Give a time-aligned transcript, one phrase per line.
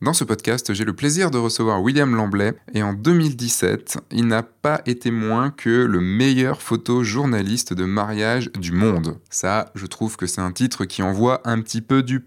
[0.00, 4.44] Dans ce podcast, j'ai le plaisir de recevoir William Lamblay et en 2017, il n'a
[4.44, 9.18] pas été moins que le meilleur photojournaliste de mariage du monde.
[9.28, 12.24] Ça, je trouve que c'est un titre qui envoie un petit peu du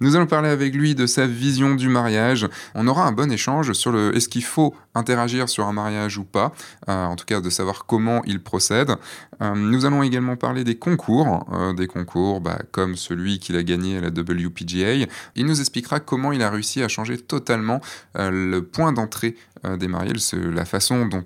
[0.00, 2.46] Nous allons parler avec lui de sa vision du mariage.
[2.74, 6.24] On aura un bon échange sur le est-ce qu'il faut interagir sur un mariage ou
[6.24, 6.52] pas,
[6.88, 8.94] euh, en tout cas de savoir comment il procède.
[9.42, 13.62] Euh, nous allons également parler des concours, euh, des concours bah, comme celui qu'il a
[13.62, 15.06] gagné à la WPGA.
[15.34, 17.80] Il nous expliquera comment il a réussi à changer totalement
[18.14, 19.36] le point d'entrée
[19.78, 21.22] des mariés, la façon dont,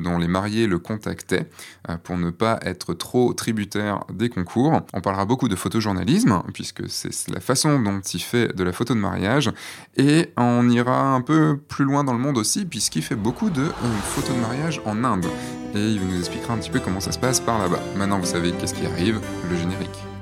[0.00, 1.48] dont les mariés le contactaient
[2.02, 4.82] pour ne pas être trop tributaire des concours.
[4.92, 8.94] On parlera beaucoup de photojournalisme, puisque c'est la façon dont il fait de la photo
[8.94, 9.50] de mariage.
[9.96, 13.62] Et on ira un peu plus loin dans le monde aussi, puisqu'il fait beaucoup de
[13.62, 15.26] euh, photos de mariage en Inde.
[15.74, 17.80] Et il nous expliquera un petit peu comment ça se passe par là-bas.
[17.96, 19.20] Maintenant, vous savez qu'est-ce qui arrive,
[19.50, 20.13] le générique.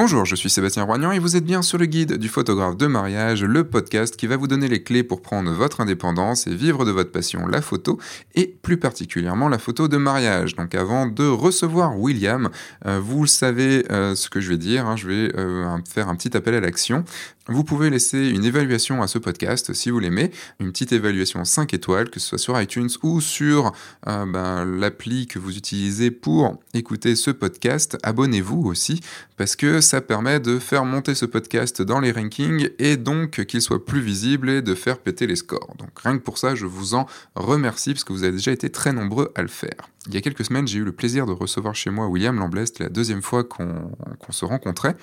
[0.00, 2.86] Bonjour, je suis Sébastien Roignan et vous êtes bien sur le guide du photographe de
[2.86, 6.84] mariage, le podcast qui va vous donner les clés pour prendre votre indépendance et vivre
[6.84, 7.98] de votre passion, la photo,
[8.36, 10.54] et plus particulièrement la photo de mariage.
[10.54, 12.48] Donc avant de recevoir William,
[12.86, 16.14] euh, vous savez euh, ce que je vais dire, hein, je vais euh, faire un
[16.14, 17.04] petit appel à l'action.
[17.50, 21.72] Vous pouvez laisser une évaluation à ce podcast si vous l'aimez, une petite évaluation 5
[21.72, 23.72] étoiles, que ce soit sur iTunes ou sur
[24.04, 27.96] ben, l'appli que vous utilisez pour écouter ce podcast.
[28.02, 29.00] Abonnez-vous aussi
[29.38, 33.62] parce que ça permet de faire monter ce podcast dans les rankings et donc qu'il
[33.62, 35.74] soit plus visible et de faire péter les scores.
[35.78, 38.68] Donc rien que pour ça, je vous en remercie parce que vous avez déjà été
[38.68, 39.88] très nombreux à le faire.
[40.06, 42.78] Il y a quelques semaines, j'ai eu le plaisir de recevoir chez moi William Lamblest,
[42.78, 43.90] la deuxième fois qu'on
[44.30, 44.96] se rencontrait.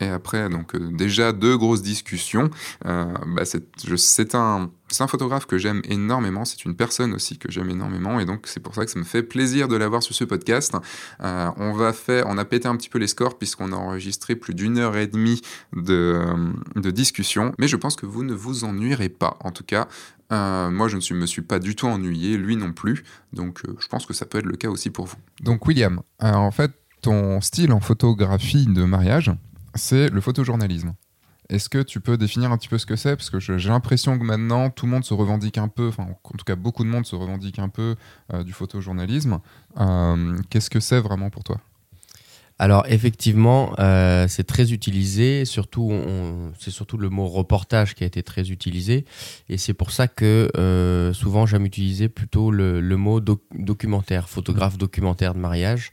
[0.00, 2.50] Et après, donc euh, déjà deux grosses discussions.
[2.86, 4.70] Euh, bah, c'est un,
[5.06, 6.44] photographe que j'aime énormément.
[6.44, 8.18] C'est une personne aussi que j'aime énormément.
[8.18, 10.74] Et donc c'est pour ça que ça me fait plaisir de l'avoir sur ce podcast.
[11.22, 14.96] Euh, on a pété un petit peu les scores puisqu'on a enregistré plus d'une heure
[14.96, 15.42] et demie
[15.74, 16.24] de,
[16.76, 17.52] de discussion.
[17.58, 19.36] Mais je pense que vous ne vous ennuierez pas.
[19.40, 19.86] En tout cas,
[20.30, 23.04] moi, je ne me suis pas du tout ennuyé, lui non plus.
[23.32, 25.16] Donc, je pense que ça peut être le cas aussi pour vous.
[25.42, 29.32] Donc, William, en fait, ton style en photographie de mariage,
[29.74, 30.94] c'est le photojournalisme.
[31.50, 33.16] Est-ce que tu peux définir un petit peu ce que c'est?
[33.16, 36.36] Parce que j'ai l'impression que maintenant, tout le monde se revendique un peu, enfin, en
[36.36, 37.96] tout cas, beaucoup de monde se revendique un peu
[38.32, 39.40] euh, du photojournalisme.
[39.78, 41.60] Euh, qu'est-ce que c'est vraiment pour toi?
[42.60, 45.94] Alors effectivement, euh, c'est très utilisé, surtout
[46.58, 49.06] c'est surtout le mot reportage qui a été très utilisé,
[49.48, 50.50] et c'est pour ça que
[51.14, 55.90] souvent j'aime utiliser plutôt le, mot documentaire, photographe documentaire de mariage,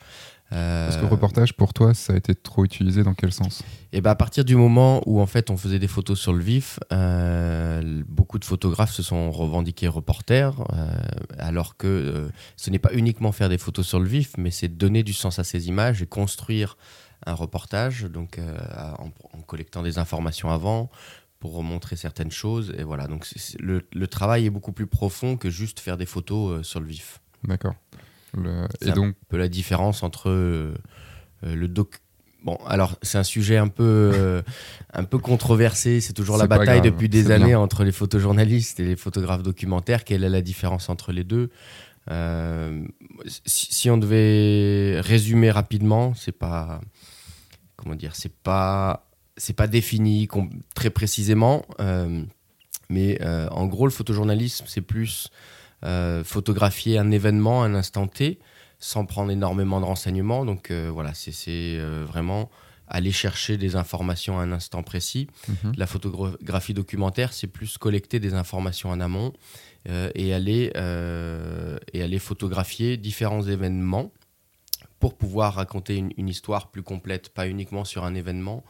[0.50, 3.64] parce que le reportage, pour toi, ça a été trop utilisé dans quel sens?
[3.92, 6.34] Et eh ben à partir du moment où en fait on faisait des photos sur
[6.34, 10.94] le vif, euh, beaucoup de photographes se sont revendiqués reporters, euh,
[11.38, 14.68] alors que euh, ce n'est pas uniquement faire des photos sur le vif, mais c'est
[14.68, 16.78] donner du sens à ces images et construire
[17.26, 18.40] un reportage, donc
[19.00, 20.92] en, collectant des informations avant
[21.40, 22.74] pour remontrer certaines choses.
[22.78, 23.26] Et voilà, donc
[23.60, 27.22] le, le, travail est beaucoup plus profond que juste faire des photos sur le vif.
[27.44, 27.74] D'accord.
[28.82, 30.74] Et donc, un peu la différence entre euh,
[31.44, 31.96] le doc.
[32.44, 34.42] Bon, alors c'est un sujet un peu, euh,
[34.94, 36.02] un peu controversé.
[36.02, 40.04] C'est toujours la bataille depuis des années entre les photojournalistes et les photographes documentaires.
[40.04, 41.50] Quelle est la différence entre les deux
[42.10, 42.86] euh,
[43.46, 46.80] si, on devait résumer rapidement, c'est pas
[47.76, 50.30] comment dire, c'est pas c'est pas défini
[50.74, 51.66] très précisément,
[52.90, 53.20] mais
[53.52, 55.57] en gros le photojournalisme c'est plus euh,
[56.24, 58.40] photographier un événement, un instant T,
[58.80, 60.46] sans prendre énormément de renseignements.
[60.46, 62.50] Donc euh, voilà, c'est euh, vraiment
[62.88, 65.28] aller chercher des informations à un instant précis.
[65.48, 65.74] Mhm.
[65.76, 69.34] La photographie documentaire, c'est plus collecter des informations en amont
[70.16, 70.72] et, aller,
[71.94, 74.12] et aller photographier différents événements
[75.00, 78.64] pour pouvoir raconter une, une, histoire plus complète, pas uniquement sur un événement,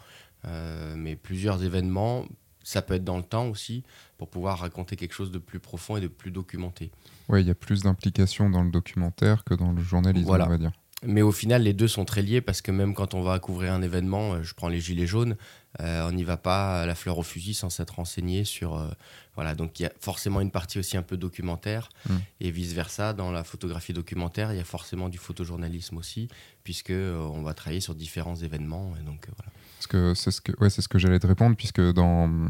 [0.96, 2.26] mais plusieurs événements
[2.68, 3.84] ça peut être dans le temps aussi,
[4.18, 6.92] pour pouvoir raconter quelque chose de plus profond et de plus documenté.
[7.30, 10.58] Oui, il y a plus d'implication dans le documentaire que dans le journalisme, on va
[10.58, 10.74] dire.
[11.06, 13.72] Mais au final, les deux sont très liés parce que même quand on va couvrir
[13.74, 15.38] un événement, euh, je prends les gilets jaunes,
[15.80, 18.76] euh, on n'y va pas à la fleur au fusil sans s'être renseigné sur.
[18.76, 18.90] Euh,
[19.36, 22.16] voilà, donc il y a forcément une partie aussi un peu documentaire hmm.
[22.42, 23.14] et vice versa.
[23.14, 26.30] Dans la photographie documentaire, il y a forcément du photojournalisme aussi,
[26.64, 28.94] puisque on va travailler sur différents événements.
[29.00, 29.52] Et donc voilà.
[29.78, 32.50] Parce que c'est ce que, ouais, c'est ce que j'allais te répondre, puisque dans,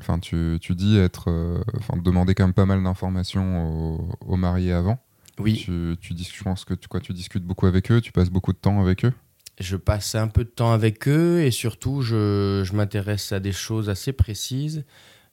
[0.00, 4.72] enfin, tu, tu dis être, euh, enfin, demander quand même pas mal d'informations aux, mariés
[4.72, 4.98] avant.
[5.38, 5.62] Oui.
[5.64, 8.30] Tu, tu dis, je pense que tu, quoi, tu discutes beaucoup avec eux, tu passes
[8.30, 9.12] beaucoup de temps avec eux.
[9.60, 13.52] Je passe un peu de temps avec eux et surtout, je, je m'intéresse à des
[13.52, 14.84] choses assez précises.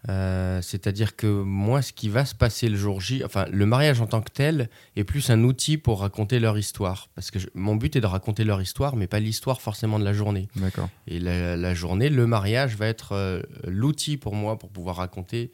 [0.09, 4.01] Euh, c'est-à-dire que moi, ce qui va se passer le jour J, enfin, le mariage
[4.01, 7.09] en tant que tel est plus un outil pour raconter leur histoire.
[7.15, 10.13] Parce que mon but est de raconter leur histoire, mais pas l'histoire forcément de la
[10.13, 10.47] journée.
[10.55, 10.89] D'accord.
[11.07, 15.51] Et la, journée, le mariage va être euh, l'outil pour moi pour pouvoir raconter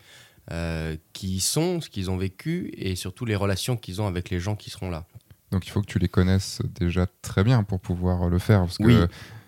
[0.51, 4.29] euh, qui ils sont, ce qu'ils ont vécu et surtout les relations qu'ils ont avec
[4.29, 5.05] les gens qui seront là.
[5.51, 8.61] Donc il faut que tu les connaisses déjà très bien pour pouvoir le faire.
[8.61, 9.07] Parce que,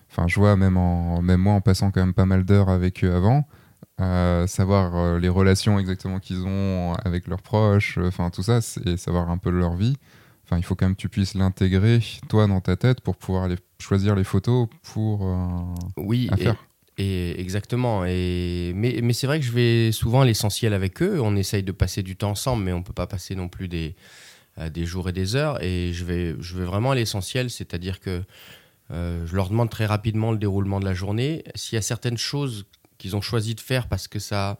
[0.09, 3.03] enfin, je vois même, en, même moi en passant quand même pas mal d'heures avec
[3.03, 3.45] eux avant
[4.47, 8.97] savoir euh, les relations exactement qu'ils ont avec leurs proches, euh, enfin tout ça, et
[8.97, 9.95] savoir un peu leur vie.
[10.45, 13.43] Enfin, il faut quand même que tu puisses l'intégrer toi dans ta tête pour pouvoir
[13.43, 15.47] aller choisir les photos pour euh,
[15.97, 16.47] oui Et,
[16.99, 18.05] exactement.
[18.05, 21.19] Et mais, mais c'est vrai que je vais souvent à l'essentiel avec eux.
[21.21, 23.95] On essaye de passer du temps ensemble, mais on peut pas passer non plus des
[24.71, 25.63] des jours et des heures.
[25.63, 28.23] Et je vais je vais vraiment à l'essentiel, c'est-à-dire que
[28.91, 31.43] je leur demande très rapidement le déroulement de la journée.
[31.55, 32.65] S'il y a certaines choses
[32.97, 34.57] qu'ils ont choisi de faire parce que ça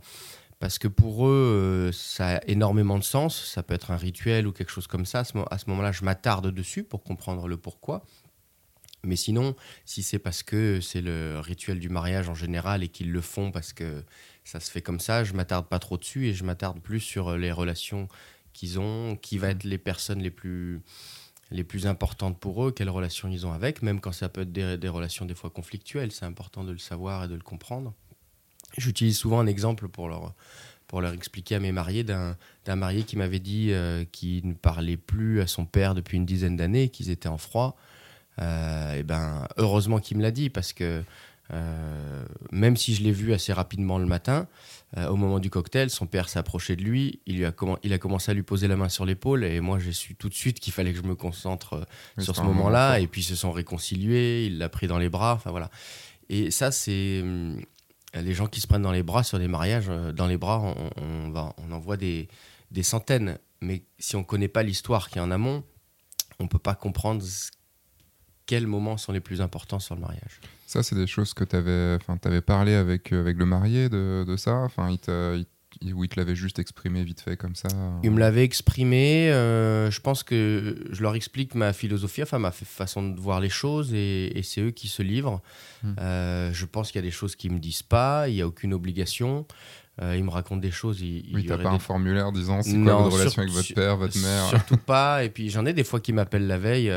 [0.60, 3.46] parce que pour eux, euh, ça a énormément de sens.
[3.46, 5.24] Ça peut être un rituel ou quelque chose comme ça.
[5.50, 8.04] À ce moment-là, je m'attarde dessus pour comprendre le pourquoi.
[9.04, 9.56] Mais sinon,
[9.86, 13.52] si c'est parce que c'est le rituel du mariage en général et qu'ils le font
[13.52, 14.04] parce que
[14.44, 17.38] ça se fait comme ça, je m'attarde pas trop dessus et je m'attarde plus sur
[17.38, 18.08] les relations
[18.54, 20.82] qu'ils ont, qui va être les personnes les plus
[21.52, 24.52] les plus importantes pour eux, quelles relations ils ont avec, même quand ça peut être
[24.52, 27.96] des, des relations des fois conflictuelles, c'est important de le savoir et de le comprendre.
[28.78, 30.36] J'utilise souvent un exemple pour leur,
[30.90, 32.36] pour leur expliquer à mes mariés d'un
[32.76, 36.56] marié qui m'avait dit euh, qu'il ne parlait plus à son père depuis une dizaine
[36.56, 37.78] d'années, qu'ils étaient en froid.
[38.42, 41.04] Euh, et ben, heureusement qu'il me l'a dit parce que
[41.52, 44.48] euh, même si je l'ai vu assez rapidement le matin,
[45.08, 47.54] au moment du cocktail, son père s'approchait de lui, il, lui a
[47.84, 50.30] il a commencé à lui poser la main sur l'épaule et moi j'ai su tout
[50.30, 51.86] de suite qu'il fallait que je me concentre
[52.18, 55.36] sur ce moment-là et puis ils se sont réconciliés, il l'a pris dans les bras,
[55.36, 55.70] enfin voilà.
[56.30, 57.62] Et ça c'est hum,
[58.14, 60.60] les gens qui se prennent dans les bras sur des mariages, euh, dans les bras,
[60.98, 62.28] on, va, on en voit des,
[62.72, 63.38] des centaines.
[63.62, 65.64] Mais si on ne connaît pas l'histoire qui est en amont,
[66.40, 67.24] on ne peut pas comprendre
[68.50, 70.42] quels moments sont les plus importants sur le mariage.
[70.66, 74.26] Ça, c'est des choses que tu avais, avais, parlé avec, euh, avec le marié de,
[74.28, 75.46] de ça enfin, il,
[75.94, 77.70] ou il te l'avait juste exprimé vite fait comme ça
[78.02, 79.32] Il me l'avait exprimé.
[79.32, 83.50] Euh, je pense que je leur explique ma philosophie, enfin ma façon de voir les
[83.50, 85.42] choses, et, c'est eux qui se livrent.
[85.84, 85.94] Hmm.
[86.00, 88.48] Euh, je pense qu'il y a des choses qu'ils me disent pas, il n'y a
[88.48, 89.46] aucune obligation.
[90.02, 91.02] Euh, ils me racontent des choses.
[91.02, 94.18] Il, oui, t'as pas un formulaire disant c'est quoi votre relation avec votre père, votre
[94.18, 95.24] mère Surtout pas.
[95.24, 96.92] Et puis j'en ai des fois qui m'appellent la veille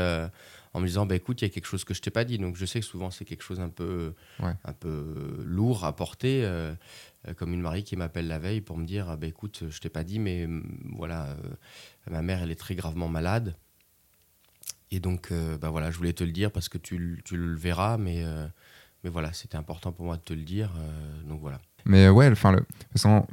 [0.73, 2.37] en me disant bah, écoute, il y a quelque chose que je t'ai pas dit.
[2.37, 6.43] Donc je sais que souvent c'est quelque chose un peu, un peu lourd à porter.
[7.27, 9.79] Euh, comme une mariée qui m'appelle la veille pour me dire ah, bah, écoute, je
[9.79, 11.35] t'ai pas dit, mais mm, voilà, euh,
[12.09, 13.55] ma mère, elle est très gravement malade.
[14.91, 17.55] Et donc, euh, bah, voilà, je voulais te le dire parce que tu, tu le
[17.55, 18.23] verras, mais,
[19.03, 20.71] mais voilà, c'était important pour moi de te le dire.
[21.27, 21.59] donc voilà.
[21.85, 22.65] Mais ouais, enfin, le,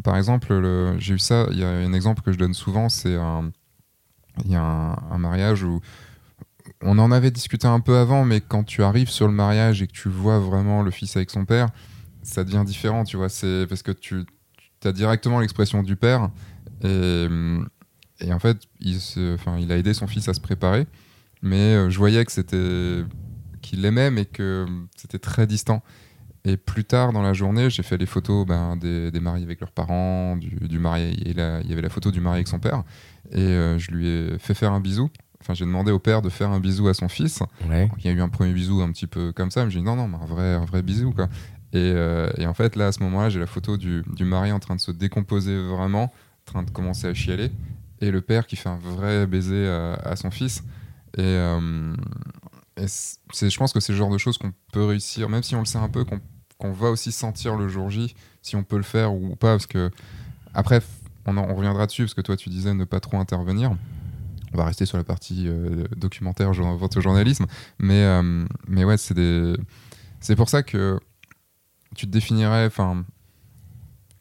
[0.03, 3.15] par exemple, j'ai eu ça, il y a un exemple que je donne souvent, c'est
[3.15, 3.53] un,
[4.45, 5.81] il y a un, mariage où
[6.83, 9.87] on en avait discuté un peu avant, mais quand tu arrives sur le mariage et
[9.87, 11.69] que tu vois vraiment le fils avec son père,
[12.23, 13.29] ça devient différent, tu vois.
[13.29, 14.25] C'est parce que tu,
[14.85, 16.31] as directement l'expression du père.
[16.83, 17.27] Et,
[18.21, 18.99] et en fait, il,
[19.71, 20.87] a aidé son fils à se préparer.
[21.43, 23.05] Mais euh, je voyais que c'était
[23.63, 24.67] qu'il l'aimait, mais que
[24.97, 25.83] c'était très distant.
[26.45, 29.61] Et plus tard dans la journée, j'ai fait les photos ben, des, des, mariés avec
[29.61, 31.15] leurs parents, du, marié.
[31.19, 32.85] il y avait la photo du marié avec son père.
[33.31, 35.11] Et euh, je lui ai fait faire un bisou.
[35.41, 37.43] Enfin, j'ai demandé au père de faire un bisou à son fils.
[37.99, 39.65] il y a eu un premier bisou un petit peu comme ça.
[39.65, 41.13] Mais j'ai dit non, non, mais un vrai, un vrai bisou.
[41.13, 41.29] Quoi.
[41.75, 44.77] Euh, et, en fait, là, à ce moment-là, j'ai la photo du, mari en train
[44.77, 46.13] de se décomposer vraiment, en
[46.45, 47.51] train de commencer à chialer,
[48.01, 50.63] et le père qui fait un vrai baiser à, son fils.
[51.17, 51.95] Et, euh,
[52.77, 55.67] je pense que c'est le genre de choses qu'on peut réussir, même si on le
[55.67, 59.15] sait un peu, qu'on va aussi sentir le jour J, si on peut le faire
[59.15, 59.53] ou pas.
[59.53, 59.91] Parce que,
[60.55, 60.81] après,
[61.27, 63.77] on, on reviendra dessus, parce que toi, tu disais ne pas trop intervenir
[64.53, 67.47] on va rester sur la partie euh, documentaire, journalisme.
[67.79, 68.21] Mais,
[68.67, 70.99] mais ouais, c'est pour ça que
[71.97, 72.71] tu te définirais,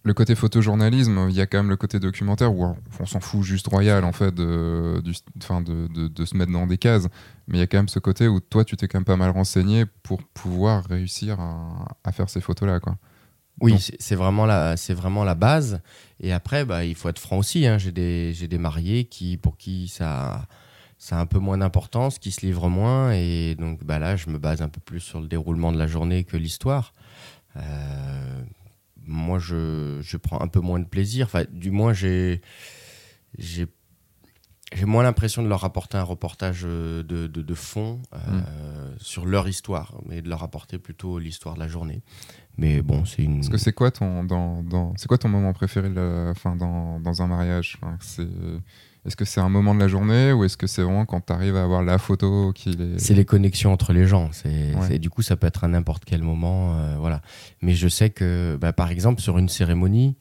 [0.03, 3.43] le côté photojournalisme, il y a quand même le côté documentaire où on s'en fout
[3.43, 7.07] juste royal en fait de, du, de, de, se mettre dans des cases,
[7.47, 9.17] mais il y a quand même ce côté où toi tu t'es quand même pas
[9.17, 12.95] mal renseigné pour pouvoir réussir à, faire ces photos là quoi.
[13.61, 15.81] Oui, c'est vraiment la vraiment la base.
[16.19, 17.65] Et après, bah, il faut être franc aussi.
[17.65, 17.77] Hein.
[17.77, 20.47] J'ai des des mariés qui pour qui ça
[20.99, 24.29] ça a un peu moins d'importance, qui se livrent moins, et donc bah là, je
[24.29, 26.93] me base un peu plus sur le déroulement de la journée que l'histoire.
[27.55, 28.43] Euh,
[29.05, 31.25] moi, je, je, prends un peu moins de plaisir.
[31.25, 32.41] Enfin, du moins, j'ai
[34.85, 38.01] moins l'impression de leur apporter un reportage de, de, de fond.
[38.13, 38.97] Euh, mm.
[38.99, 42.01] sur leur histoire, mais de leur apporter plutôt l'histoire de la journée.
[42.59, 43.37] Mais bon, c'est une.
[43.37, 45.89] Parce que c'est quoi ton dans, dans c'est quoi ton moment préféré
[46.29, 47.79] enfin, dans, dans un mariage?
[48.01, 48.27] C'est
[49.05, 51.31] est-ce que c'est un moment de la journée ou est-ce que c'est vraiment quand tu
[51.31, 52.99] arrives à avoir la photo qui est...
[52.99, 54.29] C'est les connexions entre les gens.
[54.33, 56.75] C'est, du coup, ça peut être à n'importe quel moment.
[56.75, 57.21] Euh, voilà.
[57.61, 60.17] Mais je sais que, bah, par exemple, sur une cérémonie,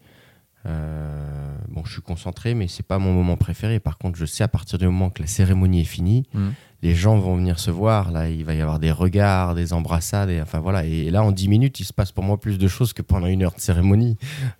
[0.66, 3.80] euh, bon, je suis concentré, mais c'est pas mon moment préféré.
[3.80, 6.48] Par contre, je sais à partir du moment que la cérémonie est finie, mmh.
[6.82, 8.10] Les gens vont venir se voir.
[8.12, 10.84] Là, il va y avoir des regards, des embrassades, et enfin voilà.
[10.84, 13.26] Et, là, en 10 minutes, il se passe pour moi plus de choses que pendant
[13.26, 14.16] une heure de cérémonie.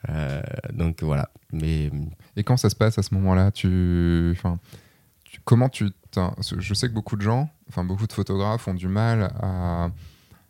[0.09, 1.31] Euh, donc voilà.
[1.53, 1.91] Mais
[2.37, 4.39] et quand ça se passe à ce moment-là, tu,
[5.45, 5.91] comment tu,
[6.59, 9.91] je sais que beaucoup de gens, enfin beaucoup de photographes ont du mal à,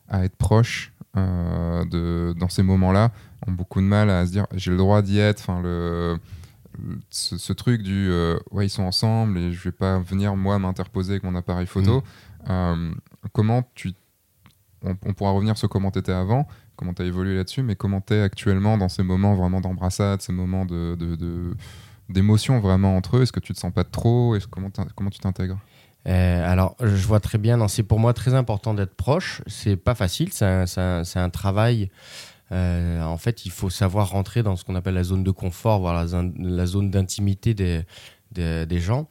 [0.09, 3.11] à être proches euh, de, dans ces moments-là,
[3.47, 5.51] ont beaucoup de mal à se dire j'ai le droit d'y être.
[7.11, 11.13] Ce, truc du euh, ouais ils sont ensemble et je vais pas venir moi m'interposer
[11.13, 12.01] avec mon appareil photo.
[12.01, 12.51] Mmh.
[12.51, 12.95] Euh,
[13.33, 13.93] comment tu
[14.83, 18.01] on, pourra revenir sur comment tu étais avant, comment tu as évolué là-dessus, mais comment
[18.01, 20.97] tu es actuellement dans ces moments vraiment d'embrassade, ces moments de,
[22.09, 23.23] d'émotion vraiment entre eux?
[23.23, 24.37] Est-ce que tu te sens pas trop?
[24.37, 25.59] Est-ce, comment, comment tu t'intègres?
[26.07, 29.43] Euh, alors, je vois très bien, c'est pour moi très important d'être proche.
[29.47, 31.91] C'est pas facile, c'est un, un, travail.
[32.53, 35.81] Euh, en fait, il faut savoir rentrer dans ce qu'on appelle la zone de confort,
[35.81, 36.07] voire la,
[36.67, 39.09] zone d'intimité des, gens.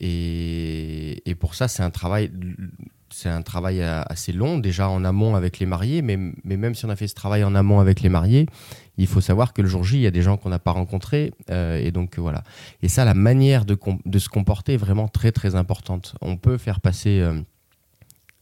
[0.00, 2.30] Et, pour ça, c'est un travail
[3.10, 6.88] c'est un travail assez long, déjà en amont avec les mariés, mais, même si on
[6.88, 8.46] a fait ce travail en amont avec les mariés,
[8.98, 10.72] il faut savoir que le jour J, il y a des gens qu'on n'a pas
[10.72, 11.32] rencontrés.
[11.48, 12.42] Euh, et donc voilà.
[12.82, 16.16] Et ça, la manière de, de, se comporter est vraiment très très importante.
[16.22, 17.40] On peut faire passer euh,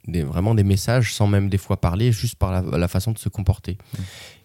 [0.06, 3.28] des, vraiment des messages sans même des fois parler, juste par la, façon de se
[3.28, 3.78] comporter.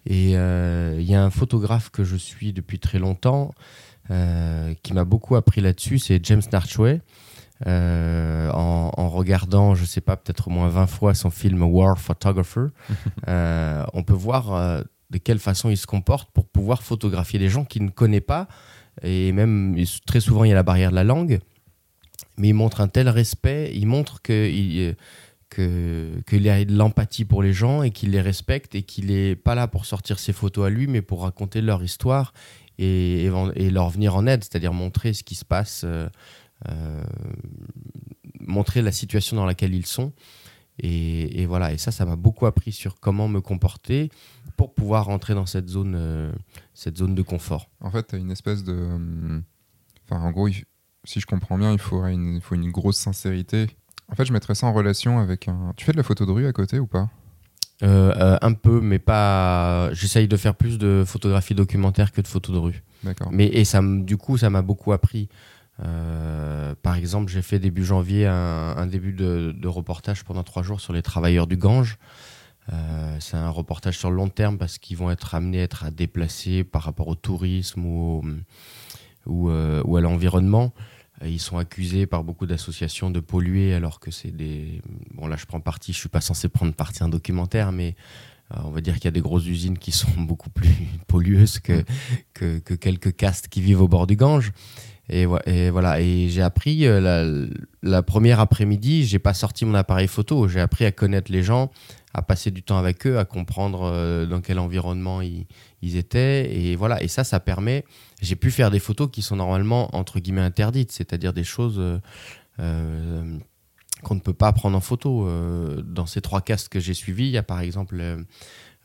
[0.06, 3.52] Et euh, il y a un photographe que je suis depuis très longtemps
[4.82, 7.02] qui m'a beaucoup appris là-dessus, c'est James Narchway.
[7.66, 12.66] Euh, en, regardant, je sais pas, peut-être au moins 20 fois son film War Photographer,
[13.28, 17.48] euh, on peut voir euh, de quelle façon il se comporte pour pouvoir photographier des
[17.48, 18.46] gens qu'il ne connaît pas.
[19.02, 21.40] Et même, très souvent, il y a la barrière de la langue.
[22.36, 24.22] Mais il montre un tel respect, il montre
[25.50, 29.36] qu'il qu'il a de l'empathie pour les gens et qu'il les respecte et qu'il n'est
[29.36, 32.32] pas là pour sortir ses photos à lui, mais pour raconter leur histoire
[32.78, 35.84] et, leur venir en aide, c'est-à-dire montrer ce qui se passe
[36.68, 37.04] euh,
[38.40, 40.12] montrer la situation dans laquelle ils sont.
[40.80, 44.10] Et, voilà, et ça, ça m'a beaucoup appris sur comment me comporter
[44.56, 46.32] pour pouvoir rentrer dans cette zone, euh,
[46.72, 47.68] cette zone de confort.
[47.80, 48.74] En fait, tu as une espèce de.
[48.74, 49.40] Euh,
[50.04, 50.48] enfin, en gros,
[51.02, 53.66] si je comprends bien, il faudrait une, il faut une grosse sincérité.
[54.10, 55.72] En fait, je mettrais ça en relation avec un.
[55.76, 57.08] Tu fais de la photo de rue à côté ou pas?
[57.80, 59.90] Un peu, mais pas.
[59.92, 62.82] J'essaye de faire plus de photographie documentaire que de photos de rue.
[63.04, 63.28] D'accord.
[63.30, 65.28] Mais et ça, du coup, ça m'a beaucoup appris.
[65.84, 70.92] Euh, par exemple, j'ai fait début janvier un, début de, reportage pendant trois jours sur
[70.92, 71.98] les travailleurs du Gange.
[72.72, 75.90] Euh, c'est un reportage sur le long terme parce qu'ils vont être amenés à être
[75.90, 78.22] déplacés par rapport au tourisme ou,
[79.26, 80.72] ou, euh, ou à l'environnement.
[81.24, 84.80] Ils sont accusés par beaucoup d'associations de polluer alors que c'est des...
[85.14, 87.96] Bon là je prends parti, je suis pas censé prendre parti un documentaire, mais
[88.50, 90.70] on va dire qu'il y a des grosses usines qui sont beaucoup plus
[91.06, 91.84] pollueuses que,
[92.34, 94.52] que, que quelques castes qui vivent au bord du Gange.
[95.10, 95.24] Et,
[95.70, 97.48] voilà, et j'ai appris euh,
[97.82, 101.70] la, première après-midi, j'ai pas sorti mon appareil photo, j'ai appris à connaître les gens,
[102.12, 105.46] à passer du temps avec eux, à comprendre euh, dans quel environnement ils,
[105.96, 107.02] étaient, et voilà.
[107.02, 107.86] Et ça, ça permet.
[108.20, 111.80] J'ai pu faire des photos qui sont normalement entre guillemets interdites, c'est-à-dire des choses
[112.58, 113.38] euh,
[114.02, 115.28] qu'on ne peut pas prendre en photo.
[115.82, 118.02] dans ces trois castes que j'ai suivis, il y a par exemple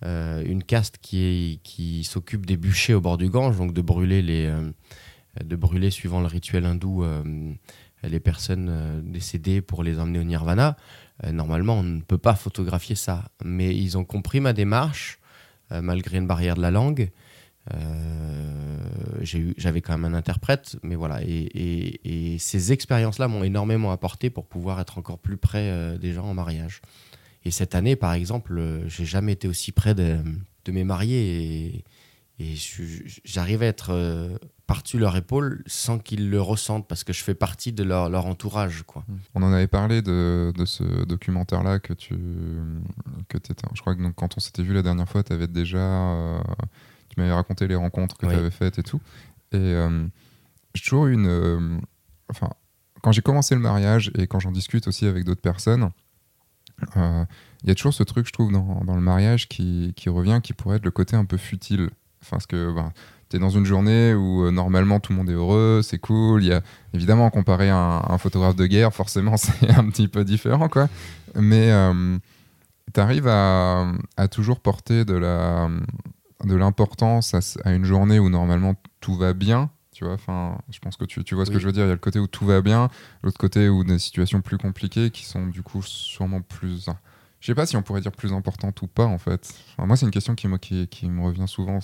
[0.04, 4.54] une caste qui, s'occupe des bûchers au bord du Gange, donc de brûler les
[5.44, 7.04] de brûler suivant le rituel hindou
[8.04, 10.78] euh, les personnes euh, décédées pour les emmener au nirvana.
[11.24, 13.26] Euh, normalement, on ne peut pas photographier ça.
[13.44, 15.20] Mais ils ont compris ma démarche,
[15.72, 17.10] malgré une barrière de la langue.
[19.22, 21.22] J'avais quand même un interprète, mais voilà.
[21.24, 26.34] Et, ces expériences-là m'ont énormément apporté pour pouvoir être encore plus près des gens en
[26.34, 26.82] mariage.
[27.46, 30.18] Et cette année, par exemple, j'ai jamais été aussi près de,
[30.66, 31.84] de mes mariés.
[32.40, 32.56] Et,
[33.24, 33.94] j'arrive à être
[34.66, 38.84] par-dessus leur épaule sans qu'ils le ressentent parce que je fais partie de leur, entourage.
[38.84, 39.04] Quoi.
[39.36, 42.16] On en avait parlé de, de ce documentaire-là que tu
[43.28, 45.78] que étais, je crois que quand on s'était vu la dernière fois, tu avais déjà
[45.78, 46.40] euh,
[47.14, 49.00] tu m'avais raconté les rencontres que tu avais faites et tout.
[49.52, 50.06] Et euh,
[50.74, 51.78] j'ai toujours une euh,
[52.30, 52.50] enfin
[53.02, 55.92] quand j'ai commencé le mariage et quand j'en discute aussi avec d'autres personnes,
[56.96, 60.40] il y a toujours ce truc, je trouve, dans, dans le mariage qui, qui, revient,
[60.42, 61.90] qui pourrait être le côté un peu futile.
[62.22, 62.94] Enfin, parce que ben,
[63.30, 66.44] tu es dans une journée où normalement tout le monde est heureux, c'est cool.
[66.44, 66.62] Il y a
[66.94, 70.88] évidemment comparé à un, photographe de guerre, forcément c'est un petit peu différent, quoi.
[71.36, 71.72] Mais
[72.94, 75.70] tu arrives à, à, toujours porter de la
[76.44, 79.70] de l'importance à, une journée où normalement tout va bien.
[79.94, 81.84] Tu vois, enfin, je pense que tu, tu vois ce que je veux dire.
[81.84, 82.90] Il y a le côté où tout va bien,
[83.22, 86.90] l'autre côté où des situations plus compliquées qui sont du coup sûrement plus.
[87.40, 89.54] Je sais pas si on pourrait dire plus importantes ou pas en fait.
[89.78, 91.80] moi, c'est une question qui, qui, qui, me revient souvent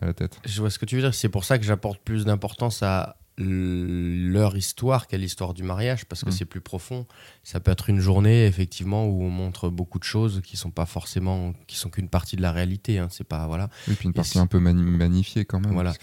[0.00, 0.40] à la tête.
[0.44, 1.14] Je vois ce que tu veux dire.
[1.14, 6.22] C'est pour ça que j'apporte plus d'importance à leur histoire qu'à l'histoire du mariage parce
[6.22, 6.32] que mm.
[6.32, 7.06] c'est plus profond.
[7.42, 10.86] Ça peut être une journée effectivement où on montre beaucoup de choses qui sont pas
[10.86, 12.98] forcément qui sont qu'une partie de la réalité.
[12.98, 13.08] Hein.
[13.10, 13.68] C'est pas voilà.
[13.88, 15.72] Oui, puis une partie un peu magnifiée quand même.
[15.72, 15.94] Voilà.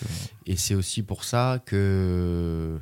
[0.46, 2.80] Et c'est aussi pour ça que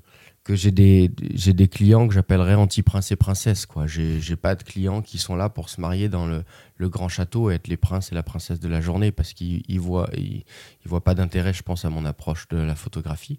[0.48, 3.66] que j'ai des, j'ai des clients que j'appellerais anti-prince et princesse.
[3.66, 3.86] Quoi.
[3.86, 6.46] J'ai, j'ai pas de clients qui sont là pour se marier dans le,
[6.78, 9.62] le, grand château et être les princes et la princesse de la journée parce qu'ils
[9.68, 10.46] ils voient, ils,
[10.86, 13.38] voient pas d'intérêt, je pense, à mon approche de la photographie.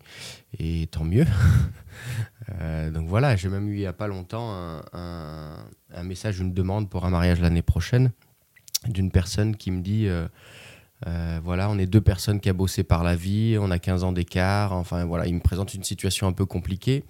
[0.59, 1.25] Et tant mieux.
[2.61, 6.41] euh, donc voilà, j'ai même eu il y a pas longtemps un, un, un, message,
[6.41, 8.11] une demande pour un mariage l'année prochaine
[8.87, 10.09] d'une personne qui me dit.
[10.09, 10.29] Euh,
[11.07, 14.05] euh, voilà, on est deux personnes qui a bossé par la vie, on a 15
[14.05, 14.73] ans d'écart.
[14.73, 17.05] Enfin voilà, il me présente une situation un peu compliquée.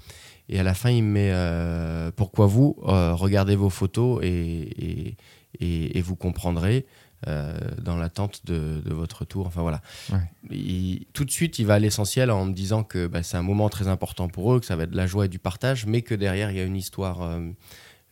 [0.48, 5.16] Et à la fin, il me met euh, Pourquoi vous euh, Regardez vos photos et,
[5.60, 6.86] et, vous comprendrez
[7.26, 9.46] dans l'attente de, de, votre tour.
[9.46, 9.82] Enfin voilà.
[11.12, 13.68] tout de suite, il va à l'essentiel en me disant que bah, c'est un moment
[13.68, 16.02] très important pour eux, que ça va être de la joie et du partage, mais
[16.02, 17.28] que derrière, il y a une histoire,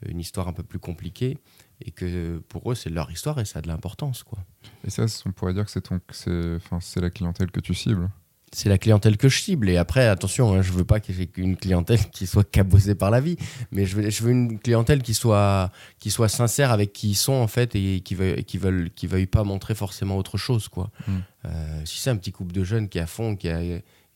[0.06, 1.38] une histoire un peu plus compliquée
[1.80, 4.23] et que pour eux, c'est leur histoire et ça a de l'importance.
[4.23, 4.38] quoi.
[4.85, 8.11] Et ça, on pourrait dire que c'est, ton, c'est, c'est la clientèle que tu cibles
[8.52, 9.68] c'est la clientèle que je cible.
[9.68, 10.99] Et après, attention, hein, je veux pas
[11.37, 13.37] une clientèle qui soit cabossée par la vie,
[13.71, 17.16] mais je veux, je veux une clientèle qui soit, qui soit sincère avec qui ils
[17.16, 20.68] sont en fait et qui veuille, qui veulent, qui veuille pas montrer forcément autre chose,
[20.68, 20.90] quoi.
[21.06, 21.18] Hmm.
[21.45, 23.61] Euh, si c'est un petit couple de jeunes qui est à fond, qui a,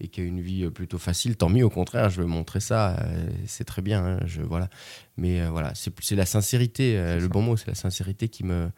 [0.00, 1.64] et qui a une vie euh, plutôt facile, tant mieux.
[1.64, 2.96] Au contraire, je veux montrer ça.
[3.00, 4.04] Euh, c'est très bien.
[4.04, 4.68] Hein, je, voilà.
[5.16, 6.94] Mais euh, voilà, c'est la sincérité.
[6.96, 8.70] le bon mot, c'est la sincérité qui me,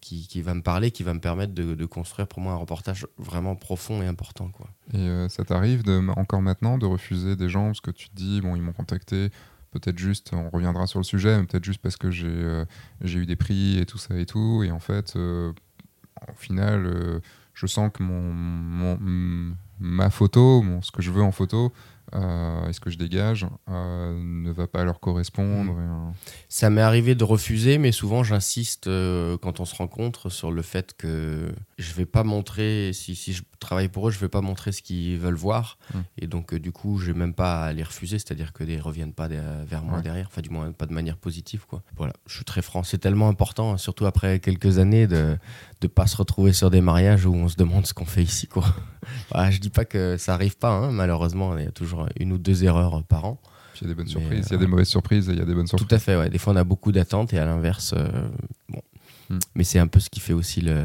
[0.00, 2.56] qui, qui, va me parler, qui va me permettre de, de, construire pour moi un
[2.56, 4.48] reportage vraiment profond et important.
[4.48, 4.68] Quoi.
[4.94, 5.82] Et ça t'arrive
[6.16, 9.28] encore maintenant de refuser des gens parce que tu te dis, bon, ils m'ont contacté,
[9.70, 12.64] peut-être juste, on reviendra sur le sujet, mais peut-être juste parce que j'ai
[13.02, 14.62] j'ai eu des prix et tout ça et tout.
[14.64, 17.20] Et en fait, au final,
[17.52, 21.72] je sens que mon, mon ma photo, ce que je veux en photo,
[22.14, 25.72] euh, et ce que je dégage euh, ne va pas leur correspondre.
[25.72, 26.12] Mm.
[26.48, 30.62] Ça m'est arrivé de refuser, mais souvent j'insiste euh, quand on se rencontre sur le
[30.62, 34.42] fait que je vais pas montrer, si, si je travaille pour eux, je vais pas
[34.42, 35.78] montrer ce qu'ils veulent voir.
[35.94, 35.98] Mm.
[36.18, 39.14] Et donc du coup, je n'ai même pas à les refuser, c'est-à-dire que ne reviennent
[39.14, 41.66] pas vers moi derrière, enfin du moins pas de manière positive.
[41.66, 41.82] Quoi.
[41.96, 42.82] Voilà, je suis très franc.
[42.82, 45.38] C'est tellement important, surtout après quelques années, de
[45.82, 48.46] ne pas se retrouver sur des mariages où on se demande ce qu'on fait ici.
[48.46, 48.64] Quoi.
[49.50, 51.72] je dis pas que ça arrive pas, hein, malheureusement, il y a
[52.18, 53.40] une ou deux erreurs par an.
[53.76, 55.44] il y a des bonnes surprises, il y a des mauvaises surprises il y a
[55.44, 55.88] des bonnes surprises.
[55.88, 56.30] Tout à fait, ouais.
[56.30, 58.28] Des fois, on a beaucoup d'attentes et à l'inverse, euh,
[58.68, 58.82] bon.
[59.30, 59.38] Hmm.
[59.54, 60.84] Mais c'est un peu ce qui fait aussi le,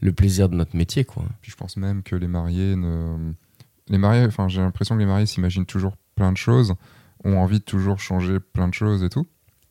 [0.00, 1.24] le, plaisir de notre métier, quoi.
[1.40, 3.32] Puis je pense même que les mariés ne.
[3.88, 6.74] Les mariés, enfin, j'ai l'impression que les mariés s'imaginent toujours plein de choses,
[7.24, 9.26] ont envie de toujours changer plein de choses et tout.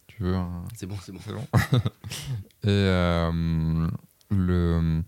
[0.08, 0.36] Tu veux
[0.76, 1.19] C'est bon, c'est bon.
[1.26, 1.41] C'est bon.
[2.63, 3.88] et euh,
[4.30, 5.02] le.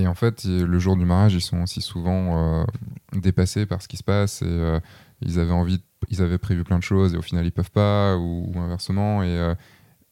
[0.00, 2.64] Et en fait, le jour du mariage, ils sont aussi souvent euh,
[3.12, 4.80] dépassés par ce qui se passe et
[5.22, 8.16] ils avaient envie, ils avaient prévu plein de choses et au final ils peuvent pas
[8.16, 9.54] ou, inversement et euh,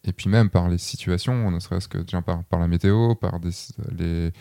[0.04, 3.40] et puis même par les situations, ne serait-ce que déjà par, par la météo, par
[3.40, 3.50] des,
[3.98, 4.32] les,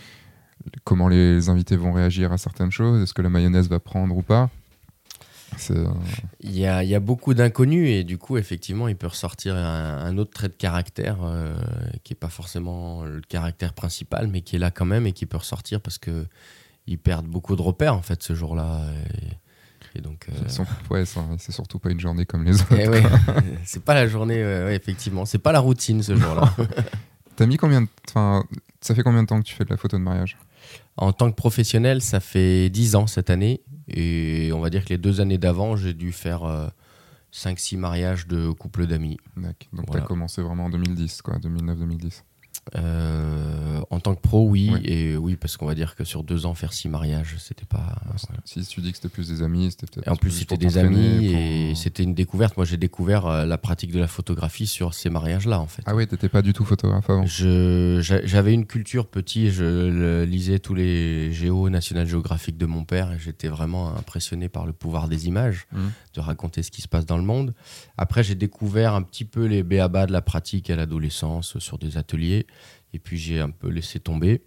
[0.84, 4.22] comment les invités vont réagir à certaines choses, est-ce que la mayonnaise va prendre ou
[4.22, 4.50] pas?
[5.72, 5.88] Euh,
[6.40, 9.56] il y, a, il y, a, beaucoup d'inconnus et du coup, effectivement, il peut ressortir
[9.56, 11.56] un, autre trait de caractère euh,
[12.04, 15.26] qui n'est pas forcément le caractère principal, mais qui est là quand même et qui
[15.26, 16.26] peut ressortir parce que
[16.88, 18.86] ils perdent beaucoup de repères en fait ce jour-là.
[19.96, 21.04] Et donc, euh,
[21.38, 22.76] c'est surtout pas une journée comme les autres.
[22.78, 22.88] Eh
[23.66, 24.40] c'est pas la journée,
[24.72, 25.26] effectivement.
[25.26, 26.54] C'est pas la routine ce jour-là.
[27.36, 27.88] T'as mis combien de...
[28.10, 28.44] enfin,
[28.82, 30.38] ça fait combien de temps que tu fais de la photo de mariage?
[30.98, 33.62] En tant que professionnel, ça fait 10 ans cette année.
[33.88, 36.72] Et on va dire que les deux années d'avant, j'ai dû faire
[37.34, 39.18] 5-6 euh, mariages de couples d'amis.
[39.74, 42.24] Donc tu as commencé vraiment en 2010, quoi, 2009-2010.
[42.76, 44.72] Euh, en tant que pro, oui.
[44.84, 47.96] Et oui, parce qu'on va dire que sur deux ans, faire six mariages, c'était pas.
[48.46, 50.12] Si tu dis que c'était plus des amis, c'était peut-être.
[50.12, 52.58] En plus, c'était des amis et c'était une découverte.
[52.58, 55.84] Moi, j'ai découvert euh, la pratique de la photographie sur ces mariages-là, en fait.
[55.86, 60.74] Ah oui, t'étais pas du tout photographe avant J'avais une culture petit, je lisais tous
[60.74, 65.28] les géos National Geographic de mon père et j'étais vraiment impressionné par le pouvoir des
[65.28, 65.80] images, mmh.
[66.16, 67.54] de raconter ce qui se passe dans le monde.
[67.98, 71.98] Après, j'ai découvert un petit peu les béabas de la pratique à l'adolescence sur des
[71.98, 72.48] ateliers.
[72.94, 74.42] Et puis j'ai un peu laissé tomber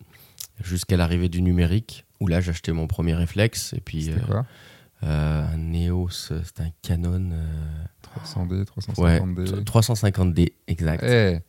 [0.62, 3.72] jusqu'à l'arrivée du numérique où là j'ai acheté mon premier réflexe.
[3.74, 4.46] Et puis, C'était quoi
[5.02, 7.30] un Neos, c'était un Canon.
[8.24, 9.00] 300D, 350D.
[9.00, 9.20] Ouais,
[9.62, 11.02] 350D, exact.
[11.02, 11.40] Hey,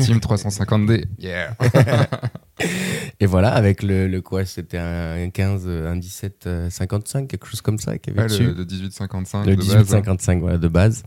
[0.00, 1.56] Team 350D, yeah
[3.20, 7.78] Et voilà, avec le, le quoi C'était un 15, un 17, 55, quelque chose comme
[7.78, 7.96] ça.
[7.98, 11.04] Qui avait ouais, le, le 1855 le de 1855, voilà, de base.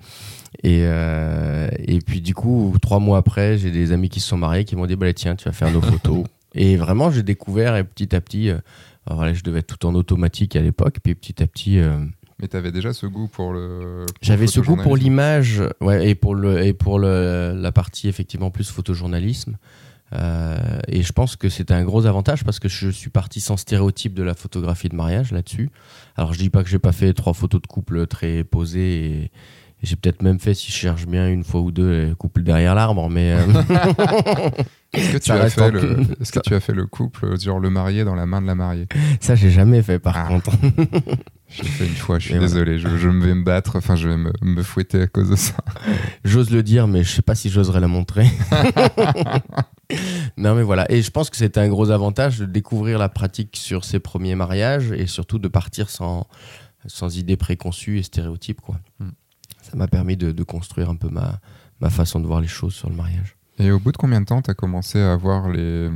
[0.64, 4.38] Et, euh, et puis du coup, trois mois après, j'ai des amis qui se sont
[4.38, 6.24] mariés qui m'ont dit bah, tiens, tu vas faire nos photos.
[6.56, 8.58] et vraiment, j'ai découvert et petit à petit, euh,
[9.08, 11.80] alors là, je devais être tout en automatique à l'époque, puis petit à petit.
[11.80, 11.98] Euh,
[12.40, 14.06] mais tu avais déjà ce goût pour le.
[14.22, 18.52] J'avais ce goût pour l'image ouais, et pour, le, et pour le, la partie effectivement
[18.52, 19.58] plus photojournalisme.
[20.14, 23.58] Euh, et je pense que c'était un gros avantage parce que je suis parti sans
[23.58, 25.72] stéréotype de la photographie de mariage là-dessus.
[26.16, 29.32] Alors je dis pas que j'ai pas fait trois photos de couple très posées et,
[29.84, 32.74] j'ai peut-être même fait, si je cherche bien, une fois ou deux, les couples derrière
[32.76, 33.34] l'arbre, mais.
[33.34, 33.46] Euh,
[34.94, 37.70] Est-ce que, tu as fait le, est-ce que tu as fait le couple, genre le
[37.70, 38.88] marié dans la main de la mariée?
[39.20, 40.28] Ça, j'ai jamais fait par Ah.
[40.30, 40.52] contre.
[41.48, 42.48] J'ai fait une fois, je suis voilà.
[42.48, 45.36] désolé, je, je vais me battre, enfin je vais me, me fouetter à cause de
[45.36, 45.54] ça.
[46.26, 48.26] J'ose le dire, mais je sais pas si j'oserais la montrer.
[50.38, 50.92] non, mais voilà.
[50.92, 54.36] Et je pense que c'était un gros avantage de découvrir la pratique sur ses premiers
[54.36, 56.28] mariages et surtout de partir sans,
[56.88, 58.62] sans idées préconçues et stéréotypes.
[58.62, 58.80] Quoi.
[59.00, 59.10] Mm.
[59.76, 63.36] M'a permis de, construire un peu ma, façon de voir les choses sur le mariage.
[63.60, 65.90] Et au bout de combien de temps tu as commencé à voir les,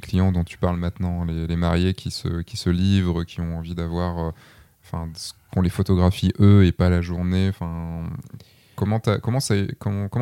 [0.00, 4.30] clients dont tu parles maintenant, les, mariés qui se, livrent, qui ont envie d'avoir, euh,
[4.84, 5.08] enfin,
[5.52, 8.04] qu'on les photographie eux et pas la journée, enfin.
[8.76, 9.54] Comment t'as comment ça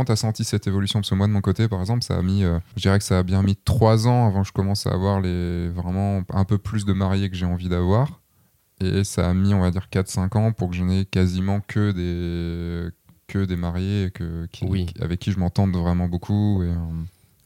[0.06, 1.00] t'as senti cette évolution?
[1.00, 3.04] Parce que moi de mon côté, par exemple, ça a mis, euh, je dirais que
[3.04, 6.44] ça a bien mis trois ans avant que je commence à avoir les vraiment un
[6.44, 8.20] peu plus de mariés que j'ai envie d'avoir,
[8.86, 11.90] et ça a mis on va dire 4-5 ans pour que je n'ai quasiment que
[11.92, 12.90] des
[13.26, 14.86] que des mariés que, qui, Oui.
[15.00, 16.62] avec qui je m'entende vraiment beaucoup.
[16.62, 16.74] Et, euh,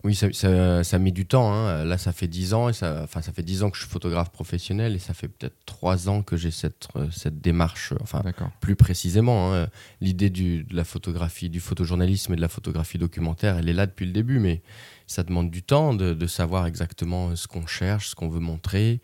[0.04, 1.52] Oui, ça, ça, ça a mis du temps.
[1.52, 1.84] hein.
[1.84, 2.68] Là, ça fait 10 ans.
[2.68, 5.28] Et ça, enfin, ça fait 10 ans que je suis photographe professionnel et ça fait
[5.28, 7.92] peut-être 3 ans que j'ai cette, euh, cette démarche.
[8.00, 8.22] Enfin,
[8.60, 9.68] plus précisément, hein,
[10.00, 13.86] l'idée du- de la photographie, du photojournalisme et de la photographie documentaire, elle est là
[13.86, 14.62] depuis le début, mais
[15.06, 19.00] ça demande du temps de, de savoir exactement ce qu'on cherche, ce qu'on veut montrer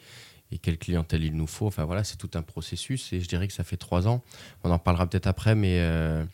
[0.52, 1.66] et quelle clientèle il nous faut.
[1.66, 4.22] Enfin voilà, c'est tout un processus et je dirais que ça fait trois ans.
[4.62, 6.24] On en parlera peut-être après, mais euh,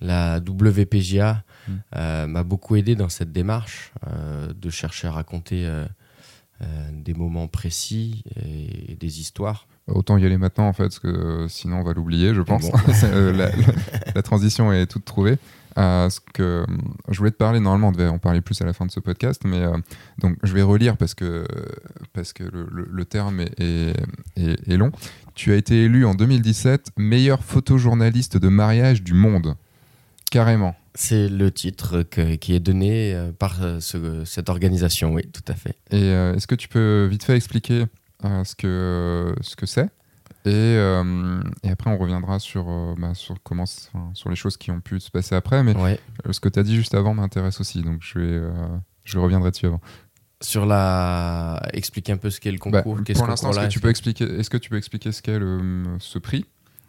[0.00, 1.72] la WPGA Mm.
[1.96, 5.68] euh, m'a beaucoup aidé dans cette démarche euh, de chercher à raconter
[6.92, 9.66] des moments précis et, des histoires.
[9.88, 12.70] Autant y aller maintenant en fait, parce que sinon on va l'oublier, je pense.
[12.70, 12.78] Bon.
[12.94, 13.52] C'est, la, la-
[14.14, 15.38] la transition est toute trouvée.
[15.78, 16.66] Euh, ce que euh,
[17.10, 18.98] je voulais te parler, normalement on devait en parler plus à la fin de ce
[19.00, 19.76] podcast, mais euh,
[20.18, 21.46] donc je vais relire parce que,
[22.14, 23.94] parce que le, le- le terme est, est-
[24.36, 24.90] est- est long.
[25.34, 29.54] Tu as été élu en 2017 meilleur photojournaliste de mariage du monde.
[30.30, 30.74] Carrément.
[30.94, 35.54] C'est le titre que- qui est donné euh, par ce- cette organisation, oui, tout à
[35.54, 35.76] fait.
[35.90, 37.84] Et euh, est-ce que tu peux vite fait expliquer
[38.24, 39.90] euh, ce que ce que c'est?
[40.46, 44.36] Et, euh, et après on reviendra sur, euh, bah, sur comment c- enfin, sur les
[44.36, 46.00] choses qui ont pu se passer après mais Ouais.
[46.26, 48.52] euh, ce que tu as dit juste avant m'intéresse aussi donc je vais euh,
[49.04, 49.80] je reviendrai dessus avant.
[50.42, 51.62] Sur la.
[51.72, 53.02] Expliquer un peu ce qu'est le Bah, concours.
[53.04, 55.38] qu'est-ce pour l'instant est-ce que tu peux expliquer est-ce que tu peux expliquer ce qu'est
[55.98, 56.44] ce prix?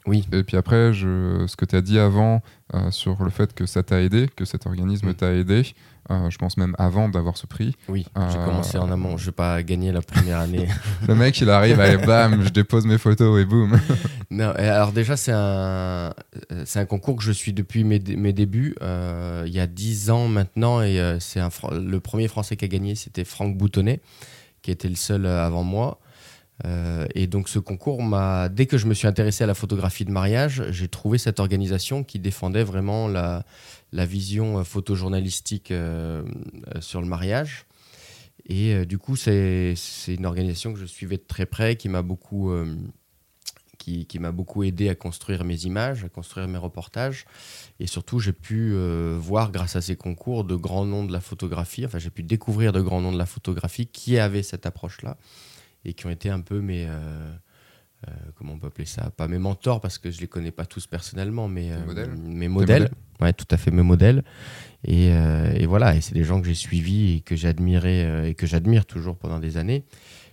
[0.06, 0.26] Oui.
[0.32, 2.42] et puis après je, ce que tu as dit avant
[2.92, 5.14] sur le fait que ça t'a aidé que cet organisme Mm.
[5.16, 5.64] t'a aidé
[6.10, 9.18] euh, je pense même avant d'avoir ce prix Oui, j'ai Euh, commencé en amont.
[9.18, 10.68] Je vais pas gagner la première année.
[11.08, 13.80] le mec il arrive allez bam je dépose mes photos et boum
[14.32, 16.12] non, alors déjà, c'est un, euh,
[16.66, 20.28] c'est un concours que je suis depuis mes, mes débuts, il y a 10 ans
[20.28, 24.02] maintenant, et c'est un, le premier Français qui a gagné, c'était Franck Boutonnet,
[24.62, 26.00] qui était le seul avant moi.
[26.66, 30.06] Euh, et donc ce concours m'a, dès que je me suis intéressé à la photographie
[30.06, 33.46] de mariage, j'ai trouvé cette organisation qui défendait vraiment la,
[33.92, 36.24] la vision euh, photojournalistique euh,
[36.76, 37.66] euh, sur le mariage.
[38.50, 41.90] Et euh, du coup, c'est c'est une organisation que je suivais de très près, qui
[41.90, 42.76] m'a beaucoup, euh,
[43.78, 47.26] qui, qui m'a beaucoup aidé à construire mes images, à construire mes reportages.
[47.80, 51.20] Et surtout, j'ai pu euh, voir, grâce à ces concours, de grands noms de la
[51.20, 51.86] photographie.
[51.86, 55.18] Enfin, j'ai pu découvrir de grands noms de la photographie qui avaient cette approche-là
[55.84, 56.86] et qui ont été un peu mes.
[56.88, 57.36] euh,
[58.08, 59.10] euh, comment on peut appeler ça?
[59.10, 62.48] Pas mes mentors, parce que je les connais pas tous personnellement, mais euh, modèles mes
[62.48, 62.84] modèles.
[62.84, 64.24] modèles Ouais, tout à fait mes modèles.
[64.84, 68.30] Et, euh, et voilà, et c'est des gens que j'ai suivis et que j'admirais euh,
[68.30, 69.84] et que j'admire toujours pendant des années,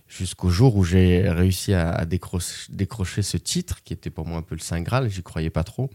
[0.07, 4.55] jusqu'au jour où j'ai réussi à, décrocher, ce titre qui était pour moi un peu
[4.55, 5.09] le saint graal.
[5.09, 5.89] J'y croyais pas trop,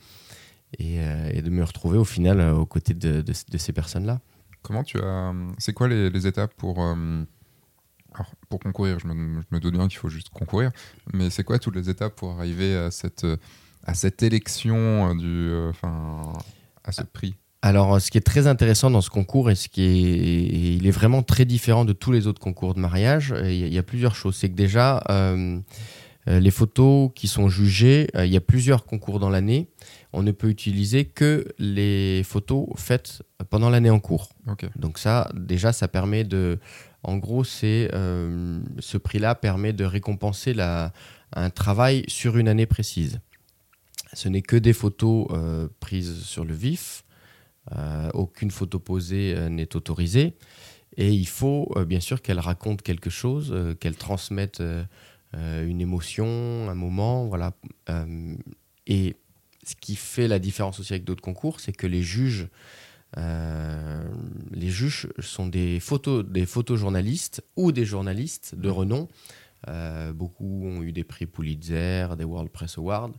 [0.78, 4.20] et, euh, de me retrouver au final aux côtés de, ces personnes-là.
[4.62, 5.32] Comment tu as.
[5.58, 6.80] C'est quoi les, étapes pour.
[6.80, 10.70] alors, pour concourir, je me, je me doute bien qu'il faut juste concourir,
[11.14, 13.24] mais c'est quoi toutes les étapes pour arriver à cette,
[13.84, 15.50] à cette élection du.
[16.84, 19.82] À ce prix alors, ce qui est très intéressant dans ce concours et ce qui
[19.82, 23.34] est, il est vraiment très différent de tous les autres concours de mariage.
[23.44, 24.36] Il y a, plusieurs choses.
[24.36, 25.04] C'est que déjà,
[26.26, 29.68] les photos qui sont jugées, il y a plusieurs concours dans l'année.
[30.14, 34.30] On ne peut utiliser que les photos faites pendant l'année en cours.
[34.76, 36.58] Donc ça, déjà, ça permet de,
[37.02, 40.94] en gros, c'est ce prix-là permet de récompenser la,
[41.34, 43.20] un travail sur une année précise.
[44.12, 47.04] Ce n'est que des photos euh, prises sur le vif.
[47.72, 50.34] Euh, aucune photo posée euh, n'est autorisée.
[50.96, 54.60] Et il faut bien sûr qu'elle raconte quelque chose, qu'elle transmette
[55.32, 56.26] une émotion,
[56.68, 57.26] un moment.
[57.26, 57.52] Voilà.
[58.88, 59.16] et
[59.64, 62.48] ce qui fait la différence aussi avec d'autres concours, c'est que les juges,
[63.16, 69.06] les juges sont des, photos, des photojournalistes ou des journalistes de renom.
[70.12, 73.12] beaucoup ont eu des prix Pulitzer, des World Press Awards.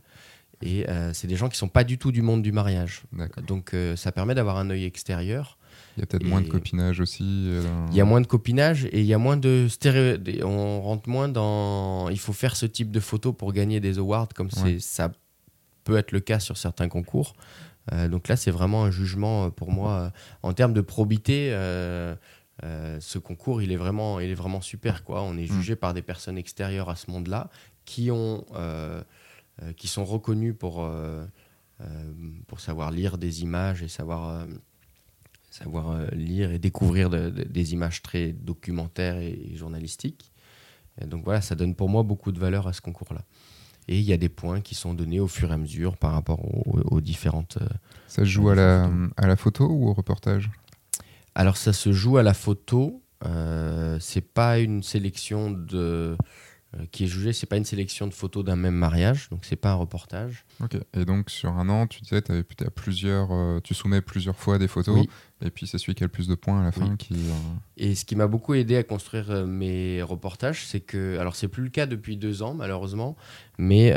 [0.62, 3.02] Et euh, c'est des gens qui sont pas du tout du monde du mariage.
[3.46, 5.58] Donc euh, ça permet d'avoir un œil extérieur.
[5.96, 7.46] Il y a peut-être moins de copinage aussi.
[7.48, 10.18] Euh, il y a moins de copinage et il y a moins de stéréo.
[10.44, 12.08] On rentre moins dans.
[12.08, 15.12] Il faut faire ce type de photos pour gagner des awards, comme c'est ça
[15.84, 17.34] peut être le cas sur certains concours.
[18.08, 21.50] donc là, c'est vraiment un jugement pour moi en termes de probité.
[22.62, 25.04] ce concours, il est vraiment, il est vraiment super.
[25.04, 25.22] Quoi.
[25.22, 25.54] On est mm.
[25.54, 27.50] jugé par des personnes extérieures à ce monde-là
[27.84, 28.46] qui ont
[29.76, 31.24] qui sont reconnus pour, euh,
[31.80, 32.12] euh,
[32.46, 34.46] pour savoir lire des images et savoir,
[35.50, 40.32] savoir lire et découvrir des images très documentaires et, journalistiques.
[41.06, 43.22] donc voilà, ça donne pour moi beaucoup de valeur à ce concours-là.
[43.88, 46.12] Et il y a des points qui sont donnés au fur et à mesure par
[46.12, 47.58] rapport aux, différentes.
[48.06, 50.50] Ça se joue à la, à la photo ou au reportage?
[51.34, 53.02] Alors ça se joue à la photo.
[53.24, 56.16] Euh, c'est pas une sélection de euh,
[56.90, 59.72] qui est jugé, c'est pas une sélection de photos d'un même mariage, donc c'est pas
[59.72, 60.44] un reportage.
[60.60, 60.76] Ok.
[60.94, 64.68] Et donc sur un an, tu disais, avais plusieurs, euh, tu soumets plusieurs fois des
[64.68, 65.04] photos,
[65.44, 67.14] et puis c'est celui qui a le plus de points à la fin qui.
[67.14, 67.34] Euh,
[67.76, 71.64] et ce qui m'a beaucoup aidé à construire mes reportages, c'est que, alors c'est plus
[71.64, 73.16] le cas depuis deux ans malheureusement,
[73.58, 73.92] mais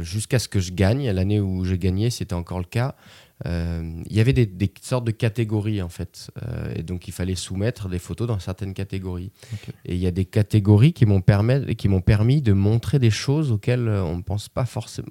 [0.00, 2.94] jusqu'à ce que je gagne, l'année où j'ai gagné, c'était encore le cas.
[3.46, 7.34] Euh, il y avait des, sortes de catégories en fait, euh, et donc il fallait
[7.34, 9.32] soumettre des photos dans certaines catégories.
[9.84, 13.10] Et il y a des catégories qui m'ont permis, qui m'ont permis de montrer des
[13.10, 15.08] choses auxquelles on ne pense pas forcément,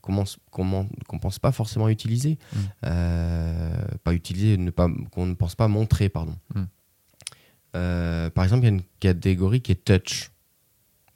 [0.00, 2.38] qu'on pense pas forcément utiliser,
[2.84, 6.36] euh, pas utiliser, ne pas, qu'on ne pense pas montrer, pardon.
[6.54, 6.64] Hmm.
[8.30, 10.30] par exemple, il y a une catégorie qui est touch.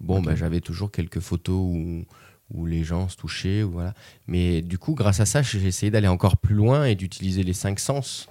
[0.00, 2.04] Bon, bah, j'avais toujours quelques photos où
[2.52, 3.62] où les gens se touchaient.
[3.62, 3.94] Voilà.
[4.26, 7.52] Mais du coup, grâce à ça, j'ai essayé d'aller encore plus loin et d'utiliser les
[7.52, 8.28] cinq sens.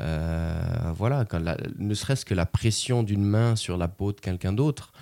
[0.00, 1.40] Euh, voilà, quand
[1.78, 4.92] ne serait-ce que la pression d'une main sur la peau de quelqu'un d'autre,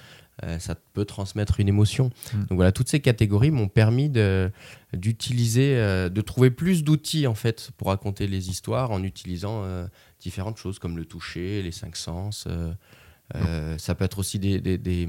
[0.42, 2.11] euh, ça peut transmettre une émotion.
[2.33, 2.38] Mm.
[2.40, 4.11] Donc voilà, toutes ces catégories m'ont permis
[4.92, 9.64] d'utiliser, euh, de, trouver plus d'outils en fait pour raconter les histoires en utilisant
[10.20, 12.48] différentes choses comme le toucher, les cinq sens.
[13.78, 15.06] Ça peut être aussi des, des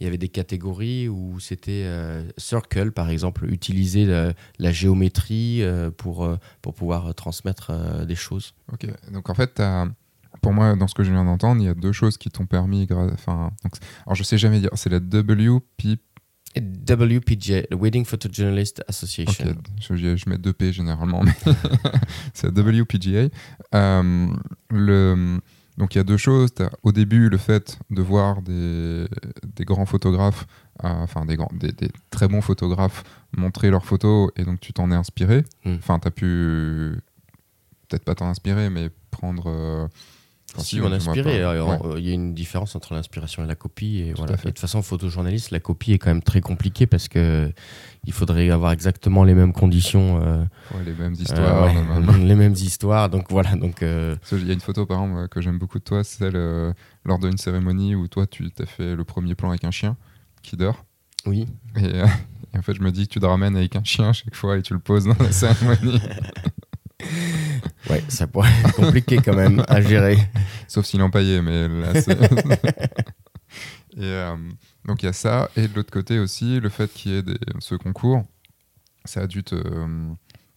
[0.00, 4.06] il y avait des catégories où c'était euh, circle, par exemple, utiliser
[4.58, 7.72] la, géométrie euh, pour, euh, pour pouvoir transmettre
[8.06, 8.54] des choses.
[8.72, 9.62] Ok, donc en fait,
[10.40, 12.46] pour moi, dans ce que je viens d'entendre, il y a deux choses qui t'ont
[12.46, 12.88] permis.
[12.90, 13.74] Enfin, donc,
[14.06, 15.98] alors je sais jamais dire, c'est la WP.
[16.56, 19.54] WPJ, the Wedding Photojournalist Association.
[19.78, 21.32] Je, je, mets deux P généralement, mais
[22.34, 23.28] c'est la WPGA.
[23.72, 25.40] le
[25.76, 26.50] donc il y a deux choses.
[26.60, 29.06] As, au début, le fait de voir des,
[29.60, 30.46] grands photographes,
[30.84, 31.72] euh, enfin des, grands, des,
[32.10, 33.04] très bons photographes
[33.36, 35.44] montrer leurs photos et donc tu t'en es inspiré.
[35.64, 35.76] Hmm.
[35.78, 36.92] Enfin, tu as pu
[37.88, 39.44] peut-être pas t'en inspirer, mais prendre.
[39.48, 39.88] Euh,
[40.58, 41.42] si, on inspiré.
[41.42, 43.98] Euh, il y a une différence entre l'inspiration et la copie.
[43.98, 44.36] Et voilà.
[44.36, 47.52] de toute façon, photojournaliste, la copie est quand même très compliquée parce que
[48.04, 50.20] il faudrait avoir exactement les mêmes conditions.
[50.22, 50.44] Euh,
[50.84, 51.72] les mêmes euh, histoires.
[52.18, 53.08] les mêmes histoires.
[53.08, 53.56] Donc voilà.
[53.56, 53.82] Donc.
[53.82, 57.18] Il y a une photo par exemple que j'aime beaucoup de toi, c'est celle lors
[57.18, 59.96] d'une cérémonie où toi tu as fait le premier plan avec un chien
[60.42, 60.84] qui dort.
[61.26, 61.46] Oui.
[61.76, 62.02] Et,
[62.54, 64.56] et en fait, je me dis que tu te ramènes avec un chien chaque fois
[64.56, 66.00] et tu le poses dans la cérémonie.
[67.88, 70.18] Ouais, ça pourrait être compliqué quand même à gérer.
[70.68, 72.20] Sauf s'il est empaillé, mais là, c'est.
[73.96, 74.36] et euh,
[74.84, 75.50] donc il y a ça.
[75.56, 77.24] Et de l'autre côté aussi, le fait qu'il y ait
[77.58, 78.24] ce concours,
[79.04, 79.56] ça a dû te,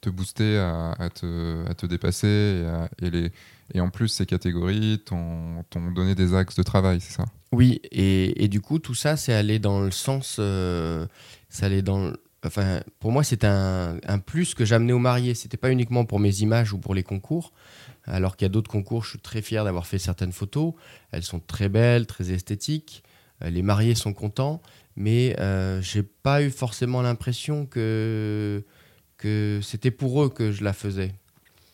[0.01, 2.65] te booster à, te, à, te, dépasser.
[3.01, 3.31] Et, les,
[3.73, 5.63] et, en plus, ces catégories t'ont
[5.95, 7.25] donné des axes de travail, c'est ça?
[7.53, 10.37] Oui, et, et, du coup, tout ça, c'est aller dans le sens.
[10.39, 11.05] Euh,
[11.49, 12.11] c'est dans
[12.45, 15.33] enfin, pour moi, c'est un, plus que j'amenais aux mariés.
[15.33, 17.53] C'était pas uniquement pour mes images ou pour les concours.
[18.05, 20.73] Alors qu'il y a d'autres concours, je suis très fier d'avoir fait certaines photos.
[21.11, 23.03] Elles sont très belles, très esthétiques.
[23.41, 24.61] Euh, les mariés sont contents,
[24.95, 28.63] mais euh, j'ai pas eu forcément l'impression que,
[29.17, 31.13] que c'était pour eux que je la faisais.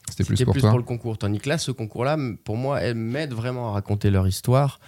[0.10, 1.18] c'était plus pour plus pour le concours.
[1.18, 4.80] Tandis que là, ce concours-là, pour moi, elle m'aide vraiment à raconter leur histoire.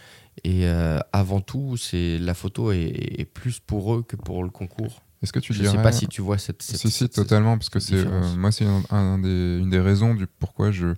[0.43, 5.01] Et euh, avant tout, c'est la photo est, plus pour eux que pour le concours.
[5.21, 6.61] Est-ce que tu Je ne sais pas si tu vois cette.
[6.61, 10.25] si, si, totalement, parce que c'est euh, moi, c'est un, des, une des raisons du
[10.27, 10.93] pourquoi je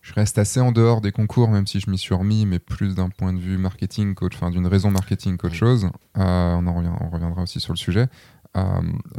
[0.00, 2.96] je reste assez en dehors des concours, même si je m'y suis remis, mais plus
[2.96, 5.88] d'un point de vue marketing, enfin d'une raison marketing qu'autre chose.
[6.18, 8.08] Euh, on, en revient, on reviendra aussi sur le sujet.
[8.56, 8.62] Euh,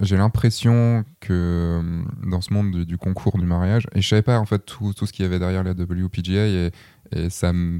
[0.01, 4.45] j'ai l'impression que dans ce monde du, concours du mariage, et je savais pas en
[4.45, 6.71] fait tout, tout ce qu'il y avait derrière la WPGA, et,
[7.15, 7.79] et ça, me,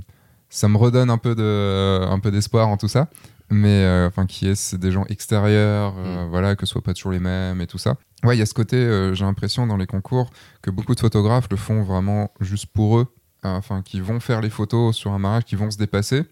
[0.50, 3.10] ça me redonne un peu, de, un peu d'espoir en tout ça,
[3.50, 6.30] mais enfin qui est des gens extérieurs, mm.
[6.30, 7.98] voilà, que ce soit pas toujours les mêmes et tout ça.
[8.24, 10.30] Ouais, il y a ce côté, euh, j'ai l'impression dans les concours
[10.62, 13.08] que beaucoup de photographes le font vraiment juste pour eux,
[13.44, 16.24] enfin, qui vont faire les photos sur un mariage, qui vont se dépasser.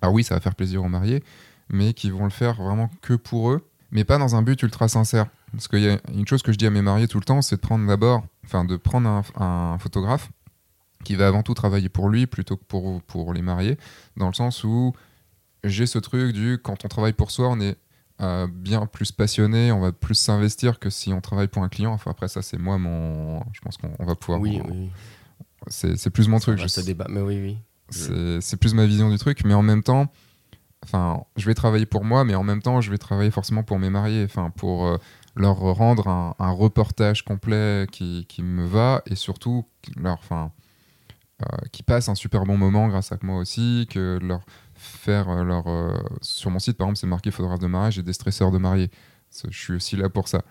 [0.00, 1.22] Alors oui, ça va faire plaisir aux mariés,
[1.68, 4.88] mais qui vont le faire vraiment que pour eux, mais pas dans un but ultra
[4.88, 5.26] sincère.
[5.52, 7.42] Parce qu'il y a une chose que je dis à mes mariés tout le temps,
[7.42, 10.30] c'est de prendre d'abord, enfin, de prendre un, photographe
[11.04, 13.76] qui va avant tout travailler pour lui plutôt que pour, pour les mariés,
[14.16, 14.94] dans le sens où
[15.64, 17.76] j'ai ce truc du quand on travaille pour soi, on est
[18.48, 21.92] bien plus passionné, on va plus s'investir que si on travaille pour un client.
[21.92, 23.40] Enfin, après, ça, c'est moi, mon.
[23.52, 24.40] Je pense qu'on va pouvoir.
[24.40, 24.90] Oui, oui.
[25.68, 26.60] C'est plus mon truc.
[26.84, 27.58] Débat, mais oui, oui.
[28.40, 30.10] C'est plus ma vision du truc, mais en même temps,
[30.84, 33.78] enfin, je vais travailler pour moi, mais en même temps, je vais travailler forcément pour
[33.78, 34.96] mes mariés, enfin, pour euh,
[35.36, 40.52] leur rendre un, reportage complet qui, qui, me va et surtout leur, enfin,
[41.42, 44.44] euh, qui passe un super bon moment grâce à moi aussi, que leur
[45.02, 45.66] faire euh, leur.
[45.66, 48.58] Euh, sur mon site, par exemple, c'est marqué photographe de mariage et des stresseurs de
[48.58, 48.90] mariés.
[49.50, 50.42] Je suis aussi là pour ça.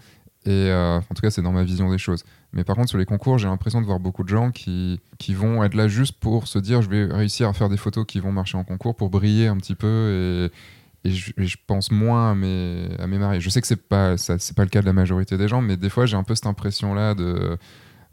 [0.46, 2.24] Et euh, en tout cas, c'est dans ma vision des choses.
[2.52, 5.34] Mais par contre, sur les concours, j'ai l'impression de voir beaucoup de gens qui, qui
[5.36, 8.20] vont être là juste pour se dire je vais réussir à faire des photos qui
[8.20, 10.50] vont marcher en concours pour briller un petit peu.
[11.06, 13.40] Et, et, je, pense moins à mes, à mes mariés.
[13.40, 14.16] Je sais que c'est pas,
[14.56, 16.48] pas le cas de la majorité des gens, mais des fois, j'ai un peu cette
[16.48, 17.58] impression-là de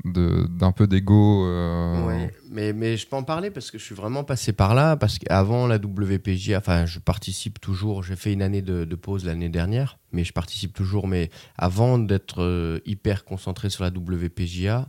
[0.05, 1.45] d'un peu d'ego.
[1.47, 2.29] Euh...
[2.51, 4.97] mais, mais je peux en parler parce que je suis vraiment passé par là.
[4.97, 8.03] Parce qu'avant la WPJ, enfin, je participe toujours.
[8.03, 11.09] J'ai fait une année de, pause l'année dernière, mais je participe toujours.
[11.09, 14.89] Mais avant d'être euh, hyper concentré sur la WPJA,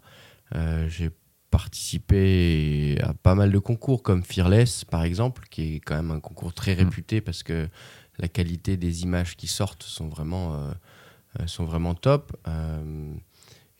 [0.55, 1.09] euh, j'ai
[1.51, 6.19] participé à pas mal de concours comme Fearless, par exemple, qui est quand même un
[6.19, 6.79] concours très mm.
[6.79, 7.67] réputé parce que
[8.19, 12.35] la qualité des images qui sortent sont vraiment, euh, sont vraiment top.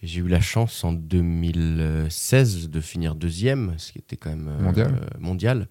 [0.02, 4.90] J'ai eu la chance en 2016 de finir deuxième, ce qui était quand même euh,
[5.20, 5.68] mondial.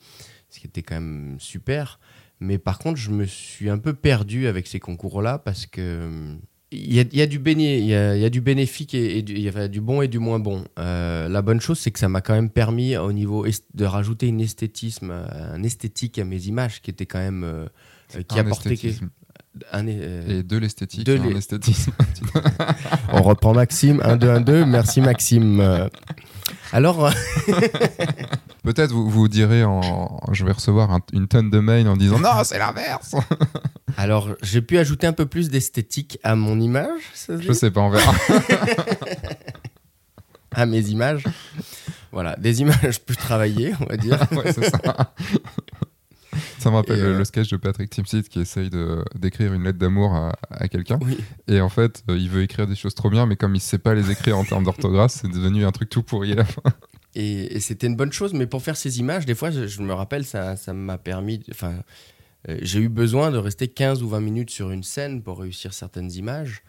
[0.51, 1.99] ce qui était quand même super.
[2.41, 6.37] Mais par contre, je me suis un peu perdu avec ces concours-là parce que
[6.71, 9.81] il y, a, du béné, il y, a, du bénéfique et, il y a du
[9.81, 10.67] bon et du moins bon.
[10.79, 14.27] Euh, la bonne chose, c'est que ça m'a quand même permis au niveau de rajouter
[14.27, 17.67] une esthétisme, un esthétique à mes images qui était quand même euh,
[18.29, 18.77] qui apportait
[19.75, 21.05] euh, et de l'esthétique.
[21.05, 21.93] De l'esthétisme.
[23.13, 24.65] On reprend Maxime, 1, 2, 1, 2.
[24.65, 25.89] Merci Maxime.
[26.73, 27.11] Alors.
[28.65, 30.21] Peut-être vous vous direz, en...
[30.33, 33.15] je vais recevoir une tonne de mails en disant non, c'est l'inverse.
[33.97, 37.01] Alors, j'ai pu ajouter un peu plus d'esthétique à mon image.
[37.29, 38.13] je sais pas, on verra.
[40.53, 41.25] à mes images.
[42.13, 44.19] Voilà, des images plus travaillées, on va dire.
[44.33, 45.15] ouais, c'est ça.
[46.63, 48.71] Ça me rappelle le, euh, sketch de Patrick Timsit qui essaye
[49.15, 50.15] d'écrire une lettre d'amour
[50.51, 50.99] à, quelqu'un.
[51.47, 53.63] Et en fait, euh, il veut écrire des choses trop bien, mais comme il ne
[53.63, 56.45] sait pas les écrire en termes d'orthographe, c'est devenu un truc tout pourri à la
[56.45, 56.63] fin.
[57.15, 60.25] Et, c'était une bonne chose, mais pour faire ces images, des fois, je, me rappelle,
[60.25, 61.43] ça, ça m'a permis.
[61.51, 61.75] Enfin,
[62.49, 65.73] euh, j'ai eu besoin de rester 15 ou 20 minutes sur une scène pour réussir
[65.73, 66.63] certaines images.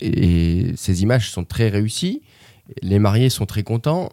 [0.00, 2.22] et ces images sont très réussies.
[2.82, 4.10] Les mariés sont très contents.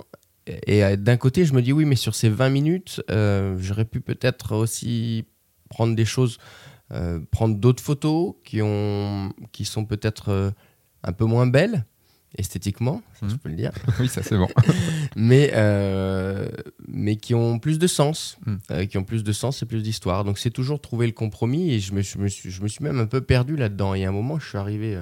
[0.47, 3.85] Et euh, d'un côté, je me dis oui, mais sur ces 20 minutes, euh, j'aurais
[3.85, 5.25] pu peut-être aussi
[5.69, 6.37] prendre des choses,
[6.91, 10.53] euh, prendre d'autres photos qui, ont, qui sont peut-être
[11.03, 11.85] un peu moins belles
[12.37, 13.37] esthétiquement, si je mhm.
[13.37, 13.71] peux le dire.
[13.99, 14.49] oui, ça c'est bon.
[15.15, 15.53] mais,
[16.87, 18.87] mais qui ont plus de sens, mhm.
[18.87, 20.25] qui ont plus de sens et plus d'histoire.
[20.25, 22.83] Donc c'est toujours trouver le compromis et je me, je me, suis, je me suis
[22.83, 23.95] même un peu perdu là-dedans.
[23.95, 24.99] Et à un moment, je suis arrivé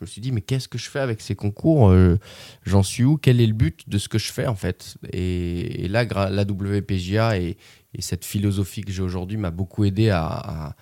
[0.00, 2.18] je me suis dit, mais qu'est-ce que je fais avec ces concours euh,
[2.64, 3.18] J'en suis où?
[3.18, 4.96] Quel est le but de ce que je fais en fait?
[5.12, 7.58] Et, là, la WPGA et,
[7.98, 10.74] cette philosophie que j'ai aujourd'hui m'a beaucoup aidé à,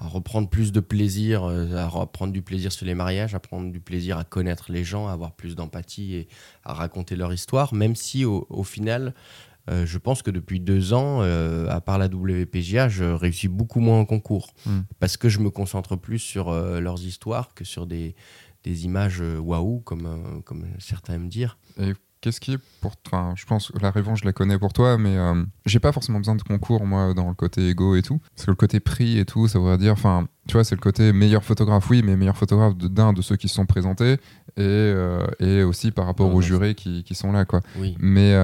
[0.00, 3.80] reprendre plus de plaisir, euh, à reprendre du plaisir sur les mariages, à prendre du
[3.80, 6.28] plaisir à connaître les gens, à avoir plus d'empathie et
[6.64, 9.12] à raconter leur histoire, même si au final,
[9.68, 13.80] euh, je pense que depuis deux ans, euh, à part la WPGA, je réussis beaucoup
[13.80, 14.80] moins en concours hmm.
[14.98, 18.14] parce que je me concentre plus sur euh, leurs histoires que sur des,
[18.64, 21.58] des images waouh, comme, comme certains aiment dire.
[21.78, 21.92] Et
[22.22, 22.94] qu'est-ce qui est pour.
[23.06, 25.16] Enfin, je pense que la réponse, je la connais pour toi, mais
[25.66, 28.20] j'ai pas forcément besoin de concours, moi, dans le côté égo et tout.
[28.34, 29.92] Parce que le côté prix et tout, ça voudrait dire.
[29.92, 33.36] Enfin, tu vois, c'est le côté meilleur photographe, oui, mais meilleur photographe d'un de, ceux
[33.36, 34.16] qui se sont présentés
[34.56, 34.94] et,
[35.38, 37.60] et aussi par rapport aux jurés qui, qui, sont là, quoi.
[37.76, 37.96] Oui.
[38.00, 38.34] Mais.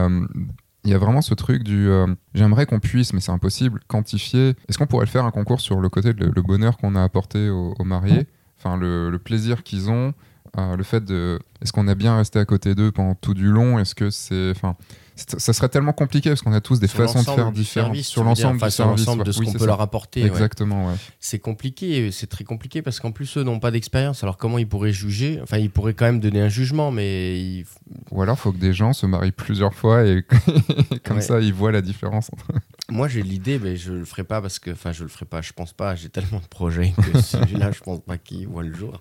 [0.85, 1.89] Euh, il y a vraiment ce truc du
[2.35, 4.55] j'aimerais qu'on puisse, mais c'est impossible, quantifier.
[4.69, 7.49] Est-ce qu'on pourrait faire un concours sur le côté de le, bonheur qu'on a apporté
[7.49, 8.27] aux, mariés,
[8.59, 10.13] enfin le, le plaisir qu'ils ont,
[10.57, 13.79] le fait de est-ce qu'on a bien resté à côté d'eux pendant tout du long?
[13.79, 14.77] Est-ce que c'est enfin
[15.17, 19.25] ça serait tellement compliqué parce qu'on a tous des façons de faire différentes sur l'ensemble
[19.25, 20.25] de ce qu'on peut leur apporter.
[20.25, 20.95] Exactement, ouais.
[21.21, 24.23] C'est compliqué, c'est très compliqué parce qu'en plus eux n'ont pas d'expérience.
[24.25, 25.39] Alors comment ils pourraient juger?
[25.43, 27.65] Enfin, ils pourraient quand même donner un jugement, mais
[28.11, 30.25] ou alors faut que des gens se marient plusieurs fois et
[31.05, 32.47] comme ça ils voient la différence entre.
[32.91, 35.43] Moi j'ai l'idée, mais je le ferai pas parce que, enfin, je le ferai pas.
[35.43, 35.95] Je pense pas.
[35.95, 39.01] J'ai tellement de projets que celui-là, je pense pas qu'il voit le jour.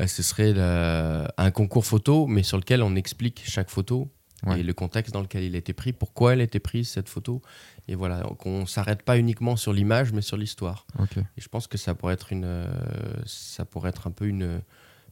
[0.00, 4.10] Euh, ce serait un concours photo, mais sur lequel on explique chaque photo
[4.56, 7.08] et le contexte dans lequel il a été pris, pourquoi elle a été prise cette
[7.08, 7.42] photo.
[7.88, 10.86] Et voilà, qu'on s'arrête pas uniquement sur l'image, mais sur l'histoire.
[11.36, 12.66] Et je pense que ça pourrait être une, euh,
[13.26, 14.60] ça pourrait être un peu une,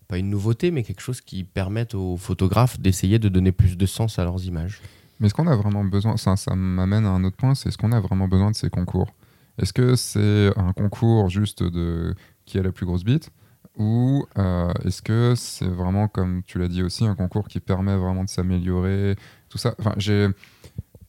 [0.08, 3.86] pas une nouveauté, mais quelque chose qui permette aux photographes d'essayer de donner plus de
[3.86, 4.80] sens à leurs images.
[5.20, 7.78] Mais est-ce qu'on a vraiment besoin, ça, ça m'amène à un autre point, c'est est-ce
[7.78, 9.14] qu'on a vraiment besoin de ces concours
[9.58, 12.14] Est-ce que c'est un concours juste de
[12.44, 13.30] qui a la plus grosse bite
[13.78, 17.96] ou euh, est-ce que c'est vraiment, comme tu l'as dit aussi, un concours qui permet
[17.96, 19.16] vraiment de s'améliorer,
[19.48, 19.74] tout ça?
[19.78, 19.94] Enfin,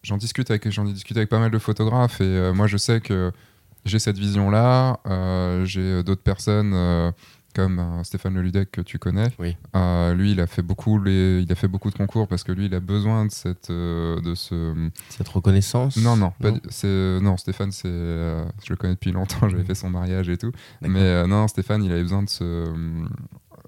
[0.03, 2.75] J'en discute avec, j'en ai discuté avec pas mal de photographes et euh, moi je
[2.75, 3.31] sais que
[3.85, 4.99] j'ai cette vision-là.
[5.05, 6.73] Euh, j'ai d'autres personnes
[7.53, 9.29] comme euh, Stéphane Leludec que tu connais.
[9.39, 9.55] Oui.
[9.75, 12.51] Euh, lui, il a fait beaucoup les, il a fait beaucoup de concours parce que
[12.51, 15.97] lui, il a besoin de cette, euh, de ce, cette reconnaissance.
[15.97, 16.59] Non, non, non.
[16.69, 19.47] c'est, non, Stéphane, c'est, je le connais depuis longtemps.
[19.49, 20.51] J'avais fait son mariage et tout.
[20.81, 22.65] Mais non, Stéphane, il avait besoin de ce,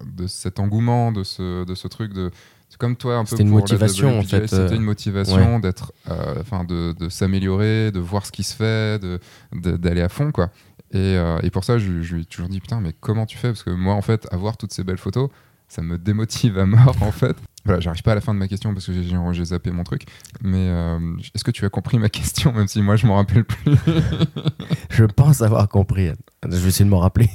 [0.04, 2.30] de cet engouement, de ce, de ce truc de
[2.68, 5.92] c'est comme toi un peu c'était une motivation en fait c'était une motivation d'être
[6.40, 9.20] enfin de, de, s'améliorer de voir ce qui se fait de,
[9.52, 10.50] d'aller à fond quoi
[10.94, 13.48] euh, et, pour ça, je, lui ai toujours dit putain, mais comment tu fais?
[13.48, 15.30] Parce que moi, en fait, avoir toutes ces belles photos,
[15.68, 17.36] ça me démotive à mort, en fait.
[17.64, 20.02] Voilà, j'arrive pas à la fin de ma question parce que j'ai zappé mon truc.
[20.40, 23.44] Mais euh, est-ce que tu as compris ma question, même si moi je m'en rappelle
[23.44, 23.74] plus?
[24.90, 26.10] Je pense avoir compris.
[26.44, 27.28] Je vais essayer de m'en rappeler.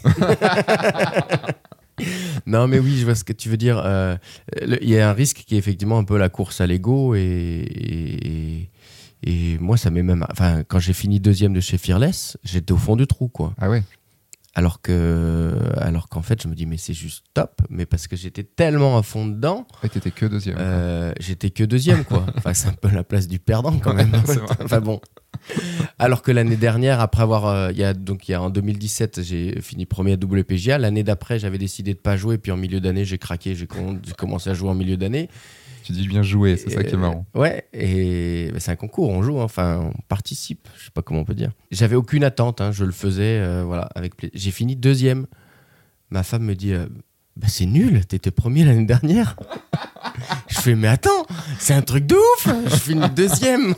[2.45, 3.79] non, mais oui, je vois ce que tu veux dire.
[3.83, 4.15] Euh,
[4.61, 7.19] il y a un risque qui est effectivement un peu la course à l'ego et,
[7.19, 8.69] et
[9.59, 10.25] moi, ça m'est même.
[10.31, 13.53] Enfin, quand j'ai fini deuxième de chez Fearless, j'étais au fond du trou, quoi.
[13.59, 13.83] Ah ouais.
[14.53, 18.17] Alors que alors qu'en fait je me dis mais c'est juste top mais parce que
[18.17, 22.25] j'étais tellement à fond dedans ouais, t'étais que deuxième euh, j'étais que deuxième quoi.
[22.35, 24.11] Enfin c'est un peu la place du perdant quand même
[24.61, 24.99] enfin bon.
[25.99, 29.21] Alors que l'année dernière après avoir euh, y a donc il y a en 2017
[29.23, 32.81] j'ai fini premier à WPGA l'année d'après j'avais décidé de pas jouer puis en milieu
[32.81, 33.67] d'année j'ai craqué j'ai
[34.17, 35.29] commencé à jouer en milieu d'année
[35.83, 37.25] tu dis bien jouer, c'est ça qui est marrant.
[37.33, 39.43] Ouais, et c'est un concours, on joue, hein.
[39.43, 41.51] enfin, on participe, je sais pas comment on peut dire.
[41.71, 44.37] J'avais aucune attente, hein, je le faisais, euh, voilà, avec plaisir.
[44.37, 45.27] J'ai fini deuxième.
[46.09, 46.87] Ma femme me dit, euh,
[47.37, 49.35] bah, c'est nul, t'étais premier l'année dernière.
[50.49, 51.25] je fais, mais attends,
[51.59, 53.75] c'est un truc de ouf, je finis deuxième,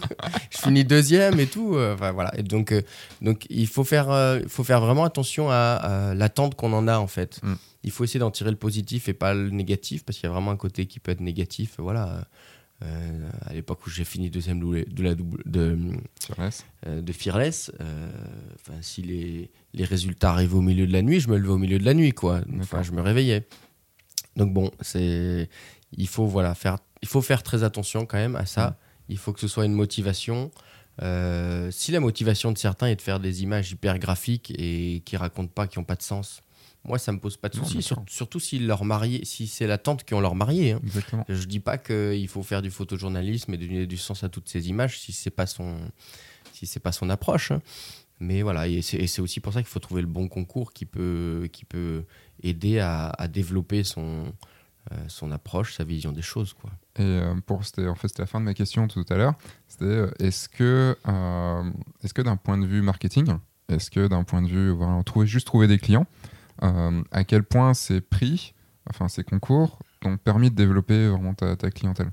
[0.49, 1.75] je finis deuxième et tout.
[1.75, 2.37] Euh, enfin, voilà.
[2.37, 2.73] Et donc,
[3.21, 7.39] donc il faut faire, faut faire vraiment attention à, l'attente qu'on en a en fait.
[7.43, 7.53] Mm
[7.83, 10.33] il faut essayer d'en tirer le positif et pas le négatif, parce qu'il y a
[10.33, 11.75] vraiment un côté qui peut être négatif.
[11.77, 12.27] Voilà.
[12.83, 15.77] Euh, à l'époque où j'ai fini deuxième de la double de
[16.19, 18.11] Fearless, euh, de Fearless euh,
[18.81, 21.79] si les, les, résultats arrivaient au milieu de la nuit, je me levais au milieu
[21.79, 22.41] de la nuit, quoi.
[22.59, 23.47] Enfin, je me réveillais.
[24.35, 25.49] Donc bon, c'est
[25.95, 28.69] il faut voilà faire il faut faire très attention quand même à ça.
[28.69, 28.75] Mm.
[29.09, 30.51] Il faut que ce soit une motivation.
[30.99, 35.53] si la motivation de certains est de faire des images hyper graphiques et qui racontent
[35.53, 36.41] pas, qui n'ont pas de sens,
[36.85, 40.03] moi, ça me pose pas de soucis, surtout si, leur marié, si c'est la tante
[40.03, 40.73] qui ont leur marié.
[40.73, 40.81] Hein.
[41.29, 44.67] Je dis pas qu'il faut faire du photojournalisme et donner du sens à toutes ces
[44.67, 45.77] images si c'est pas son,
[46.51, 47.51] si c'est pas son approche.
[47.51, 47.61] Hein.
[48.19, 51.49] Mais voilà, et c'est aussi pour ça qu'il faut trouver le bon concours qui peut,
[51.51, 52.03] qui peut
[52.41, 54.33] aider à, développer son,
[54.91, 56.53] euh, son approche, sa vision des choses.
[56.53, 56.69] Quoi.
[56.97, 59.33] Et euh, pour, en fait, c'était la fin de ma question tout à l'heure.
[59.67, 60.97] C'était euh, est-ce que,
[62.03, 63.27] est-ce que d'un point de vue marketing,
[63.67, 66.05] est-ce que d'un point de vue, voilà, trouver, juste trouver des clients,
[66.61, 68.53] à quel point ces prix,
[68.89, 72.11] enfin ces concours, t'ont permis de développer vraiment ta, clientèle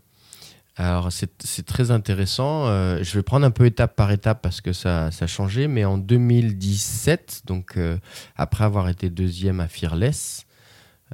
[0.76, 2.66] alors c'est très intéressant.
[2.66, 5.68] Euh, je vais prendre un peu étape par étape parce que ça, ça a changé.
[5.68, 7.98] Mais en 2017, donc euh,
[8.34, 10.46] après avoir été deuxième à Fearless,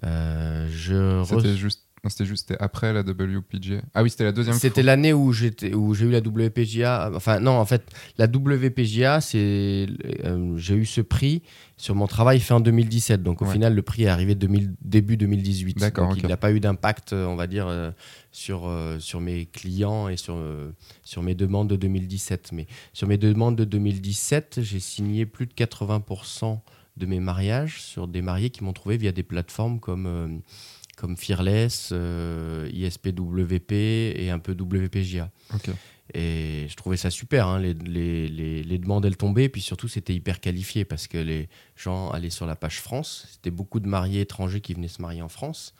[0.02, 1.24] je...
[1.26, 3.80] C'était juste c'était juste après la WPGA.
[3.94, 7.10] Ah oui, c'était la deuxième C'était l'année où j'étais où j'ai eu la WPGA.
[7.14, 7.82] Enfin non, en fait,
[8.18, 9.86] la WPGA, c'est
[10.24, 11.42] euh, j'ai eu ce prix
[11.76, 13.22] sur mon travail fait en 2017.
[13.22, 15.78] Donc au final, le prix est arrivé début 2018.
[15.78, 16.10] D'accord.
[16.10, 17.90] Donc, Il n'a pas eu d'impact, euh, on va dire, euh,
[18.32, 20.38] sur sur mes clients et sur
[21.02, 22.50] sur mes demandes de 2017.
[22.52, 26.60] Mais sur mes demandes de 2017, j'ai signé plus de 80%
[26.96, 30.40] de mes mariages sur des mariés qui m'ont trouvé via des plateformes comme
[30.96, 35.30] comme Fearless, euh, ISPWP et un peu WPGA.
[36.14, 37.46] Et je trouvais ça super.
[37.46, 39.48] Hein, les, les, les, demandes, elles tombaient.
[39.48, 43.26] Puis surtout, c'était hyper qualifié parce que les gens allaient sur la page France.
[43.30, 45.74] C'était beaucoup de mariés étrangers qui venaient se marier en France.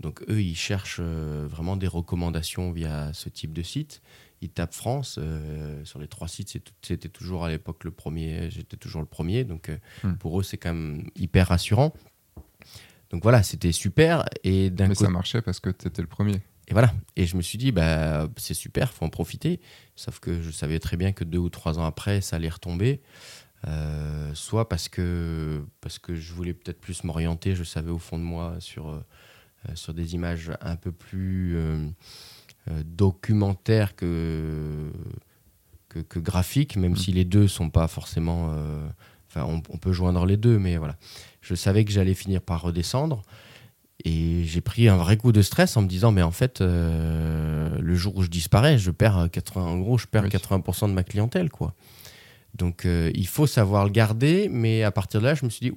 [0.00, 4.02] Donc eux, ils cherchent euh, vraiment des recommandations via ce type de site.
[4.42, 5.18] Ils tapent France.
[5.18, 8.50] Euh, sur les trois sites, c'était toujours à l'époque le premier.
[8.50, 9.44] J'étais toujours le premier.
[9.44, 9.70] Donc
[10.02, 10.14] hmm.
[10.14, 11.94] pour eux, c'est quand même hyper rassurant.
[13.10, 14.24] Donc voilà, c'était super.
[14.44, 16.40] Et Mais ça marchait parce que tu étais le premier.
[16.68, 16.92] Et voilà.
[17.16, 19.60] Et je me suis dit, bah, c'est super, faut en profiter.
[19.96, 23.00] Sauf que je savais très bien que deux ou trois ans après, ça allait retomber.
[23.66, 28.18] Euh, soit parce que, parce que je voulais peut-être plus m'orienter, je savais au fond
[28.18, 29.00] de moi, sur, euh,
[29.74, 31.88] sur des images un peu plus euh,
[32.84, 34.92] documentaires que,
[35.88, 36.96] que, graphiques, même mmh.
[36.96, 38.54] si les deux sont pas forcément.
[39.28, 40.96] Enfin, on, on, peut joindre les deux, mais voilà
[41.48, 43.22] je savais que j'allais finir par redescendre.
[44.04, 47.76] Et j'ai pris un vrai coup de stress en me disant, mais en fait, euh,
[47.80, 51.02] le jour où je disparais, je perds 80, en gros, je perds 80% de ma
[51.02, 51.74] clientèle, quoi.
[52.54, 55.70] Donc, euh, il faut savoir le garder, mais à partir de là, je me suis
[55.70, 55.76] dit,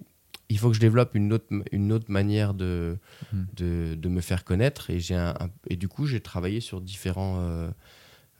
[0.50, 2.98] il faut que je développe une autre, une autre manière de,
[3.34, 3.44] hmm.
[3.56, 4.90] de, de, me faire connaître.
[4.90, 5.32] Et, j'ai
[5.68, 7.38] et du coup, j'ai travaillé sur différents.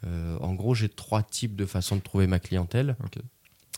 [0.06, 2.96] Euh, en gros, j'ai trois types de façons de trouver ma clientèle.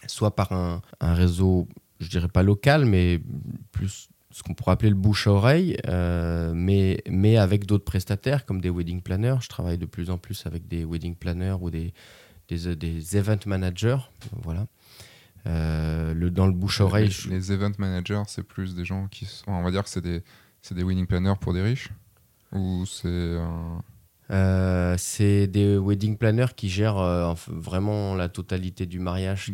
[0.07, 1.67] Soit par un, un réseau
[2.03, 3.19] je dirais pas local, mais
[3.71, 8.45] plus ce qu'on pourrait appeler le bouche à oreille, euh, mais, mais avec d'autres prestataires
[8.45, 9.37] comme des wedding planners.
[9.41, 11.93] Je travaille de plus en plus avec des wedding planners ou des,
[12.47, 13.99] des, des event managers.
[14.41, 14.65] Voilà.
[15.45, 17.15] Euh, le, dans le bouche à oreille.
[17.29, 19.51] Les, event managers, c'est plus des gens qui sont.
[19.51, 20.23] On va dire que c'est des,
[20.71, 21.89] des wedding planners pour des riches?
[22.51, 23.37] Ou c'est.
[24.33, 29.51] Euh, c'est des wedding planners qui gèrent vraiment la totalité du mariage,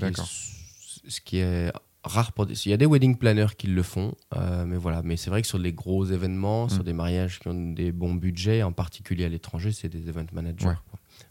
[1.07, 1.71] ce qui est
[2.03, 5.01] rare pour Il y a des wedding planners qui le font, euh, mais voilà.
[5.03, 6.85] Mais c'est vrai que sur les gros événements, sur mm.
[6.85, 10.77] des mariages qui ont des bons budgets, en particulier à l'étranger, c'est des event managers.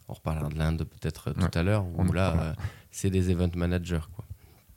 [0.07, 2.53] On reparlera de l'Inde peut-être tout à l'heure, où là, euh,
[2.91, 4.01] c'est des event managers.
[4.15, 4.25] Quoi.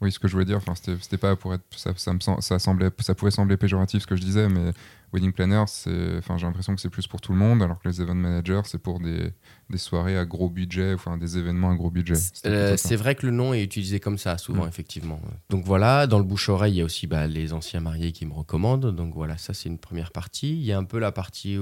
[0.00, 2.58] Oui, ce que je voulais dire, enfin, c'était pas pour être, ça, ça, me, ça,
[2.58, 4.72] semblait, ça pouvait sembler péjoratif ce que je disais, mais
[5.12, 7.88] wedding planner, c'est, enfin, j'ai l'impression que c'est plus pour tout le monde, alors que
[7.88, 9.32] les event managers, c'est pour des,
[9.68, 12.14] des, soirées à gros budget, enfin des événements à gros budget.
[12.14, 15.20] C'est euh, vrai que le nom est utilisé comme ça souvent, effectivement.
[15.50, 18.32] Donc voilà, dans le bouche-oreille, il y a aussi bah, les anciens mariés qui me
[18.32, 18.94] recommandent.
[18.94, 20.52] Donc voilà, ça c'est une première partie.
[20.52, 21.58] Il y a un peu la partie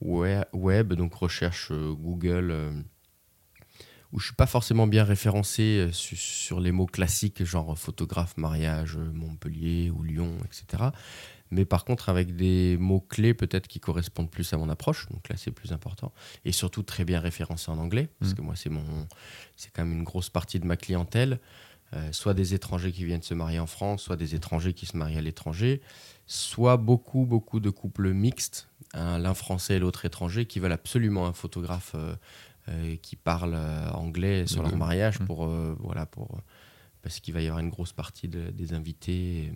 [0.00, 2.50] web, donc recherche euh, Google.
[2.50, 2.72] Euh,
[4.12, 9.90] où je suis pas forcément bien référencé sur, les mots classiques, genre photographe, mariage, Montpellier
[9.90, 10.90] ou Lyon, etc.
[11.54, 15.36] Mais par contre, avec des mots-clés peut-être qui correspondent plus à mon approche, donc là
[15.36, 16.12] c'est plus important.
[16.44, 18.34] Et surtout très bien référencé en anglais, parce mmh.
[18.34, 18.84] que moi c'est mon,
[19.56, 21.38] c'est quand même une grosse partie de ma clientèle.
[21.92, 24.96] Euh, soit des étrangers qui viennent se marier en France, soit des étrangers qui se
[24.96, 25.80] marient à l'étranger,
[26.26, 31.32] soit beaucoup, beaucoup de couples mixtes, l'un français et l'autre étranger, qui veulent absolument un
[31.32, 32.16] photographe euh,
[32.68, 35.26] euh, qui parlent euh, anglais sur leur mariage mmh.
[35.26, 35.46] pour
[35.80, 36.40] voilà pour
[37.02, 39.52] parce qu'il va y avoir une grosse partie des invités et,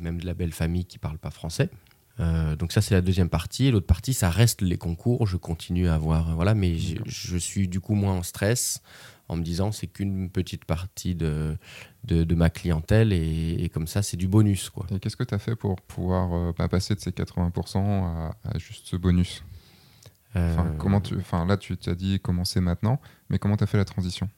[0.00, 1.70] même de la belle famille qui parle pas français.
[2.18, 3.70] donc ça c'est la deuxième partie.
[3.70, 5.26] L'autre partie ça reste les concours.
[5.26, 8.82] Je continue à avoir voilà, mais je suis du coup moins en stress
[9.28, 11.56] en me disant c'est qu'une petite partie de,
[12.04, 14.86] de, ma clientèle et, comme ça c'est du bonus quoi.
[14.90, 18.58] Et qu'est-ce que tu as fait pour pouvoir bah, passer de ces 80% à, à
[18.58, 19.44] juste ce bonus?
[20.34, 23.66] Enfin, euh, comment tu, enfin, là, tu t'as dit commencer maintenant, mais comment tu as
[23.66, 24.28] fait la transition?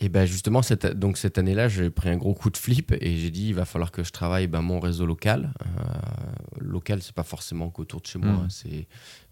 [0.00, 3.16] Et ben justement, cette, donc cette année-là, j'ai pris un gros coup de flip et
[3.16, 5.52] j'ai dit il va falloir que je travaille ben, mon réseau local.
[5.60, 8.50] Euh, local, c'est pas forcément qu'autour de chez moi, hmm.
[8.50, 8.86] c'est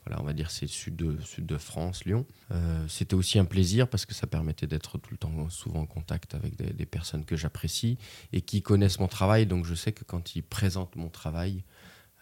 [0.05, 2.27] voilà, on va dire c'est sud de sud de France, Lyon.
[2.51, 5.87] Euh, c'était aussi un plaisir parce que ça permettait d'être tout le temps souvent en
[5.87, 7.97] contact avec des, des personnes que j'apprécie
[8.33, 9.47] et qui connaissent mon travail.
[9.47, 11.63] Donc je sais que quand ils présentent mon travail,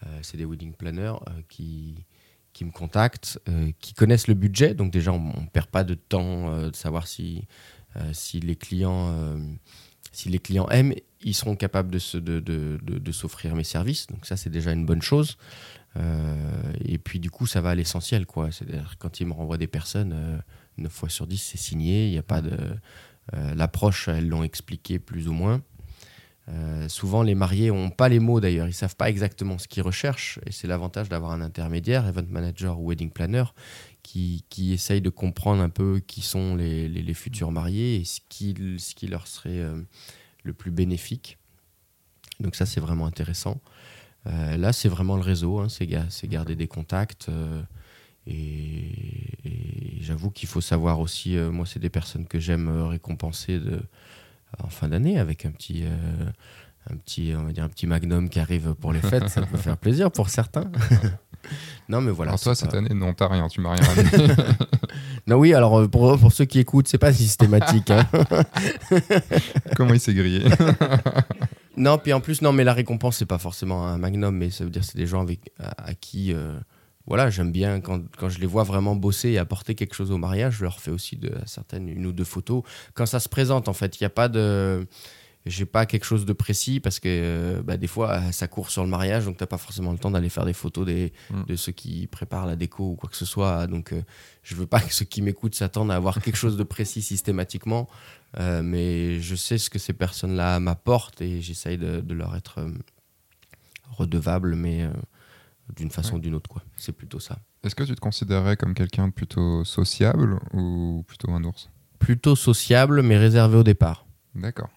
[0.03, 1.17] euh, c'est des wedding planners
[1.49, 2.05] qui
[2.55, 4.73] qui me contactent, euh, qui connaissent le budget.
[4.73, 7.47] Donc déjà, on ne perd pas de temps euh, de savoir si,
[7.84, 9.37] euh, si, les clients,
[10.13, 14.07] si les clients aiment, ils seront capables de, se, de, de, de, s'offrir mes services.
[14.09, 15.37] Donc ça, c'est déjà une bonne chose.
[16.85, 18.27] et puis du coup, ça va à l'essentiel.
[18.27, 18.51] quoi.
[18.51, 20.43] C'est-à-dire quand ils me renvoient des personnes,
[20.79, 22.07] 9 fois sur 10, c'est signé.
[22.07, 22.57] Il n'y a pas de...
[23.33, 25.63] L'approche, elles l'ont expliqué plus ou moins.
[26.49, 29.83] Euh, souvent, les mariés n'ont pas les mots d'ailleurs, ils savent pas exactement ce qu'ils
[29.83, 33.45] recherchent, et c'est l'avantage d'avoir un intermédiaire, event manager ou wedding planner,
[34.05, 39.07] qui, qui essaye de comprendre un peu qui sont les, futurs mariés et ce qui,
[39.09, 39.83] leur serait euh,
[40.45, 41.39] le plus bénéfique.
[42.39, 43.61] Donc ça, c'est vraiment intéressant.
[44.27, 47.29] Euh, là, c'est vraiment le réseau, hein, c'est garder des contacts.
[48.29, 48.93] et,
[50.01, 53.59] j'avoue qu'il faut savoir aussi, moi, c'est des personnes que j'aime récompenser
[54.63, 56.31] en fin d'année avec un petit, euh,
[56.91, 59.29] un petit, on va dire un petit magnum qui arrive pour les fêtes.
[59.29, 60.71] ça peut faire plaisir pour certains.
[61.89, 62.33] non, mais voilà.
[62.33, 64.05] Alors toi, cette année, non, t'as rien, tu m'as rien
[65.27, 67.91] non, oui, alors euh, pour, pour ceux qui écoutent, c'est pas systématique.
[67.91, 68.07] Hein.
[69.77, 70.45] Comment il s'est grillé
[71.77, 74.65] Non, puis en plus, non, mais la récompense, c'est pas forcément un magnum, mais ça
[74.65, 76.33] veut dire c'est des gens avec, à, qui.
[76.33, 76.59] Euh,
[77.07, 80.17] voilà, j'aime bien quand, quand, je les vois vraiment bosser et apporter quelque chose au
[80.17, 82.63] mariage, je leur fais aussi de, certaines une ou deux photos.
[82.95, 84.87] Quand ça se présente, en fait, il n'y a pas de.
[85.47, 88.89] J'ai pas quelque chose de précis parce que bah, des fois ça court sur le
[88.89, 91.45] mariage donc t'as pas forcément le temps d'aller faire des photos des, mm.
[91.45, 93.67] de ceux qui préparent la déco ou quoi que ce soit.
[93.67, 94.03] Donc euh,
[94.43, 97.89] je veux pas que ceux qui m'écoutent s'attendent à avoir quelque chose de précis systématiquement.
[98.39, 102.59] Euh, mais je sais ce que ces personnes-là m'apportent et j'essaye de, de, leur être
[102.59, 102.73] euh,
[103.91, 104.57] redevable.
[104.57, 104.89] Mais
[105.77, 106.49] d'une façon ou d'une autre.
[106.49, 106.63] quoi.
[106.77, 107.39] C'est plutôt ça.
[107.63, 111.71] Est-ce que tu te considérais comme quelqu'un de plutôt sociable ou plutôt un ours?
[111.99, 114.07] Plutôt sociable, mais réservé au départ.
[114.35, 114.69] D'accord.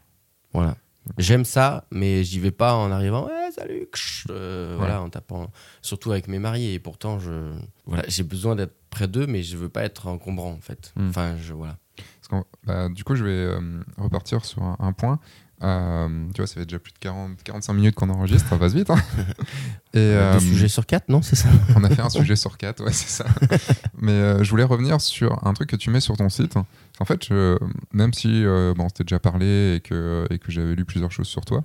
[0.53, 0.75] Voilà.
[1.17, 3.25] J'aime ça, mais j'y vais pas en arrivant.
[3.25, 3.87] Ouais, salut.
[4.29, 5.49] Euh, voilà, en tapant.
[5.81, 6.73] Surtout avec mes mariés.
[6.73, 7.53] Et pourtant, je,
[7.85, 10.91] voilà, j'ai besoin d'être près d'eux, mais je veux pas être encombrant en fait.
[10.95, 11.09] Hmm.
[11.09, 11.77] Enfin, je voilà.
[12.65, 15.19] Bah, du coup, je vais euh, repartir sur un point.
[15.63, 18.73] Euh, tu vois, ça fait déjà plus de 40, 45 minutes qu'on enregistre, ça passe
[18.73, 18.89] vite.
[18.89, 18.97] Hein
[19.93, 21.49] Et, euh, Deux sujets sur quatre, non C'est ça?
[21.75, 23.25] On a fait un sujet sur quatre, ouais, c'est ça.
[23.97, 26.55] Mais euh, je voulais revenir sur un truc que tu mets sur ton site.
[26.99, 27.29] En fait,
[27.91, 31.27] même si bon, on s'était déjà parlé et que, et que j'avais lu plusieurs choses
[31.27, 31.63] sur toi,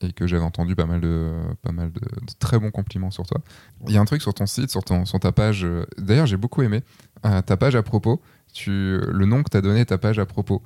[0.00, 1.32] et que j'avais entendu pas mal, de,
[1.62, 2.00] pas mal de,
[2.38, 3.40] très bons compliments sur toi,
[3.86, 5.66] il y a un truc sur ton site, sur, ton, sur ta page.
[5.96, 6.82] D'ailleurs, j'ai beaucoup aimé
[7.22, 8.20] ta page à propos.
[8.52, 10.62] Tu, le nom que tu as donné ta page à propos,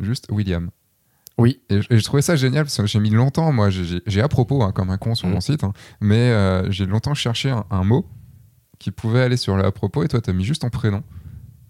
[0.00, 0.70] juste William.
[1.38, 1.60] Oui.
[1.70, 4.72] Et, je trouvais ça génial parce que j'ai mis longtemps, moi, j'ai à propos, hein,
[4.72, 5.42] comme un con sur mon mm.
[5.42, 8.06] site, hein, mais euh, j'ai longtemps cherché un, mot
[8.78, 11.02] qui pouvait aller sur le à propos et toi, tu as mis juste ton prénom.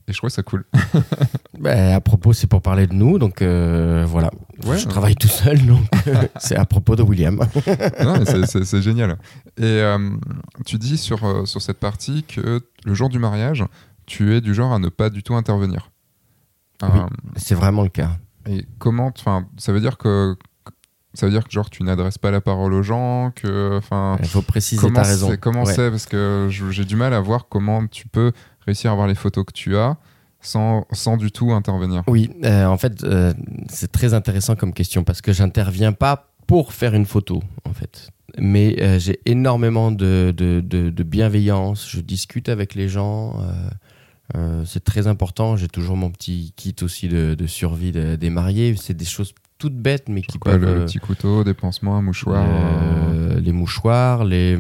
[0.09, 0.65] Et je trouvais ça cool.
[1.61, 4.33] bah, à propos, c'est pour parler de nous, donc euh, voilà.
[4.65, 7.41] Ouais, je travaille tout seul, donc euh, c'est à propos de William.
[8.45, 9.17] c'est génial.
[9.59, 9.83] Et
[10.67, 13.65] tu dis sur, sur cette partie que le jour du mariage,
[14.07, 15.91] tu es du genre à ne pas du tout intervenir.
[16.83, 16.99] Oui,
[17.37, 18.19] c'est vraiment le cas.
[18.47, 20.37] Et comment, enfin, ça veut dire que
[21.15, 24.17] ça veut dire que genre tu n'adresses pas la parole aux gens, que, enfin.
[24.21, 25.33] Il faut préciser ta raison.
[25.41, 28.33] Comment c'est parce que j'ai du mal à voir comment tu peux
[28.67, 29.97] réussir à avoir les photos que tu as
[30.43, 32.03] sans, sans du tout intervenir.
[32.09, 33.33] Oui, euh, en fait, euh,
[33.69, 38.11] c'est très intéressant comme question parce que j'interviens pas pour faire une photo, en fait.
[38.39, 43.39] Mais euh, j'ai énormément de, de, de, bienveillance, je discute avec les gens.
[44.35, 45.57] Euh, c'est très important.
[45.57, 48.75] J'ai toujours mon petit kit aussi de, survie des mariés.
[48.77, 50.61] C'est des choses toutes bêtes, mais qui peuvent.
[50.61, 52.45] Le, petit couteau, des pansements, un mouchoir.
[52.47, 54.57] Euh, les mouchoirs, les.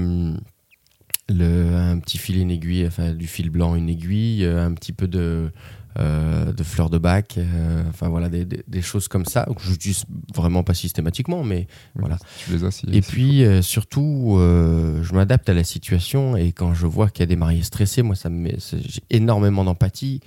[1.28, 5.06] Le, un petit fil, une aiguille, enfin du fil blanc, une aiguille, un petit peu
[5.06, 5.50] de,
[5.98, 10.04] euh, de fleurs de bac, euh, enfin voilà, des, des, choses comme ça, que j'utilise
[10.34, 12.16] vraiment pas systématiquement, mais voilà.
[12.38, 16.86] Tu les as et puis euh, surtout, je m'adapte à la situation et quand je
[16.86, 20.20] vois qu'il y a des mariés stressés, moi, ça me j'ai énormément d'empathie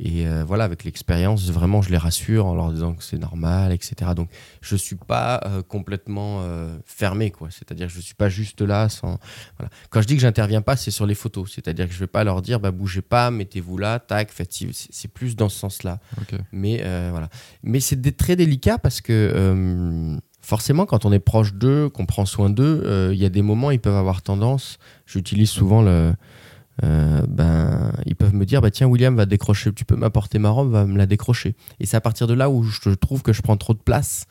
[0.00, 3.72] et euh, voilà, avec l'expérience, vraiment, je les rassure en leur disant que c'est normal,
[3.72, 4.12] etc.
[4.14, 4.30] Donc,
[4.60, 7.48] je ne suis pas euh, complètement euh, fermé, quoi.
[7.50, 9.18] C'est-à-dire que je ne suis pas juste là sans.
[9.58, 9.70] Voilà.
[9.90, 11.50] Quand je dis que j'interviens pas, c'est sur les photos.
[11.52, 14.54] C'est-à-dire que je ne vais pas leur dire, bah, bougez pas, mettez-vous là, tac, faites.
[14.72, 15.98] C'est plus dans ce sens-là.
[16.52, 16.78] Mais
[17.10, 17.28] voilà.
[17.64, 22.50] Mais c'est très délicat parce que forcément, quand on est proche d'eux, qu'on prend soin
[22.50, 24.78] d'eux, il y a des moments, ils peuvent avoir tendance.
[25.06, 26.14] J'utilise souvent le
[26.84, 30.50] euh, ben, ils peuvent me dire bah, tiens, William va décrocher, tu peux m'apporter ma
[30.50, 31.54] robe, va me la décrocher.
[31.80, 34.26] Et c'est à partir de là où je trouve que je prends trop de place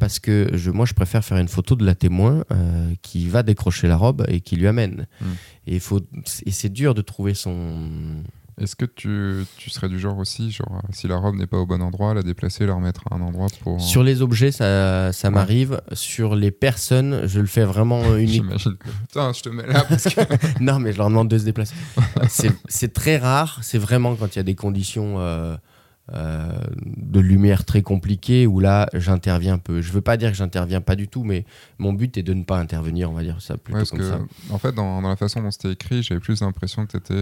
[0.00, 3.42] parce que je, moi, je préfère faire une photo de la témoin euh, qui va
[3.42, 5.06] décrocher la robe et qui lui amène.
[5.20, 5.32] Hmm.
[5.66, 6.00] Et, faut,
[6.44, 8.22] et c'est dur de trouver son
[8.62, 11.66] est-ce que tu, tu, serais du genre aussi, genre, si la robe n'est pas au
[11.66, 13.80] bon endroit, la déplacer, la remettre à un endroit pour.
[13.80, 15.80] Sur les objets, ça, ça m'arrive.
[15.92, 18.44] Sur les personnes, je le fais vraiment unique.
[19.08, 20.20] Putain, je te mets là parce que.
[20.62, 21.74] non, mais je leur demande de se déplacer.
[22.68, 23.58] c'est très rare.
[23.62, 25.18] C'est vraiment quand il y a des conditions.
[25.18, 25.56] Euh,
[26.12, 26.52] euh,
[26.96, 29.80] de lumière très compliquées où là j'interviens un peu.
[29.80, 31.46] Je veux pas dire que j'interviens pas du tout, mais
[31.78, 34.18] mon but est de ne pas intervenir, on va dire ça plutôt comme que, ça.
[34.50, 37.14] En fait, dans, dans, la façon dont c'était écrit, j'avais plus l'impression que tu étais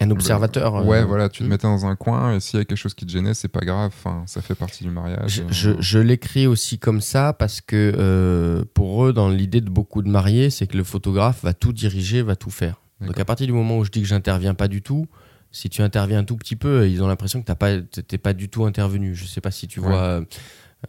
[0.00, 0.76] un observateur.
[0.76, 1.48] Euh, ouais, voilà, tu te hmm.
[1.48, 3.60] mettais dans un coin et s'il y a quelque chose qui te gênait, c'est pas
[3.60, 3.92] grave.
[4.26, 5.42] Ça fait partie du mariage.
[5.50, 10.02] Je, je, l'écris aussi comme ça parce que euh, pour eux, dans l'idée de beaucoup
[10.02, 12.80] de mariés, c'est que le photographe va tout diriger, va tout faire.
[13.00, 15.06] Donc à partir du moment où je dis que j'interviens pas du tout,
[15.50, 18.32] si tu interviens un tout petit peu, ils ont l'impression que tu pas, t'es pas
[18.32, 19.14] du tout intervenu.
[19.14, 20.24] Je sais pas si tu vois.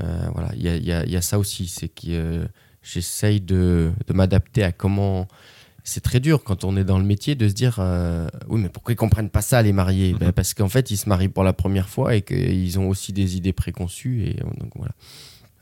[0.01, 2.47] Euh, voilà, il y a, y, y a, ça aussi, c'est que
[2.81, 5.27] j'essaye de, de m'adapter à comment
[5.83, 8.69] c'est très dur quand on est dans le métier de se dire euh, oui mais
[8.69, 10.31] pourquoi ils comprennent pas ça les mariés ben, mhm.
[10.31, 13.35] parce qu'en fait ils se marient pour la première fois et qu'ils ont aussi des
[13.35, 14.93] idées préconçues et donc voilà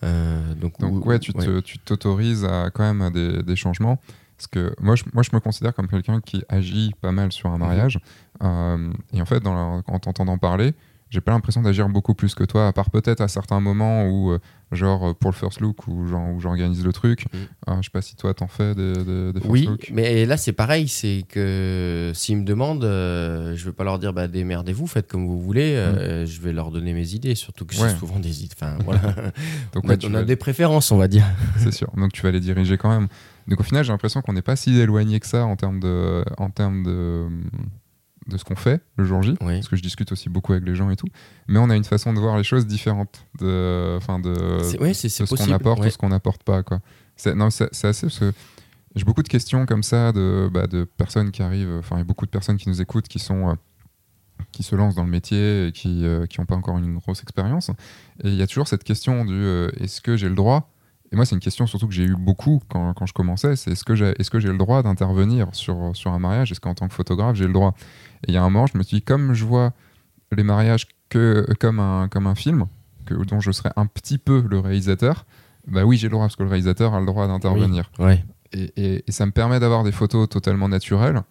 [0.04, 0.74] euh, donc,
[1.06, 1.34] ouais tu
[1.80, 4.00] t'autorises à quand même à des, changements
[4.38, 7.50] parce que moi je, moi je me considère comme quelqu'un qui agit pas mal sur
[7.50, 7.60] un mhm.
[7.60, 8.00] mariage
[8.44, 10.74] euh, et en fait dans en t'entendant parler
[11.12, 14.32] j'ai pas l'impression d'agir beaucoup plus que toi, à part peut-être à certains moments où,
[14.32, 14.40] euh,
[14.72, 16.08] genre euh, pour le first look, où
[16.40, 17.26] j'organise le truc.
[17.26, 17.38] Mm.
[17.38, 20.54] Euh, je sais pas si toi t'en fais des, des, first oui, mais là c'est
[20.54, 25.28] pareil, c'est que s'ils me demandent, je vais pas leur dire bah, démerdez-vous, faites comme
[25.28, 26.26] vous voulez, mm.
[26.26, 28.56] je vais leur donner mes idées, surtout que j'ai souvent des idées.
[28.56, 29.02] Enfin voilà.
[29.74, 31.26] Donc, on, a, des préférences, on va dire.
[31.58, 33.08] c'est sûr, donc tu vas les diriger quand même.
[33.48, 36.24] Donc au final, j'ai l'impression qu'on n'est pas si éloigné que ça en termes de,
[36.38, 37.28] en termes de,
[38.28, 40.76] de ce qu'on fait le jour J, parce que je discute aussi beaucoup avec les
[40.76, 41.08] gens et tout,
[41.48, 45.52] mais on a une façon de voir les choses différentes, de, enfin de, ce qu'on
[45.52, 46.64] apporte ou ce qu'on n'apporte pas.
[46.64, 46.80] Quoi.
[47.16, 48.32] C'est, non, c'est, assez parce que
[48.96, 52.02] j'ai beaucoup de questions comme ça de, bah, de personnes qui arrivent, enfin il y
[52.02, 53.54] a beaucoup de personnes qui nous écoutent qui sont euh,
[54.52, 57.70] qui se lancent dans le métier et qui n'ont euh, pas encore une grosse expérience.
[58.24, 60.70] Et il y a toujours cette question du euh, est-ce que j'ai le droit?
[61.12, 63.72] Et moi, c'est une question surtout que j'ai eu beaucoup quand, quand je commençais, c'est
[63.72, 66.52] est-ce que j'ai est -ce j'ai le droit d'intervenir sur, sur un mariage?
[66.52, 67.76] Est-ce qu'en tant que photographe, j'ai le droit?
[68.28, 69.74] Et il y a un moment, je me suis dit, comme je vois
[70.32, 72.66] les mariages que, comme, un, comme un film,
[73.06, 75.26] que, dont je serais un petit peu le réalisateur,
[75.68, 77.92] bah oui, j'ai le droit, parce que le réalisateur a le droit d'intervenir.
[78.00, 78.24] ouais.
[78.54, 81.22] et, et, ça me permet d'avoir des photos totalement naturelles,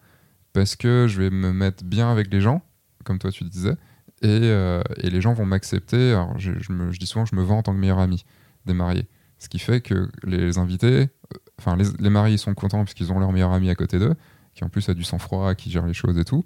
[0.53, 2.61] parce que je vais me mettre bien avec les gens,
[3.03, 3.75] comme toi tu disais,
[4.21, 6.11] et, euh, et les gens vont m'accepter.
[6.11, 8.23] Alors, je, je, me, je dis souvent je me vends en tant que meilleur ami
[8.65, 9.07] des mariés.
[9.39, 13.11] Ce qui fait que les invités, euh, enfin les, les maris sont contents parce qu'ils
[13.11, 14.13] ont leur meilleur ami à côté d'eux,
[14.53, 16.45] qui en plus a du sang-froid, qui gère les choses et tout.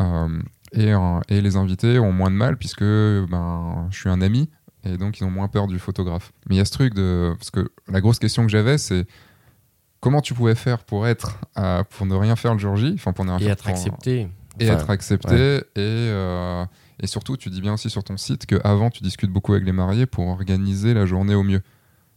[0.00, 0.40] Euh,
[0.72, 4.50] et, euh, et, les invités ont moins de mal puisque ben, je suis un ami
[4.84, 6.32] et donc ils ont moins peur du photographe.
[6.48, 7.32] Mais il y a ce truc de.
[7.38, 9.06] Parce que la grosse question que j'avais, c'est
[10.00, 11.38] comment tu pouvais faire pour être.
[11.90, 14.28] pour ne rien faire le jour J enfin, pour ne Et être accepté.
[14.60, 15.62] Et être accepté.
[15.76, 16.10] Et,
[17.00, 19.72] et surtout, tu dis bien aussi sur ton site qu'avant, tu discutes beaucoup avec les
[19.72, 21.62] mariés pour organiser la journée au mieux.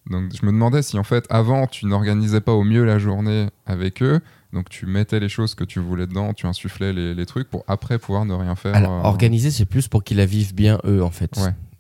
[0.10, 3.48] Donc je me demandais si en fait avant tu n'organisais pas au mieux la journée
[3.66, 4.22] avec eux,
[4.54, 8.00] donc tu mettais les choses que tu voulais dedans, tu insufflais les, trucs pour après
[8.00, 8.76] pouvoir ne rien faire.
[8.76, 11.38] Alors, euh, organiser c'est plus pour qu'ils la vivent bien eux en fait.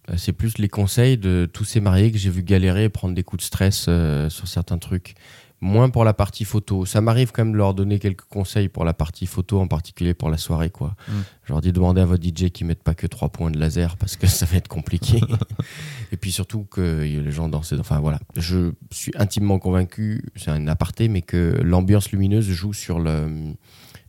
[0.10, 3.14] Euh, c'est plus les conseils de tous ces mariés que j'ai vu galérer et prendre
[3.14, 5.16] des coups de stress euh, sur certains trucs
[5.62, 6.86] moins pour la partie photo.
[6.86, 10.14] Ça m'arrive quand même de leur donner quelques conseils pour la partie photo, en particulier
[10.14, 10.70] pour la soirée.
[10.70, 10.96] Quoi.
[11.08, 11.12] Mm.
[11.46, 13.98] Je leur dis demander à votre DJ qu'ils mettent pas que trois points de laser
[13.98, 15.20] parce que ça va être compliqué.
[16.12, 17.74] et puis surtout que les gens dansent.
[17.80, 23.00] Enfin voilà, je suis intimement convaincu, c'est un aparté, mais que l'ambiance lumineuse joue sur
[23.00, 23.54] le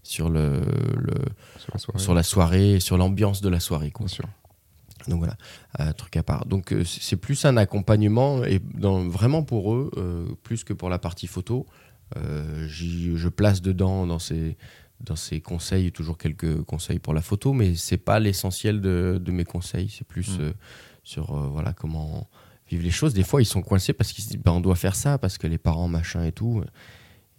[0.03, 0.63] sur le,
[1.97, 3.91] sur la soirée, sur l'ambiance de la soirée.
[3.91, 4.09] Quoi.
[4.09, 4.25] sûr.
[5.09, 5.37] Donc voilà,
[5.79, 6.47] un truc à part.
[6.47, 10.91] Donc euh, c'est plus un accompagnement et dans, vraiment pour eux, euh, plus que pour
[10.91, 11.67] la partie photo.
[12.17, 14.57] Euh, je place dedans dans ces,
[15.01, 19.45] dans ces conseils toujours quelques conseils pour la photo, mais c'est pas l'essentiel de, mes
[19.45, 19.89] conseils.
[19.91, 20.53] C'est plus mm.
[21.05, 22.29] sur voilà comment
[22.71, 23.13] vivre les choses.
[23.13, 25.37] Des fois, ils sont coincés parce qu'ils se disent bah, on doit faire ça parce
[25.37, 26.63] que les parents machin et tout.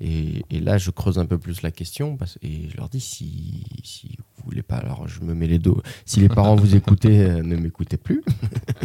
[0.02, 4.18] Et, là, je creuse un peu plus la question et je leur dis si, si
[4.18, 5.82] vous voulez pas, alors je me mets les dos.
[6.06, 8.24] Si les parents vous écoutez, euh, ne m'écoutez plus.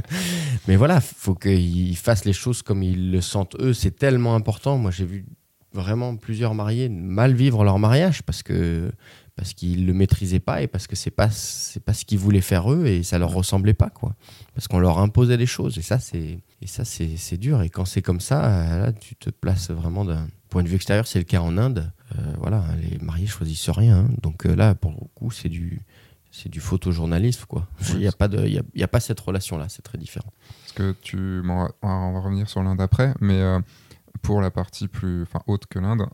[0.69, 3.73] Mais voilà, faut qu'ils fassent les choses comme ils le sentent eux.
[3.73, 4.77] C'est tellement important.
[4.77, 5.25] Moi, j'ai vu
[5.73, 8.93] vraiment plusieurs mariés mal vivre leur mariage parce que
[9.37, 12.41] parce qu'ils le maîtrisaient pas et parce que c'est pas c'est pas ce qu'ils voulaient
[12.41, 14.15] faire eux et ça leur ressemblait pas quoi
[14.55, 17.85] parce qu'on leur imposait des choses et ça c'est et ça c'est dur et quand
[17.85, 21.25] c'est comme ça là tu te places vraiment d'un point de vue extérieur, c'est le
[21.25, 21.91] cas en Inde.
[22.17, 24.05] Euh, voilà, les mariés choisissent rien.
[24.05, 24.09] Hein.
[24.23, 25.83] Donc euh, là, pour le coup, c'est du,
[26.31, 27.67] c'est du photojournalisme, quoi.
[27.89, 30.33] Il n'y a, pas de, il y a, pas cette relation-là, c'est très différent.
[30.61, 31.43] Parce que tu,
[31.83, 33.59] on va revenir sur l'Inde après, mais euh,
[34.23, 36.07] pour la partie plus, enfin, haute que l'Inde,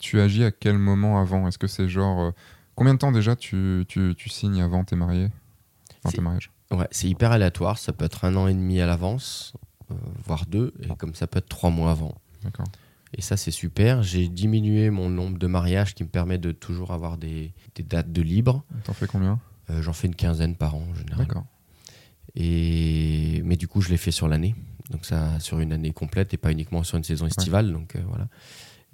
[0.00, 1.46] tu agis à quel moment avant?
[1.46, 2.32] Est-ce que c'est genre,
[2.74, 5.30] combien de temps déjà tu, tu, tu signes avant tes mariés,
[6.02, 6.50] enfin, tes mariages?
[6.72, 7.78] Ouais, c'est hyper aléatoire.
[7.78, 9.52] Ça peut être un an et demi à l'avance,
[10.26, 12.16] voire deux, et comme ça peut être trois mois avant.
[12.42, 12.66] D'accord.
[13.14, 14.02] Et ça, c'est super.
[14.02, 18.12] J'ai diminué mon nombre de mariages qui me permet de toujours avoir des, des dates
[18.12, 18.64] de libre.
[18.84, 19.40] T'en fais combien?
[19.70, 21.26] Euh, J'en fais une quinzaine par an en général.
[21.26, 21.44] D'accord.
[22.34, 23.40] Et...
[23.44, 24.54] Mais du coup, je l'ai fait sur l'année.
[24.90, 27.72] Donc, ça, sur une année complète et pas uniquement sur une saison estivale.
[27.72, 28.28] Donc, euh, voilà.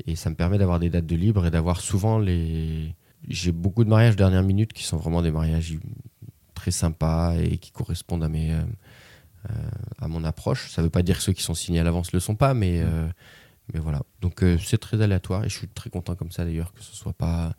[0.07, 2.95] Et ça me permet d'avoir des dates de libre et d'avoir souvent les,
[3.29, 5.77] j'ai beaucoup de mariages dernière minute qui sont vraiment des mariages
[6.55, 8.63] très sympas et qui correspondent à mes euh,
[10.01, 10.71] à mon approche.
[10.71, 12.55] Ça ne veut pas dire que ceux qui sont signés à l'avance le sont pas,
[12.55, 12.83] mais.
[13.73, 14.03] Mais voilà.
[14.21, 17.15] Donc c'est très aléatoire et je suis très content comme ça d'ailleurs que ce soit
[17.15, 17.55] pas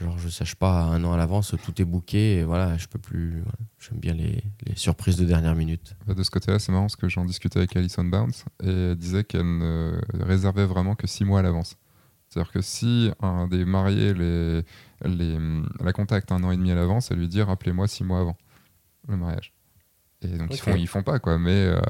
[0.00, 2.98] Genre, je sache pas un an à l'avance, tout est booké et voilà, je peux
[2.98, 3.42] plus.
[3.78, 5.96] J'aime bien les, les, surprises de dernière minute.
[6.06, 8.96] Bah, de ce côté-là, c'est marrant parce que j'en discutais avec Alison Bounce et elle
[8.96, 11.76] disait qu'elle ne réservait vraiment que six mois à l'avance.
[12.28, 14.62] C'est-à-dire que si un des mariés les,
[15.02, 15.38] les,
[15.80, 18.36] la contacte un an et demi à l'avance, elle lui dit rappelez-moi six mois avant
[19.08, 19.54] le mariage.
[20.20, 21.52] Et donc ils, font, ils font pas quoi, mais.
[21.52, 21.80] Euh,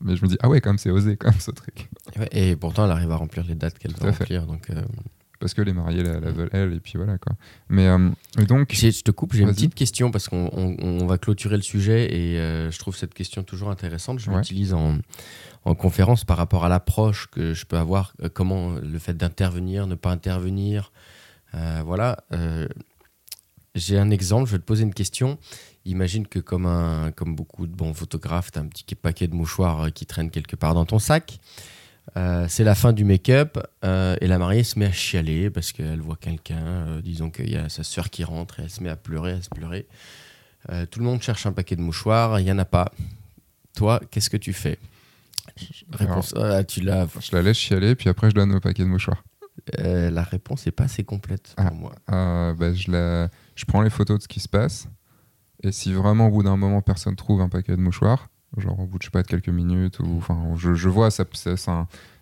[0.00, 1.88] mais je me dis, ah ouais, quand même, c'est osé, quand même, ce truc.
[2.32, 4.46] et pourtant, elle arrive à remplir les dates qu'elle veut remplir.
[4.46, 4.82] Donc, euh,
[5.40, 7.36] parce que les mariés la, veulent elle et puis voilà quoi.
[7.68, 8.10] Mais euh,
[8.48, 12.12] donc je te coupe, j'ai une petite question parce qu'on on, va clôturer le sujet
[12.12, 14.18] et euh, je trouve cette question toujours intéressante.
[14.18, 14.98] Je l'utilise en,
[15.64, 19.94] en, conférence par rapport à l'approche que je peux avoir, comment le fait d'intervenir, ne
[19.94, 20.90] pas intervenir,
[21.52, 22.24] voilà.
[23.78, 25.38] J'ai un exemple, je vais te poser une question.
[25.84, 29.34] Imagine que comme un, comme beaucoup de bons photographes, tu as un petit paquet de
[29.34, 31.40] mouchoirs qui traîne quelque part dans ton sac.
[32.16, 35.72] Euh, c'est la fin du make-up euh, et la mariée se met à chialer parce
[35.72, 38.82] qu'elle voit quelqu'un, euh, disons qu'il y a sa sœur qui rentre et elle se
[38.82, 39.86] met à pleurer, à se pleurer.
[40.90, 42.92] tout le monde cherche un paquet de mouchoirs, il n'y en a pas.
[43.76, 44.78] Toi, qu'est-ce que tu fais?
[45.92, 46.34] Réponse,
[46.66, 47.06] tu la...
[47.20, 49.22] Je la laisse chialer, puis après je donne le paquet de mouchoirs.
[49.76, 51.94] La réponse n'est pas assez complète pour ah, moi.
[52.54, 53.28] Bah, je, la...
[53.54, 54.88] je prends les photos de ce qui se passe,
[55.62, 58.86] et si vraiment au bout d'un moment personne trouve un paquet de mouchoirs, genre au
[58.86, 61.24] bout de, je sais pas, de quelques minutes, ou enfin, je, je vois, ça,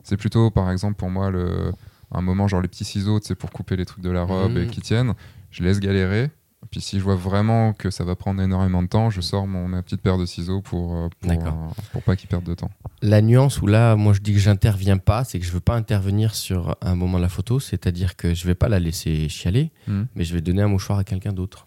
[0.02, 1.72] c'est plutôt, par exemple, pour moi, le,
[2.12, 4.66] un moment, genre les petits ciseaux, c'est pour couper les trucs de la robe et
[4.66, 4.70] mmh.
[4.70, 5.14] qui tiennent,
[5.50, 6.30] je laisse galérer.
[6.70, 9.68] Puis si je vois vraiment que ça va prendre énormément de temps, je sors mon
[9.68, 11.50] ma petite paire de ciseaux pour euh, pour, euh,
[11.92, 12.70] pour, pas qu'ils perdent de temps.
[13.02, 15.76] La nuance où là, moi je dis que j'interviens pas, c'est que je veux pas
[15.76, 19.70] intervenir sur un moment de la photo, c'est-à-dire que je vais pas la laisser chialer,
[19.88, 20.02] mmh.
[20.14, 21.66] mais je vais donner un mouchoir à quelqu'un d'autre.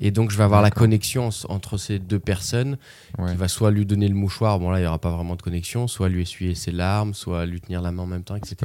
[0.00, 2.76] Et donc, je vais avoir la connexion entre ces deux personnes
[3.16, 5.42] qui va soit lui donner le mouchoir, bon là, il n'y aura pas vraiment de
[5.42, 8.56] connexion, soit lui essuyer ses larmes, soit lui tenir la main en même temps, etc.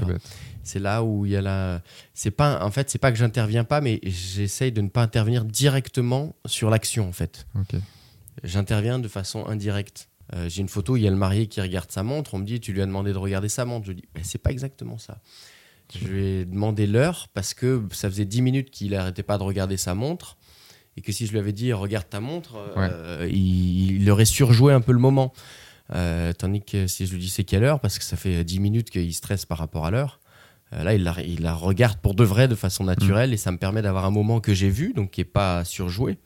[0.63, 1.81] C'est là où il y a la.
[2.13, 5.45] C'est pas, en fait, c'est pas que j'interviens pas, mais j'essaye de ne pas intervenir
[5.45, 7.47] directement sur l'action, en fait.
[8.43, 10.09] J'interviens de façon indirecte.
[10.33, 12.45] Euh, j'ai une photo, il y a le marié qui regarde sa montre, on me
[12.45, 13.87] dit, tu lui as demandé de regarder sa montre.
[13.87, 15.19] Je dis, mais c'est pas exactement ça.
[15.93, 19.43] Je lui ai demandé l'heure parce que ça faisait 10 minutes qu'il n'arrêtait pas de
[19.43, 20.37] regarder sa montre
[20.97, 24.81] et que si je lui avais dit regarde ta montre, euh, il, aurait surjoué un
[24.81, 25.33] peu le moment.
[25.93, 28.59] Euh, tandis que si je lui dis c'est quelle heure, parce que ça fait 10
[28.59, 30.19] minutes qu'il stresse par rapport à l'heure,
[30.73, 33.33] euh, là il la, il la, regarde pour de vrai, de façon naturelle, mm.
[33.33, 36.17] et ça me permet d'avoir un moment que j'ai vu, donc qui n'est pas surjoué.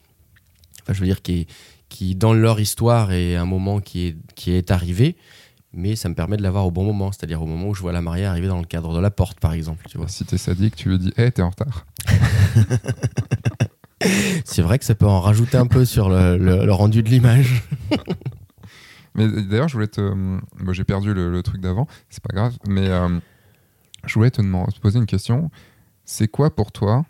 [0.82, 1.46] Enfin, je veux dire, qui,
[1.88, 5.16] qui dans leur histoire est un moment qui est, qui est arrivé,
[5.72, 7.92] mais ça me permet de l'avoir au bon moment, c'est-à-dire au moment où je vois
[7.92, 9.84] la mariée arriver dans le cadre de la porte, par exemple.
[9.88, 10.08] Tu vois.
[10.08, 11.86] Si t'es sadique, tu lui dis Hé, hey, t'es en retard.
[14.44, 17.62] c'est vrai que ça peut en rajouter un peu sur le, rendu de l'image.
[19.14, 20.00] mais d'ailleurs, je voulais te.
[20.10, 23.08] Bon, J'ai perdu le, truc d'avant, c'est pas grave, mais euh,
[24.06, 25.50] je voulais te, demander, te, poser une question.
[26.04, 27.04] C'est quoi pour toi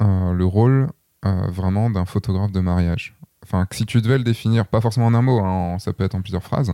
[0.00, 0.88] euh, le rôle
[1.24, 3.16] euh, vraiment d'un photographe de mariage?
[3.44, 6.14] Enfin, si tu devais le définir, pas forcément en un mot, hein, ça peut être
[6.14, 6.72] en plusieurs phrases.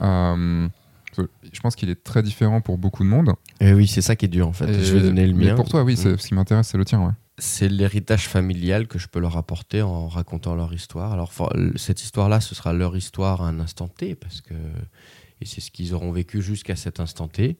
[0.00, 3.32] je pense qu'il est très différent pour beaucoup de monde.
[3.60, 4.82] Et oui, c'est ça qui est dur en fait.
[4.82, 5.54] je vais donner le mien.
[5.54, 6.16] pour toi, oui, mm.
[6.16, 7.00] ce qui m'intéresse, c'est le tien.
[7.00, 11.12] Ouais c'est l'héritage familial que je peux leur apporter en racontant leur histoire.
[11.12, 11.32] Alors
[11.76, 14.54] cette histoire-là, ce sera leur histoire à un instant T, parce que
[15.40, 17.56] et c'est ce qu'ils auront vécu jusqu'à cet instant T.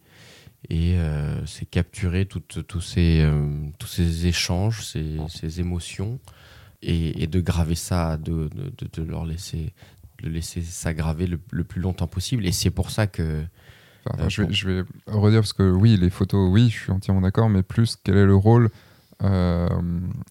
[0.68, 6.18] Et euh, c'est capturer tous ces, euh, tous ces échanges, ces, émotions,
[6.82, 8.48] et, de graver ça, de,
[8.92, 9.72] de, leur laisser,
[10.22, 12.46] de laisser s'aggraver le, le, plus longtemps possible.
[12.46, 16.10] Et c'est pour ça que euh, je, vais, je, vais, redire parce que oui, les
[16.10, 18.70] photos, oui, je suis entièrement d'accord, mais plus quel est le rôle
[19.22, 19.68] euh,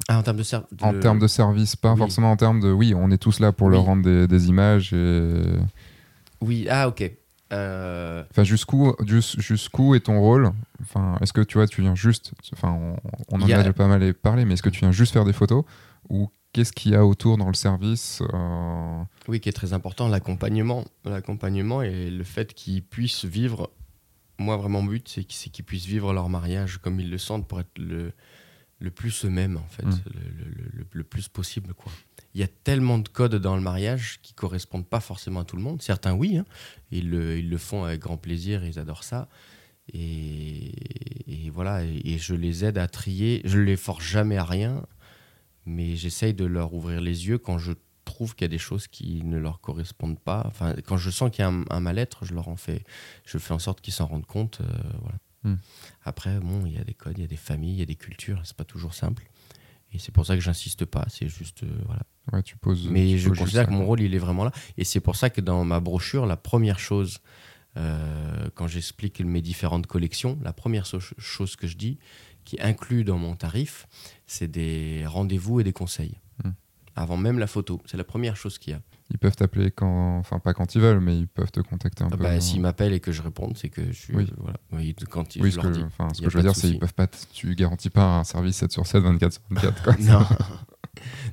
[0.07, 0.43] ah, en termes de,
[0.81, 3.69] en termes de service, pas forcément en termes de oui, on est tous là pour
[3.69, 5.41] leur rendre des, images et.
[6.41, 7.11] Oui, ah ok.
[7.53, 8.93] Euh, enfin, jusqu'où
[9.37, 10.51] jusqu'où est ton rôle?
[10.81, 12.77] Enfin, est-ce que tu vois, tu viens juste, enfin,
[13.29, 13.45] on, en a...
[13.45, 15.63] déjà pas mal parlé, mais est-ce que tu viens juste faire des photos?
[16.09, 19.03] Ou qu'est-ce qu'il y a autour dans le service euh?
[19.27, 23.71] Oui, qui est très important, l'accompagnement, l'accompagnement et le fait qu'ils puissent vivre.
[24.37, 27.59] Moi, vraiment, mon but, c'est qu'ils puissent vivre leur mariage comme ils le sentent pour
[27.59, 28.11] être le,
[28.79, 30.01] le plus eux-mêmes, en fait, mm.
[30.91, 31.73] le, plus possible.
[31.73, 31.91] quoi.
[32.33, 35.55] Il y a tellement de codes dans le mariage qui correspondent pas forcément à tout
[35.55, 35.81] le monde.
[35.81, 36.45] Certains, oui, hein.
[36.91, 39.29] ils, le, ils, le, font avec grand plaisir, ils adorent ça.
[39.93, 40.71] Et,
[41.53, 43.41] voilà, et, je les aide à trier.
[43.45, 44.85] Je ne les force jamais à rien,
[45.65, 47.71] mais j'essaye de leur ouvrir les yeux quand je
[48.03, 50.43] trouve qu'il y a des choses qui ne leur correspondent pas.
[50.45, 52.83] Enfin, quand je sens qu'il y a un, mal-être, je leur en fais,
[53.25, 54.59] je fais en sorte qu'ils s'en rendent compte.
[54.61, 54.65] Euh,
[55.01, 55.17] voilà.
[55.45, 55.55] Hmm.
[56.03, 57.85] Après, bon, il y a des codes, il y a des familles, il y a
[57.85, 59.23] des cultures, c'est pas toujours simple.
[59.93, 61.05] Et c'est pour ça que j'insiste pas.
[61.07, 61.63] C'est juste.
[61.85, 62.03] voilà.
[62.33, 62.89] Ouais, tu poses.
[62.89, 64.51] Mais je considère que mon rôle, il est vraiment là.
[64.77, 67.19] Et c'est pour ça que dans ma brochure, la première chose,
[67.75, 71.97] quand j'explique mes différentes collections, la première chose que je dis,
[72.43, 73.87] qui inclut dans mon tarif,
[74.27, 76.19] c'est des rendez-vous et des conseils.
[76.95, 77.81] Avant même la photo.
[77.85, 78.81] C'est la première chose qu'il y a.
[79.11, 82.07] Ils peuvent t'appeler quand, enfin pas quand ils veulent, mais ils peuvent te contacter un
[82.11, 82.23] ah peu.
[82.23, 84.15] Bah, S'ils m'appellent et que je réponde, c'est que je suis.
[84.15, 84.27] Oui.
[84.37, 84.57] Voilà.
[85.09, 87.07] quand ils, oui, ce que, ce que je veux dire, c'est qu'ils peuvent pas.
[87.33, 89.83] Tu garantis pas un service 7 sur 7, 24 sur 24.
[89.83, 89.95] Quoi.
[89.99, 90.25] non.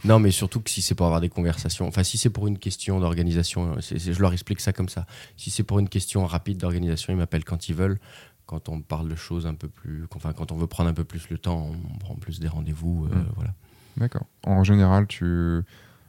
[0.05, 2.59] non, mais surtout que si c'est pour avoir des conversations, enfin si c'est pour une
[2.59, 5.07] question d'organisation, je leur explique ça comme ça.
[5.37, 8.01] Si c'est pour une question rapide d'organisation, ils m'appellent quand ils veulent
[8.47, 11.05] quand on parle de choses un peu plus, enfin quand on veut prendre un peu
[11.05, 13.33] plus le temps, on prend plus des rendez-vous, euh, hmm.
[13.37, 13.55] voilà.
[13.97, 14.26] D'accord.
[14.45, 15.62] En général, tu,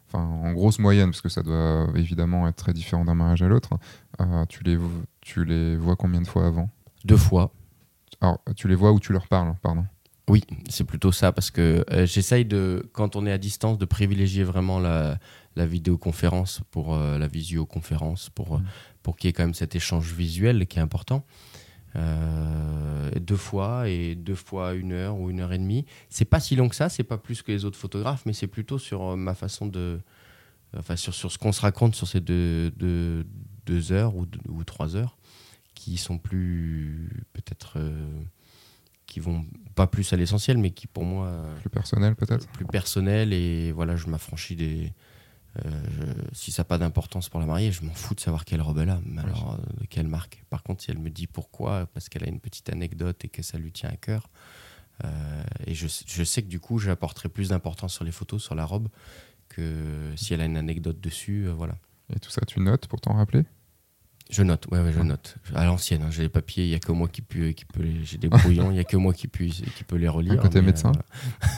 [0.07, 3.47] enfin en grosse moyenne, parce que ça doit évidemment être très différent d'un mariage à
[3.47, 3.71] l'autre.
[4.21, 4.77] Euh, tu les,
[5.21, 6.69] tu les vois combien de fois avant?
[7.05, 7.51] Deux fois.
[8.21, 9.85] Alors, tu les vois ou tu leur parles, pardon?
[10.29, 13.85] Oui, c'est plutôt ça, parce que euh, j'essaye de, quand on est à distance, de
[13.85, 15.19] privilégier vraiment la,
[15.57, 18.63] la vidéoconférence pour la visioconférence, pour, hmm.
[19.01, 21.25] pour qu'il y ait quand même cet échange visuel qui est important.
[21.95, 25.85] Euh, deux fois et deux fois une heure ou une heure et demie.
[26.09, 28.47] C'est pas si long que ça, c'est pas plus que les autres photographes, mais c'est
[28.47, 29.99] plutôt sur euh, ma façon de.
[30.75, 33.27] Enfin, sur, sur ce qu'on se raconte sur ces deux, deux,
[33.67, 35.17] deux heures ou, ou, trois heures
[35.75, 37.09] qui sont plus.
[37.33, 37.73] peut-être.
[37.77, 38.21] Euh,
[39.05, 41.31] qui vont pas plus à l'essentiel, mais qui pour moi.
[41.59, 42.47] Plus personnel peut-être?
[42.47, 44.91] Plus personnel et voilà, je m'affranchis des
[45.63, 48.61] euh, si ça n'a pas d'importance pour la mariée, je m'en fous de savoir quelle
[48.61, 50.43] robe elle a, mais alors euh, de quelle marque.
[50.49, 53.43] Par contre, si elle me dit pourquoi, parce qu'elle a une petite anecdote et que
[53.43, 54.29] ça lui tient à cœur,
[55.03, 58.55] euh, et je, je, sais que du coup, j'apporterai plus d'importance sur les photos, sur
[58.55, 58.87] la robe,
[59.49, 61.75] que si elle a une anecdote dessus, voilà.
[62.15, 63.45] Et tout ça, tu notes pour t'en rappeler?
[64.29, 65.35] Je note, ouais, ouais je note.
[65.53, 67.83] À l'ancienne, hein, j'ai les papiers, il n'y a que moi qui peux, qui peut
[67.83, 70.41] les, j'ai des brouillons, il n'y a que moi qui peux, qui peut les relire.
[70.41, 70.91] côté médecin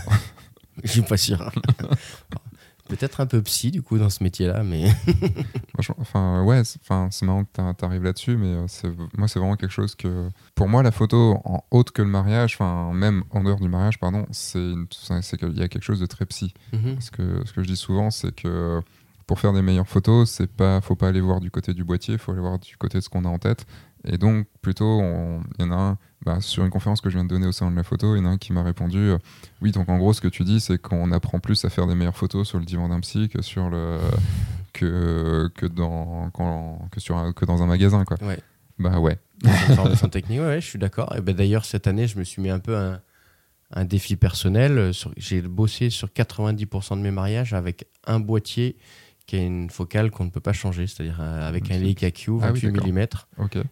[0.83, 1.39] Je suis pas sûr.
[2.87, 4.91] Peut-être un peu psy du coup dans ce métier-là, mais.
[5.99, 9.71] enfin ouais, enfin c'est marrant que tu arrives là-dessus, mais euh, moi c'est vraiment quelque
[9.71, 13.59] chose que, pour moi la photo en autre que le mariage, enfin même en dehors
[13.59, 14.73] du mariage, pardon, c'est
[15.21, 16.53] c'est qu'il y a quelque chose de très psy.
[16.73, 16.93] Mm-hmm.
[16.93, 18.81] Parce que ce que je dis souvent, c'est que
[19.25, 22.17] pour faire des meilleures photos, c'est pas, faut pas aller voir du côté du boîtier,
[22.17, 23.65] faut aller voir du côté de ce qu'on a en tête.
[24.03, 27.23] Et donc plutôt, il y en a un bah, sur une conférence que je viens
[27.23, 28.97] de donner au sein de la photo, il y en a un qui m'a répondu
[28.97, 29.17] euh,
[29.61, 31.95] Oui, donc en gros, ce que tu dis, c'est qu'on apprend plus à faire des
[31.95, 33.99] meilleures photos sur le divan d'un psy que, sur le,
[34.73, 36.31] que, que, dans,
[36.91, 38.03] que, sur que dans un magasin.
[38.05, 38.17] Quoi.
[38.21, 38.39] Ouais.
[38.79, 39.17] Bah ouais.
[39.75, 41.15] Formation technique, ouais, je suis d'accord.
[41.15, 42.99] Et ben, D'ailleurs, cette année, je me suis mis un peu un,
[43.71, 44.91] un défi personnel.
[45.17, 48.77] J'ai bossé sur 90% de mes mariages avec un boîtier
[49.25, 52.37] qui a une focale qu'on ne peut pas changer, c'est-à-dire euh, avec un Leica Q
[52.39, 53.07] 28 mm.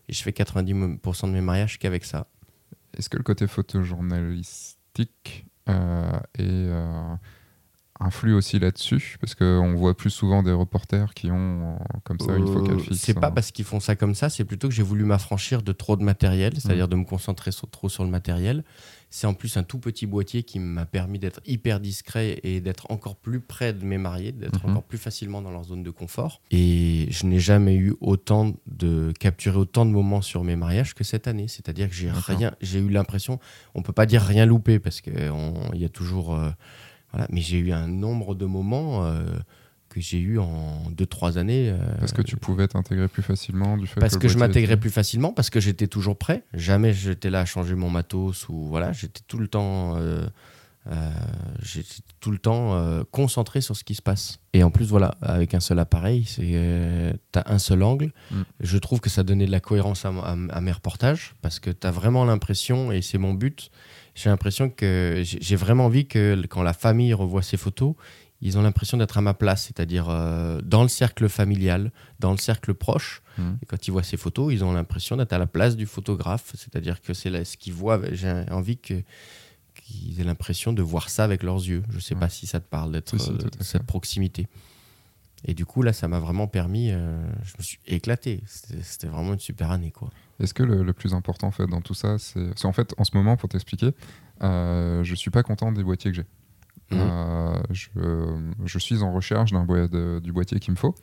[0.10, 2.28] Et je fais 90% de mes mariages qu'avec ça.
[2.98, 7.16] Est-ce que le côté photojournalistique euh, est, euh,
[8.00, 9.18] influe aussi là-dessus?
[9.20, 13.00] Parce qu'on voit plus souvent des reporters qui ont comme ça une focale fixe.
[13.00, 15.72] C'est pas parce qu'ils font ça comme ça, c'est plutôt que j'ai voulu m'affranchir de
[15.72, 16.92] trop de matériel, c'est-à-dire mm.
[16.92, 18.64] de me concentrer trop sur le matériel.
[19.16, 22.90] C'est en plus un tout petit boîtier qui m'a permis d'être hyper discret et d'être
[22.90, 24.72] encore plus près de mes mariés, d'être mhm.
[24.72, 26.42] encore plus facilement dans leur zone de confort.
[26.50, 31.04] Et je n'ai jamais eu autant de capturer autant de moments sur mes mariages que
[31.04, 31.48] cette année.
[31.48, 33.40] C'est-à-dire que j'ai rien, j'ai eu l'impression,
[33.76, 35.14] on peut pas dire rien louper parce qu'il
[35.76, 36.50] y a toujours, euh,
[37.12, 39.06] voilà, mais j'ai eu un nombre de moments.
[39.06, 39.26] Euh,
[39.94, 41.70] que j'ai eu en 2-3 années.
[41.70, 44.90] Euh, parce que tu pouvais t'intégrer plus facilement du fait Parce que, je m'intégrais plus
[44.90, 46.44] facilement, parce que j'étais toujours prêt.
[46.54, 50.26] Jamais j'étais là à changer mon matos ou voilà, j'étais tout le temps, euh,
[50.88, 51.12] euh,
[51.62, 54.40] j'étais tout le temps concentré sur ce qui se passe.
[54.54, 58.12] Et en plus voilà, avec un seul appareil, c'est t'as un seul angle.
[58.32, 58.42] Mm.
[58.62, 61.86] Je trouve que ça donnait de la cohérence à, à mes reportages parce que tu
[61.86, 63.70] as vraiment l'impression et c'est mon but.
[64.16, 67.96] J'ai l'impression que j'ai vraiment envie que quand la famille revoit ces photos,
[68.44, 72.38] ils ont l'impression d'être à ma place, c'est-à-dire euh, dans le cercle familial, dans le
[72.38, 73.22] cercle proche.
[73.38, 73.52] Mmh.
[73.62, 76.52] Et quand ils voient ces photos, ils ont l'impression d'être à la place du photographe,
[76.54, 78.02] c'est-à-dire que c'est ce qu'ils voient.
[78.12, 79.02] J'ai envie que
[79.76, 81.84] qu'ils aient l'impression de voir ça avec leurs yeux.
[81.90, 84.48] Je ne sais pas si ça te parle d'être euh, cette proximité.
[85.46, 86.92] Et du coup, là, ça m'a vraiment permis.
[86.92, 88.42] Euh, je me suis éclaté.
[88.46, 90.10] C'était vraiment une super année, quoi.
[90.40, 93.16] Est-ce que le, plus important en fait dans tout ça, c'est en fait en ce
[93.16, 93.92] moment, pour t'expliquer,
[94.42, 96.26] euh, je suis pas content des boîtiers que j'ai.
[96.92, 97.62] Euh,
[98.66, 100.96] je, suis en recherche du boîtier qu'il me faut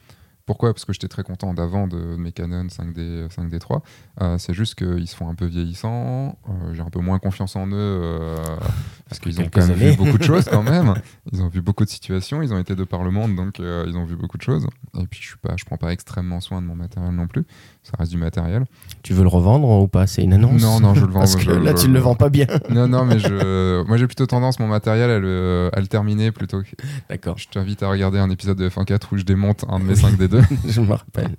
[0.50, 0.74] pourquoi?
[0.74, 3.82] Parce que j'étais très content d'avant de, mes Canon 5D, 5D3.
[4.20, 6.36] Euh, c'est juste qu'ils se font un peu vieillissants.
[6.48, 8.36] Euh, j'ai un peu moins confiance en eux euh,
[9.08, 10.94] parce qu'ils ont quand même vu beaucoup de choses quand même.
[11.30, 12.42] Ils ont vu beaucoup de situations.
[12.42, 14.66] Ils ont été de par le monde, donc ils ont vu beaucoup de choses.
[14.98, 17.44] Et puis je suis pas, je prends pas extrêmement soin de mon matériel non plus.
[17.84, 18.64] Ça reste du matériel.
[19.04, 20.08] Tu veux le revendre ou pas?
[20.08, 20.60] C'est une annonce?
[20.60, 21.20] Non, non, je le vends.
[21.20, 22.46] Parce que là, tu ne le vends pas bien.
[22.70, 26.32] non, non, mais je, moi j'ai plutôt tendance mon matériel à le, à le terminer
[26.32, 26.60] plutôt.
[27.08, 27.38] D'accord.
[27.38, 30.39] Je t'invite à regarder un épisode de F1.4 où je démonte un de mes 5D2.
[30.66, 31.36] je me rappelle.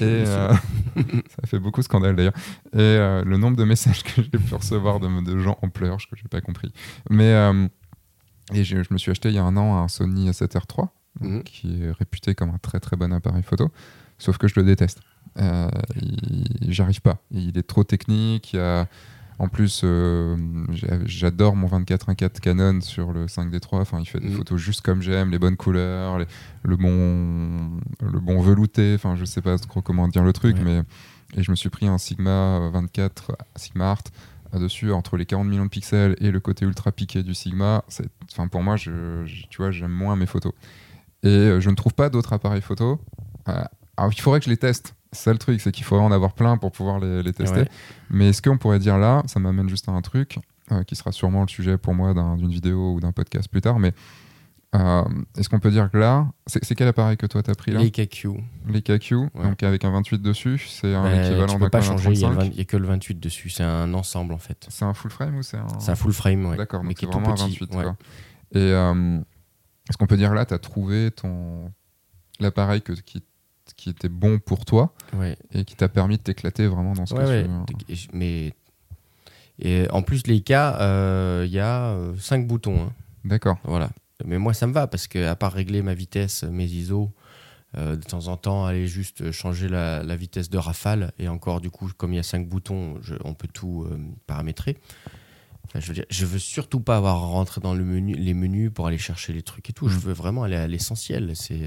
[0.00, 0.52] Et euh,
[0.96, 2.34] ça fait beaucoup scandale d'ailleurs.
[2.72, 5.98] Et euh, le nombre de messages que j'ai pu recevoir de, de, gens en pleurs,
[5.98, 6.72] que j'ai pas compris.
[7.10, 7.68] Mais euh,
[8.52, 10.88] et je, me suis acheté il y a un an un Sony A7R3,
[11.20, 11.42] mhm.
[11.44, 13.70] qui est réputé comme un très très bon appareil photo.
[14.18, 15.00] Sauf que je le déteste.
[16.68, 17.18] J'arrive pas.
[17.30, 18.54] Il est trop technique.
[18.54, 18.88] Il y a
[19.38, 20.36] en plus, euh,
[21.04, 23.80] j'adore mon 24-1.4 Canon sur le 5D3.
[23.80, 24.36] Enfin, il fait des mm.
[24.36, 26.18] photos juste comme j'aime, les bonnes couleurs,
[26.62, 28.94] le, bon, le bon velouté.
[28.94, 30.82] Enfin, je sais pas trop comment dire le truc, mais
[31.36, 34.04] et je me suis pris un Sigma 24 Sigma Art
[34.54, 37.84] dessus entre les 40 millions de pixels et le côté ultra piqué du Sigma.
[38.32, 40.52] Enfin, pour moi, je, tu vois, j'aime moins mes photos.
[41.22, 43.00] Et euh, je ne trouve pas d'autres appareils photo.
[43.48, 43.64] Euh,
[43.96, 46.12] alors, il faudrait que je les teste c'est ça le truc, c'est qu'il faudrait en
[46.12, 47.64] avoir plein pour pouvoir les, tester.
[48.10, 50.38] Mais ce qu'on pourrait dire là, ça m'amène juste à un truc
[50.72, 53.78] euh, qui sera sûrement le sujet pour moi d'une vidéo ou d'un podcast plus tard.
[53.78, 53.94] Mais
[54.74, 55.04] euh,
[55.38, 57.80] est-ce qu'on peut dire que là, c'est quel appareil que toi t'as pris là?
[57.80, 58.28] Les KQ.
[58.68, 61.58] Les KQ, donc avec un 28 dessus, c'est un ben, équivalent d'un.
[61.58, 64.66] peux pas changer, il n'y a, que le 28 dessus, c'est un ensemble en fait.
[64.68, 65.66] C'est un full frame ou c'est un.
[65.78, 66.56] C'est un full frame, ouais.
[66.56, 67.72] D'accord, mais c'est vraiment un 28.
[68.52, 69.18] Et euh,
[69.88, 71.72] est-ce qu'on peut dire là, tu as trouvé ton
[72.38, 73.22] l'appareil qui
[73.76, 74.94] qui était bon pour toi
[75.52, 77.42] et qui t'a permis de t'éclater vraiment dans ce que
[77.86, 78.54] tu Mais
[79.58, 82.82] et en plus, les cas, euh, il y a 5 euh, boutons.
[82.82, 82.92] Hein.
[83.24, 83.58] D'accord.
[83.64, 83.90] Voilà.
[84.24, 87.10] Mais moi, ça me va parce que à part régler ma vitesse, mes ISO,
[87.76, 91.70] euh, de temps en temps, aller juste changer la, vitesse de rafale et encore, du
[91.70, 93.86] coup, comme il y a 5 boutons, on peut tout
[94.26, 94.76] paramétrer.
[95.74, 98.70] je veux dire, je veux surtout pas avoir à rentrer dans le menu, les menus
[98.72, 99.88] pour aller chercher les trucs et tout.
[99.88, 100.00] Je mm.
[100.00, 101.32] veux vraiment aller à l'essentiel.
[101.34, 101.62] C'est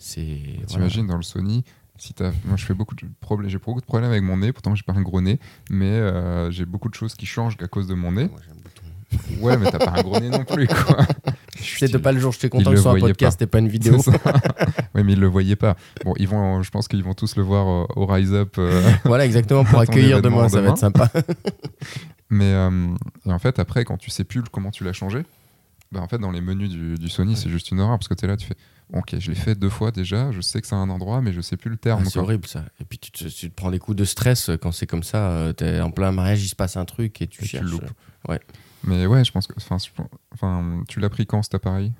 [0.00, 1.64] T'imagines dans le Sony,
[2.00, 2.14] si
[2.46, 4.82] moi je fais beaucoup de problèmes, j'ai beaucoup de problèmes avec mon nez, pourtant j'ai
[4.82, 5.38] pas un gros nez,
[5.68, 8.30] mais euh, j'ai beaucoup de choses qui changent à cause de mon nez.
[9.40, 11.04] Ouais, mais t'as pas un gros nez non plus, quoi.
[11.58, 13.96] C'était pas le jour, j'étais content que ce soit un podcast et pas une vidéo.
[14.94, 15.76] ouais, mais ils le voyaient pas.
[16.04, 18.54] Bon, ils vont, je pense qu'ils vont tous le voir euh, au Rise Up.
[18.56, 21.10] Euh, voilà, exactement, pour accueillir demain, ça va être sympa.
[22.30, 22.54] mais
[23.26, 25.24] en fait, après, quand tu sais plus comment tu l'as changé,
[25.92, 28.14] bah, en fait, dans les menus du, du Sony, c'est juste une horreur parce que
[28.14, 28.56] tu es là, tu fais
[28.92, 31.40] Ok, je l'ai fait deux fois déjà, je sais que c'est un endroit, mais je
[31.40, 32.02] sais plus le terme.
[32.04, 32.64] Ah, c'est horrible ça.
[32.80, 35.64] Et puis tu te, prends des coups de stress quand c'est comme ça, euh, tu
[35.64, 37.70] es en plein mariage, il se passe un truc et tu cherches.
[38.28, 38.40] ouais.
[38.82, 39.54] Mais ouais, je pense que.
[40.32, 41.92] Enfin, tu l'as pris quand cet appareil?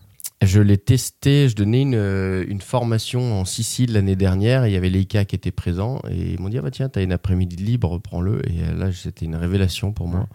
[0.43, 4.73] Je l'ai testé, je donnais une, euh, une formation en Sicile l'année dernière, et il
[4.73, 7.13] y avait Leica qui était présent, et ils m'ont dit ah bah tiens, t'as une
[7.13, 8.41] après-midi libre, prends-le.
[8.51, 10.29] Et euh, là, c'était une révélation pour moi.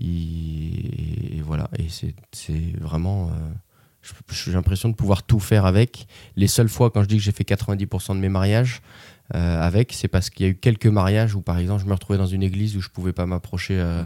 [0.00, 3.32] Et, voilà, et c'est vraiment
[4.30, 6.06] j'ai l'impression de pouvoir tout faire avec.
[6.36, 8.82] Les seules fois, quand je dis que j'ai fait 90% de mes mariages
[9.34, 11.92] euh, avec, c'est parce qu'il y a eu quelques mariages où, par exemple, je me
[11.92, 14.04] retrouvais dans une église où je pouvais pas m'approcher euh,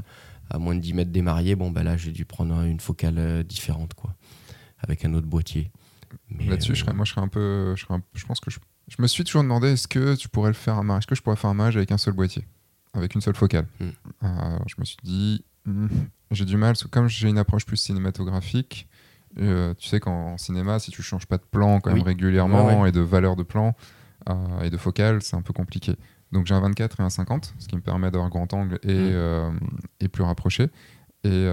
[0.51, 1.55] à, moins de 10 mètres des mariés.
[1.55, 4.15] Bon, ben là, j'ai dû prendre une focale euh, différente, quoi,
[4.79, 5.71] avec un autre boîtier.
[6.41, 7.75] Là-dessus, je moi, je serais un peu.
[7.77, 10.55] Je, je pense que je, je, me suis toujours demandé est-ce que tu pourrais le
[10.55, 12.45] faire un mariage Est-ce que je pourrais faire un mariage avec un seul boîtier
[12.93, 13.67] Avec une seule focale?
[13.81, 13.91] Hmm.
[14.67, 15.45] Je me suis dit.
[15.65, 15.87] Hmm,
[16.33, 18.89] j'ai du mal, comme j'ai une approche plus cinématographique,
[19.39, 22.93] euh, tu sais qu'en cinéma, si tu changes pas de plan quand même régulièrement et
[22.93, 23.75] de valeur de plan
[24.29, 25.97] euh, et de focale, c'est un peu compliqué.
[26.33, 28.95] Donc j'ai un 24 et un 50, ce qui me permet d'avoir grand angle et,
[28.95, 29.11] mm.
[29.13, 29.51] euh,
[30.01, 30.69] et plus rapproché.
[31.25, 31.47] Et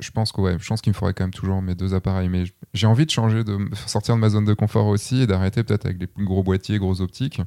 [0.00, 2.28] je pense que ouais, je pense qu'il me faudrait quand même toujours mes deux appareils.
[2.28, 2.44] Mais
[2.74, 5.86] j'ai envie de changer, de sortir de ma zone de confort aussi et d'arrêter peut-être
[5.86, 7.40] avec les gros boîtiers, gros optiques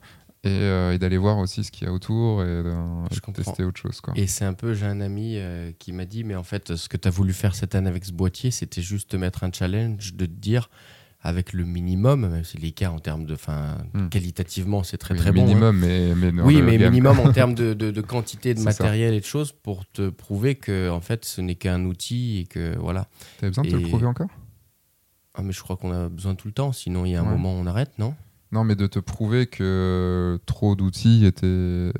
[0.46, 4.02] euh, et, d'aller voir aussi ce qu'il y a autour et de, tester autre chose.
[4.02, 4.14] Quoi.
[4.16, 6.90] Et c'est un peu, j'ai un ami euh, qui m'a dit, mais en fait, ce
[6.90, 9.52] que tu as voulu faire cette année avec ce boîtier, c'était juste te mettre un
[9.52, 10.70] challenge de te dire,
[11.22, 14.10] avec le minimum, même si les cas en termes de, fin, hmm.
[14.10, 15.44] qualitativement, c'est très très bon.
[15.44, 19.26] Minimum, mais, mais oui, mais minimum en termes de, de, quantité de matériel et de
[19.26, 23.08] choses pour te prouver que en fait, ce n'est qu'un outil et que voilà.
[23.44, 24.30] as besoin de te le prouver encore?
[25.36, 26.72] Ah, mais je crois qu'on a besoin tout le temps.
[26.72, 28.16] Sinon, il y a un moment, on arrête, non?
[28.52, 31.92] Non, mais de te prouver que trop d'outils étaient.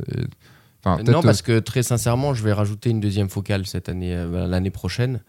[0.84, 4.48] Enfin, non, parce que très sincèrement, je vais rajouter une deuxième focale cette année, euh,
[4.48, 5.22] l'année prochaine.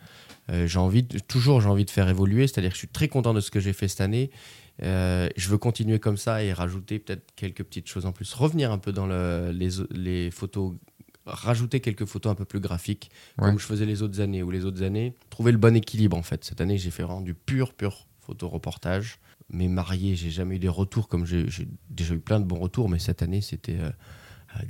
[0.51, 3.33] Euh, j'ai envie toujours j'ai envie de faire évoluer, c'est-à-dire que je suis très content
[3.33, 4.31] de ce que j'ai fait cette année.
[4.83, 8.33] Euh, je veux continuer comme ça et rajouter peut-être quelques petites choses en plus.
[8.33, 10.73] Revenir un peu dans le, les, les, photos,
[11.27, 14.43] rajouter quelques photos un peu plus graphiques, comme je faisais les autres années.
[14.43, 16.45] Ou les autres années, trouver le bon équilibre en fait.
[16.45, 19.21] Cette année, j'ai fait vraiment du pur, pur photo-reportage.
[19.53, 21.47] Mais marié, j'ai jamais eu des retours comme j'ai
[21.91, 23.91] déjà eu plein de bons retours, mais cette année, c'était euh,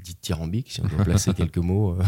[0.03, 1.93] dit tyrambique, si on doit placer quelques mots.
[1.93, 2.03] Euh.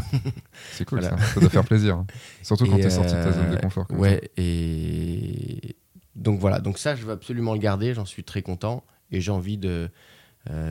[0.72, 1.16] C'est cool, ça.
[1.16, 1.96] ça doit faire plaisir.
[1.96, 2.06] Hein.
[2.42, 3.86] Surtout quand tu es sorti de ta zone de confort.
[3.90, 5.76] Ouais, et
[6.16, 9.30] donc voilà, donc ça, je veux absolument le garder, j'en suis très content, et j'ai
[9.30, 9.88] envie de...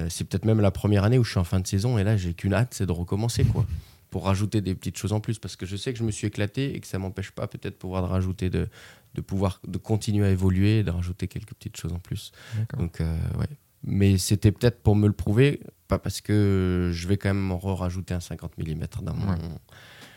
[0.10, 2.18] c'est peut-être même la première année où je suis en fin de saison, et là,
[2.18, 3.66] j'ai qu'une hâte, c'est de recommencer, quoi
[4.14, 6.28] pour rajouter des petites choses en plus parce que je sais que je me suis
[6.28, 8.68] éclaté et que ça m'empêche pas peut-être pouvoir de rajouter de,
[9.14, 12.32] de pouvoir de continuer à évoluer et de rajouter quelques petites choses en plus.
[12.78, 13.48] Donc euh, ouais.
[13.86, 18.14] Mais c'était peut-être pour me le prouver, pas parce que je vais quand même rajouter
[18.14, 19.28] un 50 mm dans mon.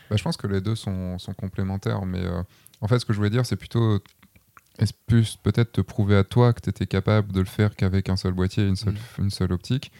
[0.09, 2.41] Bah, je pense que les deux sont, sont complémentaires, mais euh,
[2.79, 3.99] en fait, ce que je voulais dire, c'est plutôt
[4.79, 8.09] est-ce plus peut-être te prouver à toi que tu étais capable de le faire qu'avec
[8.09, 9.23] un seul boîtier et une seule, mm.
[9.23, 9.91] une seule optique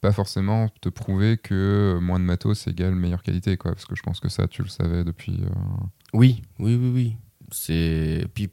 [0.00, 3.72] pas forcément te prouver que moins de matos égale meilleure qualité, quoi.
[3.72, 5.40] Parce que je pense que ça, tu le savais depuis.
[5.42, 7.16] Euh, oui, oui, oui, oui.
[7.52, 8.50] C'est puis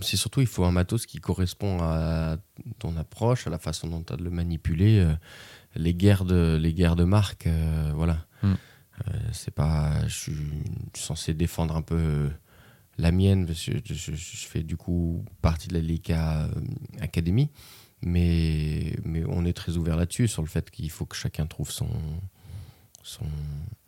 [0.00, 2.36] c'est surtout il faut un matos qui correspond à
[2.78, 4.98] ton approche, à la façon dont tu as de le manipuler.
[4.98, 5.14] Euh,
[5.76, 8.26] les guerres de les guerres de marque, euh, voilà.
[8.42, 8.54] Hmm.
[9.32, 10.36] c'est pas, je suis
[10.94, 12.30] censé défendre un peu
[12.98, 14.12] la mienne parce que je,
[14.46, 16.48] fais du coup partie de la Leica
[17.00, 17.50] Academy.
[18.02, 21.70] Mais, mais on est très ouvert là-dessus, sur le fait qu'il faut que chacun trouve
[21.70, 21.88] son.
[23.02, 23.24] son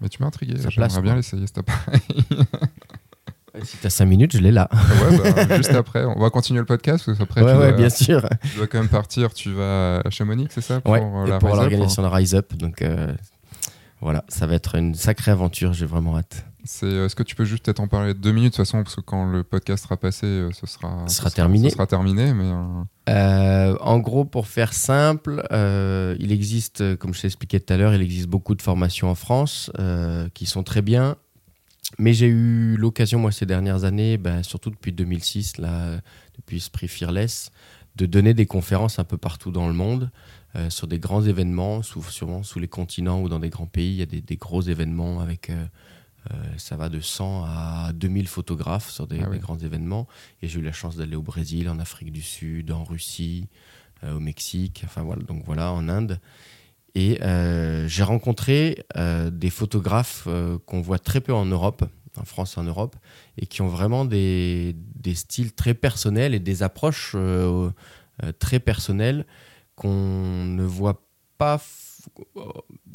[0.01, 2.01] mais tu m'as intrigué, j'aimerais bien l'essayer cet appareil.
[3.63, 4.69] si t'as 5 minutes, je l'ai là.
[4.73, 7.05] ouais, bah, juste après, on va continuer le podcast.
[7.07, 8.29] Parce après, ouais, ouais, bien sûr.
[8.51, 12.03] Tu dois quand même partir, tu vas à Chamonix, c'est ça Pour, euh, pour l'organisation
[12.03, 12.55] de Rise Up.
[12.55, 13.13] Donc euh,
[14.01, 16.45] voilà, ça va être une sacrée aventure, j'ai vraiment hâte.
[16.83, 18.97] Euh, est-ce que tu peux juste peut-être en parler deux minutes de toute façon parce
[18.97, 21.71] que quand le podcast sera passé, euh, ce sera, terminé.
[21.71, 22.53] Ce sera terminé, mais
[23.09, 27.95] euh, en gros, pour faire simple, il existe, comme je t'ai expliqué tout à l'heure,
[27.95, 29.71] il existe beaucoup de formations en France
[30.35, 31.17] qui sont très bien.
[31.99, 36.01] Mais j'ai eu l'occasion, moi, ces dernières années, ben, surtout depuis 2006, là,
[36.37, 37.51] depuis ce prix Fearless,
[37.97, 40.11] de donner des conférences un peu partout dans le monde
[40.71, 43.91] sur des grands événements, souvent sous les continents ou dans des grands pays.
[43.91, 45.51] Il y a des, des gros événements avec
[46.33, 50.07] euh, ça va de 100 à 2000 photographes sur ah des, grands événements.
[50.43, 53.49] Et j'ai eu la chance d'aller au Brésil, en Afrique du Sud, en Russie,
[54.05, 56.21] euh, au Mexique, enfin voilà, donc voilà, en Inde.
[56.99, 58.87] Et euh, j'ai rencontré
[59.31, 60.27] des photographes
[60.65, 61.85] qu'on voit très peu en Europe,
[62.17, 62.97] en France en Europe,
[63.37, 67.15] et qui ont vraiment des, des styles très personnels et des approches
[68.39, 69.27] très personnelles
[69.75, 71.03] qu'on ne voit
[71.37, 71.61] pas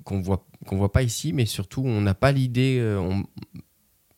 [0.03, 2.79] qu'on voit qu'on voit pas ici, mais surtout on n'a pas l'idée.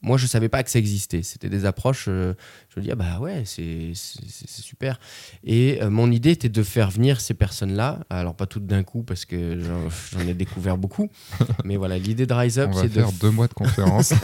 [0.03, 1.23] Euh, moi, je savais pas que ça existait.
[1.23, 2.05] C'était des approches.
[2.07, 2.34] Euh,
[2.69, 4.99] je me dis ah bah ouais, c'est super.
[5.43, 7.99] Et euh, mon idée était de faire venir ces personnes-là.
[8.09, 9.59] Alors pas toutes d'un coup parce que
[10.11, 11.09] j'en ai découvert beaucoup.
[11.65, 14.13] mais voilà, l'idée de Rise Up, c'est de faire deux mois de conférence.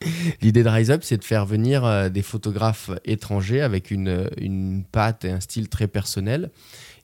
[0.42, 5.24] l'idée de Rise Up, c'est de faire venir des photographes étrangers avec une, une patte
[5.24, 6.50] et un style très personnel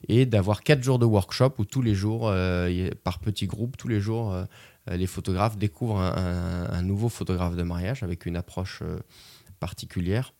[0.07, 3.87] et d'avoir quatre jours de workshop où tous les jours, euh, par petits groupes, tous
[3.87, 4.43] les jours, euh,
[4.87, 8.99] les photographes découvrent un, nouveau photographe de mariage avec une approche euh,
[9.59, 10.33] particulière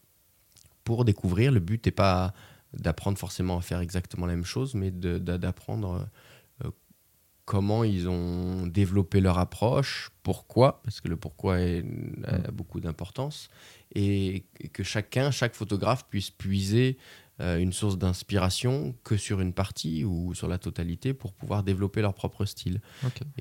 [0.83, 1.51] pour découvrir.
[1.51, 2.33] Le but n'est pas
[2.73, 6.07] d'apprendre forcément à faire exactement la même chose, mais d'apprendre
[7.51, 12.47] comment ils ont développé leur approche, pourquoi, parce que le pourquoi a mm.
[12.53, 13.49] beaucoup d'importance,
[13.93, 17.01] et que chacun, chaque photographe puisse puiser euh,
[17.41, 22.13] une source d'inspiration que sur une partie ou sur la totalité pour pouvoir développer leur
[22.13, 22.81] propre style.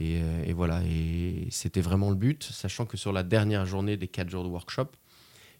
[0.01, 4.09] Euh, et, voilà, et c'était vraiment le but, sachant que sur la dernière journée des
[4.09, 4.89] quatre jours de workshop,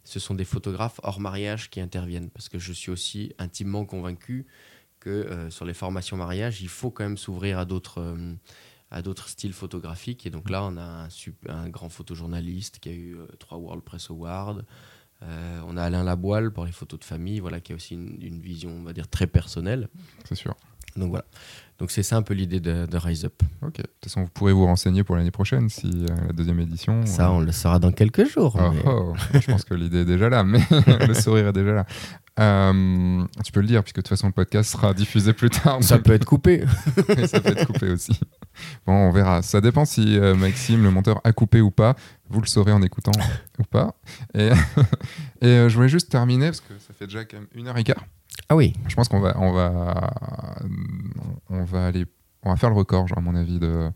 [0.05, 4.47] ce sont des photographes hors mariage qui interviennent, parce que je suis aussi intimement convaincu
[5.01, 8.17] que euh, sur les formations mariage, il faut quand même s'ouvrir à d'autres
[8.93, 10.27] à d'autres styles photographiques.
[10.27, 11.09] Et donc là, on a un,
[11.49, 14.63] un grand photojournaliste qui a eu trois World Press Awards,
[15.23, 18.41] euh, on a Alain Laboile pour les photos de famille, voilà, qui a aussi une,
[18.41, 19.89] vision, on va dire, très personnelle.
[20.25, 20.55] C'est sûr.
[20.97, 21.25] Donc voilà.
[21.79, 23.35] Donc c'est ça un peu l'idée de, Rise Up.
[23.63, 23.77] Ok.
[23.77, 27.07] De toute façon, vous pourrez vous renseigner pour l'année prochaine si euh, la deuxième édition.
[27.07, 28.59] Ça, euh, on le saura dans quelques jours.
[28.59, 29.15] Oh, oh.
[29.35, 30.61] je pense que l'idée est déjà là, mais
[31.07, 31.87] le sourire est déjà là.
[33.45, 35.83] tu peux le dire, puisque de toute façon, le podcast sera diffusé plus tard.
[35.83, 36.65] Ça peut être coupé.
[37.27, 38.19] ça peut être coupé aussi.
[38.87, 39.43] Bon, on verra.
[39.43, 41.95] Ça dépend si Maxime, le monteur, a coupé ou pas.
[42.31, 43.13] Vous le saurez en écoutant
[43.59, 43.95] ou pas.
[44.35, 44.49] Et,
[45.43, 47.77] et euh, je voulais juste terminer, parce que ça fait déjà quand même une heure
[47.77, 48.05] et quart.
[48.49, 48.75] Ah oui.
[48.89, 50.11] Je pense qu'on va, on va,
[51.51, 52.07] on va aller,
[52.43, 53.91] on va faire le record, genre, à mon avis, de,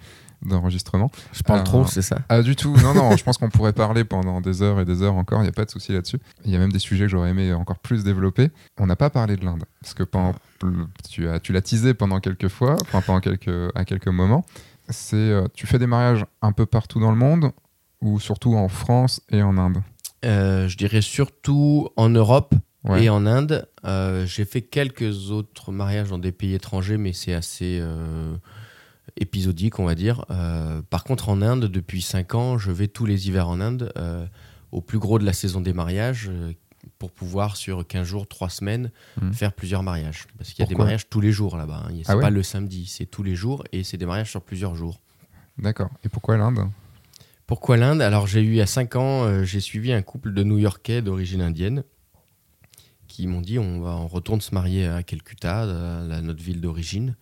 [0.44, 1.10] d'enregistrement.
[1.32, 2.76] Je parle trop, euh, c'est ça Ah, du tout.
[2.76, 5.44] Non, non, je pense qu'on pourrait parler pendant des heures et des heures encore, il
[5.44, 6.18] n'y a pas de souci là-dessus.
[6.44, 8.50] Il y a même des sujets que j'aurais aimé encore plus développer.
[8.78, 10.34] On n'a pas parlé de l'Inde, parce que pendant,
[11.08, 14.44] tu, as, tu l'as teasé pendant quelques fois, enfin, pendant quelques, à quelques moments.
[14.90, 17.52] C'est, euh, tu fais des mariages un peu partout dans le monde,
[18.04, 19.78] ou surtout en France et en Inde
[20.24, 22.54] euh, Je dirais surtout en Europe,
[22.96, 23.66] Et en Inde,
[24.26, 27.82] j'ai fait quelques autres mariages dans des pays étrangers, mais c'est assez
[29.16, 30.26] épisodique, on va dire.
[30.90, 33.90] par contre, en Inde, depuis 5 ans, je vais tous les hivers en Inde,
[34.70, 36.30] au plus gros de la saison des mariages,
[36.98, 38.90] pour pouvoir, sur 15 jours, 3 semaines,
[39.20, 39.32] hmm.
[39.32, 40.26] faire plusieurs mariages.
[40.36, 41.84] Parce qu'il y a des mariages tous les jours là-bas.
[41.86, 41.94] Hein.
[42.04, 44.74] C'est ah pas le samedi, c'est tous les jours et c'est des mariages sur plusieurs
[44.74, 45.00] jours.
[45.58, 45.90] D'accord.
[46.04, 46.68] Et pourquoi l'Inde?
[47.46, 48.00] Pourquoi l'Inde?
[48.00, 51.84] Alors, j'ai eu a 5 ans, euh, j'ai suivi un couple de New-Yorkais d'origine indienne
[53.06, 57.16] qui m'ont dit on, va, on retourne se marier à Calcutta, la, notre ville d'origine,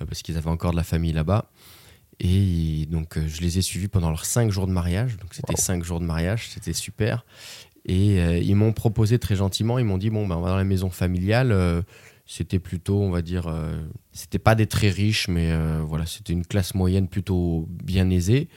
[0.00, 1.50] euh, parce qu'ils avaient encore de la famille là-bas.
[2.20, 5.16] Et donc, euh, je les ai suivis pendant leurs 5 jours de mariage.
[5.16, 7.26] Donc, c'était 5 jours de mariage, c'était super.
[7.88, 10.64] Et ils m'ont proposé très gentiment, ils m'ont dit bon, ben, on va dans la
[10.64, 11.84] maison familiale.
[12.26, 13.48] C'était plutôt, on va dire,
[14.10, 18.48] c'était pas des très riches, mais voilà, c'était une classe moyenne plutôt bien aisée.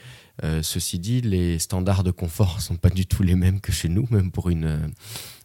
[0.62, 4.06] Ceci dit, les standards de confort sont pas du tout les mêmes que chez nous,
[4.10, 4.92] même pour une.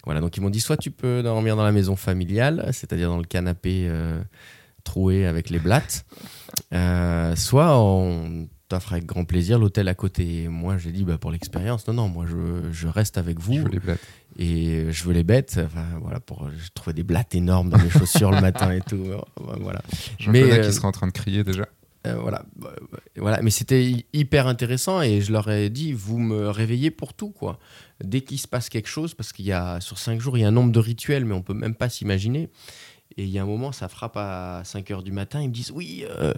[0.06, 3.18] voilà, donc ils m'ont dit soit tu peux dormir dans la maison familiale, c'est-à-dire dans
[3.18, 3.90] le canapé
[4.84, 6.06] troué avec les blattes,
[7.36, 10.44] soit on t'offre avec grand plaisir l'hôtel à côté.
[10.44, 13.54] Et moi, j'ai dit, bah, pour l'expérience, non, non, moi, je, je, reste avec vous.
[13.54, 14.00] Je veux les blattes.
[14.38, 15.60] Et je veux les bêtes.
[15.64, 18.96] Enfin, voilà, pour, je trouvais des blattes énormes dans mes chaussures le matin et tout.
[19.38, 19.82] Voilà.
[20.20, 21.66] J'en Mais connais qui euh, seraient en train de crier déjà.
[22.06, 22.46] Euh, voilà,
[23.16, 27.32] voilà, mais c'était hyper intéressant et je leur ai dit, vous me réveillez pour tout,
[27.32, 27.60] quoi.
[28.04, 30.44] Dès qu'il se passe quelque chose, parce qu'il y a sur cinq jours, il y
[30.44, 32.50] a un nombre de rituels, mais on peut même pas s'imaginer.
[33.18, 35.42] Et il y a un moment, ça frappe à 5 h du matin.
[35.42, 36.34] Ils me disent Oui, euh,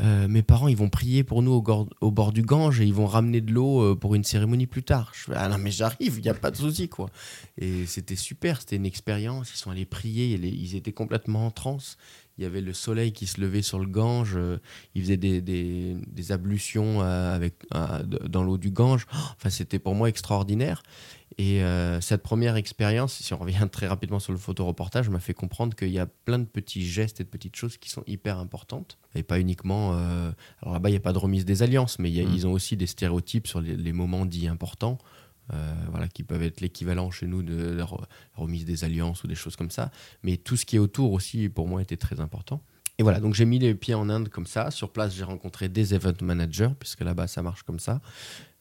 [0.00, 1.52] euh, mes parents, ils vont prier pour nous
[2.00, 4.84] au, bord du Gange et ils vont ramener de l'eau euh, pour une cérémonie plus
[4.84, 5.10] tard.
[5.12, 7.10] Je fais Ah non, mais j'arrive, il n'y a pas de souci, quoi.
[7.58, 9.50] Et c'était super, c'était une expérience.
[9.52, 11.96] Ils sont allés prier, ils étaient complètement en transe.
[12.38, 14.38] Il y avait le soleil qui se levait sur le Gange.
[14.94, 17.54] Ils faisaient des, des, des ablutions avec,
[18.28, 19.06] dans l'eau du Gange.
[19.36, 20.82] Enfin, c'était pour moi extraordinaire.
[21.38, 25.34] Et euh, cette première expérience, si on revient très rapidement sur le photoreportage, m'a fait
[25.34, 28.38] comprendre qu'il y a plein de petits gestes et de petites choses qui sont hyper
[28.38, 28.98] importantes.
[29.14, 29.92] Et pas uniquement.
[29.94, 30.32] Euh,
[30.62, 32.34] alors là-bas, il n'y a pas de remise des alliances, mais mm.
[32.34, 34.98] ils ont aussi des stéréotypes sur les, moments dits importants.
[35.52, 37.86] Euh, voilà, qui peuvent être l'équivalent chez nous de la
[38.34, 39.90] remise des alliances ou des choses comme ça.
[40.22, 42.62] Mais tout ce qui est autour aussi, pour moi, était très important.
[42.98, 44.70] Et voilà, donc j'ai mis les pieds en Inde comme ça.
[44.70, 48.00] Sur place, j'ai rencontré des event managers, puisque là-bas, ça marche comme ça.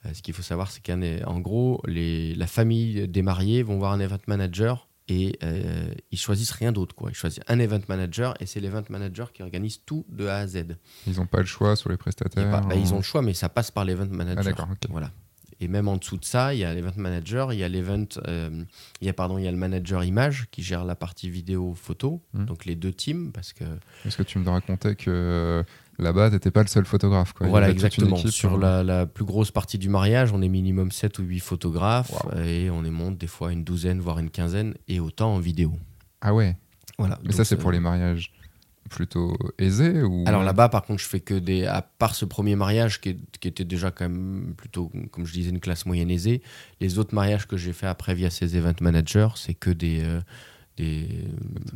[0.05, 3.91] Euh, ce qu'il faut savoir, c'est qu'en gros, les, la famille des mariés vont voir
[3.91, 6.95] un event manager et euh, ils choisissent rien d'autre.
[6.95, 7.09] Quoi.
[7.09, 10.47] Ils choisissent un event manager et c'est l'event manager qui organise tout de A à
[10.47, 10.77] Z.
[11.07, 13.49] Ils n'ont pas le choix sur les prestataires bah, Ils ont le choix, mais ça
[13.49, 14.55] passe par l'event manager.
[14.57, 15.11] Ah, voilà.
[15.59, 18.05] Et même en dessous de ça, il y a l'event manager, il y a l'event,
[18.27, 18.63] euh,
[19.01, 21.73] il y a pardon, il y a le manager image qui gère la partie vidéo
[21.73, 22.45] photo, hmm.
[22.45, 23.65] donc les deux teams parce que.
[24.05, 25.63] Est-ce que tu me racontais que
[25.97, 27.33] là-bas, tu n'étais pas le seul photographe.
[27.33, 27.47] Quoi.
[27.47, 28.15] Voilà, exactement.
[28.15, 28.83] Sur hein.
[28.83, 32.85] la, plus grosse partie du mariage, on est minimum 7 ou 8 photographes et on
[32.85, 35.73] est monte des fois une douzaine, voire une quinzaine, et autant en vidéo.
[36.21, 36.55] Ah ouais
[36.97, 37.19] Voilà.
[37.23, 38.31] Mais ça, c'est pour les mariages
[38.89, 40.23] plutôt aisés ou...
[40.27, 41.65] Alors là-bas, par contre, je fais que des.
[41.65, 45.59] À part ce premier mariage qui, était déjà quand même plutôt, comme je disais, une
[45.59, 46.41] classe moyenne aisée,
[46.81, 50.01] les autres mariages que j'ai fait après via ces event managers, c'est que des.
[50.03, 50.21] Euh,
[50.77, 51.07] des,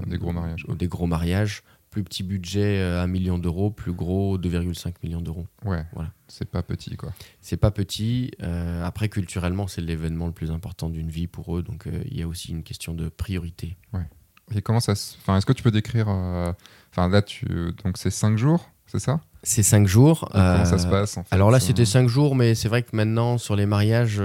[0.08, 0.66] des gros mariages.
[0.78, 1.64] Des gros mariages
[1.94, 5.46] plus petit budget 1 euh, million d'euros, plus gros 2,5 millions d'euros.
[5.64, 6.12] Ouais, voilà.
[6.28, 7.14] c'est pas petit quoi.
[7.40, 8.32] C'est pas petit.
[8.42, 12.18] Euh, après, culturellement, c'est l'événement le plus important d'une vie pour eux, donc euh, il
[12.18, 13.78] y a aussi une question de priorité.
[13.94, 14.08] Ouais.
[14.56, 15.16] Et comment ça se...
[15.18, 16.08] Enfin, est-ce que tu peux décrire...
[16.08, 17.46] Enfin, là, tu...
[17.84, 19.20] donc c'est 5 jours, c'est ça?
[19.42, 20.30] C'est 5 jours.
[20.32, 22.96] comment ça se passe en fait, Alors là, c'était 5 jours, mais c'est vrai que
[22.96, 24.22] maintenant, sur les mariages,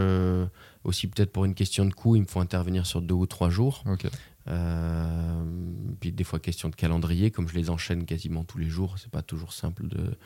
[0.85, 3.51] aussi peut-être pour une question de coût, il me faut intervenir sur 2 ou 3
[3.51, 3.85] jours.
[3.87, 4.09] Ok.
[4.49, 5.43] Euh,
[6.01, 9.11] puis des fois question de calendrier, comme je les enchaîne quasiment tous les jours, c'est
[9.11, 10.17] pas toujours simple de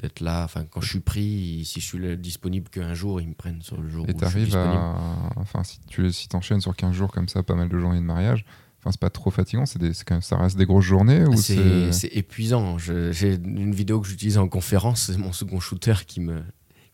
[0.00, 0.44] d'être là.
[0.44, 3.80] Enfin, quand je suis pris, si je suis disponible qu'un jour, ils me prennent sur
[3.80, 4.04] le jour.
[4.08, 4.94] Et tu arrives à.
[5.36, 8.04] Enfin, si tu si enchaînes sur 15 jours comme ça, pas mal de journées de
[8.04, 8.44] mariage,
[8.86, 12.78] enfin, c'est pas trop fatigant c'est des, ça reste des grosses journées ou C'est épuisant.
[12.78, 16.42] J'ai une vidéo que j'utilise en conférence, c'est mon second shooter qui me,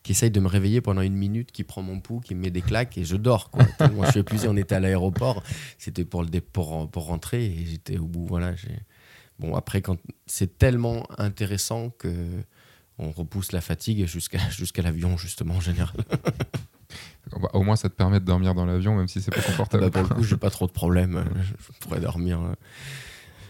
[0.01, 2.51] qui essaye de me réveiller pendant une minute, qui prend mon pouls, qui me met
[2.51, 3.51] des claques et je dors.
[3.51, 3.65] Quoi.
[3.93, 5.43] Moi, je suis épuisé, on était à l'aéroport,
[5.77, 8.25] c'était pour, le pour, pour rentrer et j'étais au bout.
[8.25, 8.53] Voilà,
[9.39, 12.09] bon, après, quand c'est tellement intéressant que
[12.99, 15.95] on repousse la fatigue jusqu'à jusqu'à l'avion, justement, en général.
[17.53, 19.89] Au moins, ça te permet de dormir dans l'avion, même si c'est pas confortable.
[19.89, 21.23] Bah, pour le coup, j'ai pas trop de problèmes.
[21.41, 22.41] Je pourrais dormir.
[22.41, 22.53] Euh,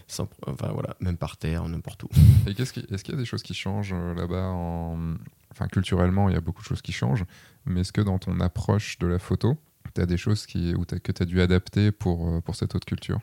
[0.06, 2.08] sans, enfin voilà, même par terre, n'importe où.
[2.46, 5.16] Et qu'est-ce est-ce qu'il y a des choses qui changent euh, là-bas en,
[5.50, 7.24] enfin culturellement, il y a beaucoup de choses qui changent,
[7.66, 9.56] mais est-ce que dans ton approche de la photo,
[9.94, 12.74] tu as des choses qui, où que tu as dû adapter pour, euh, pour cette
[12.74, 13.20] autre culture?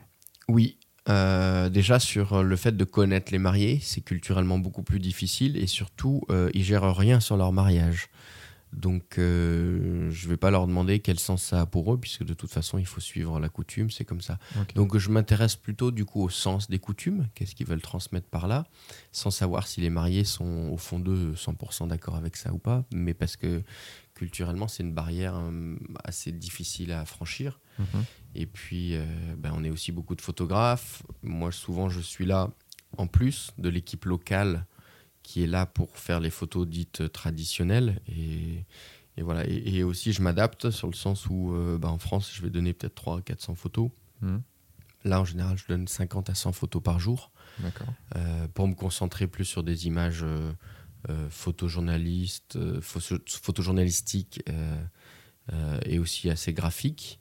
[0.48, 0.78] Oui.
[1.10, 5.66] Euh, déjà sur le fait de connaître les mariés, c'est culturellement beaucoup plus difficile et
[5.66, 8.10] surtout, euh, ils gèrent rien sur leur mariage.
[8.74, 12.24] Donc, euh, je ne vais pas leur demander quel sens ça a pour eux, puisque
[12.24, 14.40] de toute façon, il faut suivre la coutume, c'est comme ça.
[14.76, 18.48] Donc, je m'intéresse plutôt du coup au sens des coutumes, qu'est-ce qu'ils veulent transmettre par
[18.48, 18.66] là,
[19.12, 22.86] sans savoir si les mariés sont au fond d'eux 100% d'accord avec ça ou pas,
[22.94, 23.62] mais parce que
[24.14, 27.60] culturellement, c'est une barrière euh, assez difficile à franchir.
[27.80, 28.04] Mhm.
[28.36, 29.04] Et puis, euh,
[29.38, 31.04] ben, on est aussi beaucoup de photographes.
[31.24, 32.52] Moi, souvent, je suis là
[32.98, 34.66] en plus de l'équipe locale
[35.24, 38.02] qui est là pour faire les photos dites traditionnelles.
[38.08, 38.66] Et,
[39.22, 39.46] voilà.
[39.48, 42.74] Et, aussi, je m'adapte sur le sens où, euh, bah, en France, je vais donner
[42.74, 43.90] peut-être 300 400 photos.
[44.22, 44.40] Hmm.
[45.04, 47.32] Là, en général, je donne 50 à 100 photos par jour.
[48.16, 50.54] Euh, pour me concentrer plus sur des images euh,
[51.30, 54.42] photojournalistes, photojournalistiques
[55.86, 57.20] et aussi assez graphiques.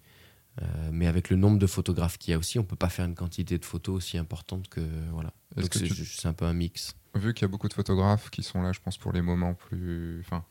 [0.92, 3.14] mais avec le nombre de photographes qu'il y a aussi, on peut pas faire une
[3.14, 4.80] quantité de photos aussi importante que
[5.12, 5.32] voilà.
[5.56, 8.62] Donc c'est un peu un mix vu qu'il y a beaucoup de photographes qui sont
[8.62, 10.20] là, je pense, pour les moments plus.
[10.20, 10.44] Enfin,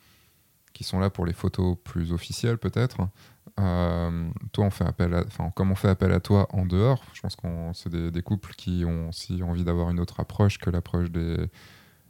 [0.74, 2.98] qui sont là pour les photos plus officielles, peut-être.
[3.60, 7.04] Euh, toi, on fait appel à, enfin, comme on fait appel à toi en dehors,
[7.14, 10.70] je pense qu'on c'est des, couples qui ont aussi envie d'avoir une autre approche que
[10.70, 11.48] l'approche des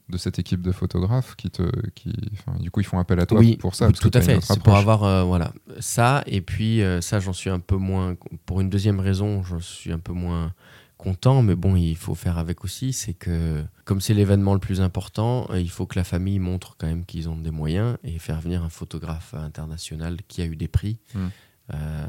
[0.09, 2.11] de cette équipe de photographes qui te qui
[2.59, 5.03] du coup ils font appel à toi pour ça tout à fait c'est pour avoir
[5.03, 8.15] euh, voilà ça et puis euh, ça j'en suis un peu moins
[8.47, 10.51] pour une deuxième raison j'en suis un peu moins
[10.99, 14.81] content, mais bon, il faut faire avec aussi, c'est que comme c'est l'événement le plus
[14.81, 18.19] important, euh, il faut que la famille montre quand même qu'ils ont des moyens et
[18.19, 20.99] faire venir un photographe international qui a eu des prix.
[21.15, 21.27] Hmm.
[21.73, 22.07] Euh,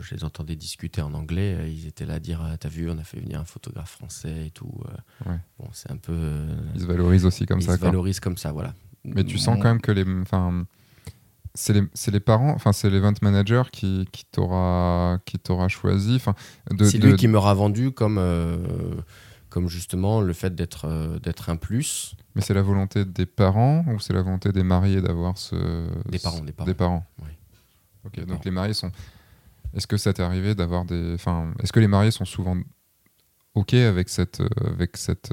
[0.00, 2.98] je les entendais discuter en anglais, euh, ils étaient là à dire T'as vu, on
[2.98, 4.72] a fait venir un photographe français et tout.
[5.58, 6.46] Bon, c'est un peu.
[6.74, 7.72] ils se valorisent aussi comme ça.
[7.72, 8.74] Ils se valorisent comme ça, voilà.
[9.04, 10.04] Mais tu sens quand même que les
[11.54, 11.82] c'est les,
[12.12, 15.20] les, parents, enfin c'est l'event manager qui, qui t'aura
[15.68, 16.20] choisi.
[16.80, 18.56] C'est lui qui m'aura vendu comme, euh,
[19.50, 22.16] comme justement le fait d'être euh, d'être un plus.
[22.34, 25.86] Mais c'est la volonté des parents ou c'est la volonté des mariés d'avoir ce.
[26.08, 26.66] Des parents, des parents.
[26.66, 27.06] Des parents.
[27.22, 27.30] Oui.
[28.04, 28.90] Ok, donc les mariés sont.
[29.74, 31.14] Est-ce que ça t'est arrivé d'avoir des.
[31.14, 32.56] Enfin, est-ce que les mariés sont souvent
[33.54, 35.32] ok avec cette, euh, avec cette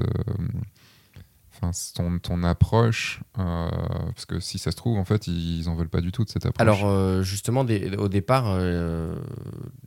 [1.94, 3.68] ton, ton approche, euh,
[4.06, 6.28] parce que si ça se trouve, en fait, ils en veulent pas du tout de
[6.28, 6.60] cette approche.
[6.60, 7.60] Alors, euh, justement,
[7.98, 9.14] au départ, euh,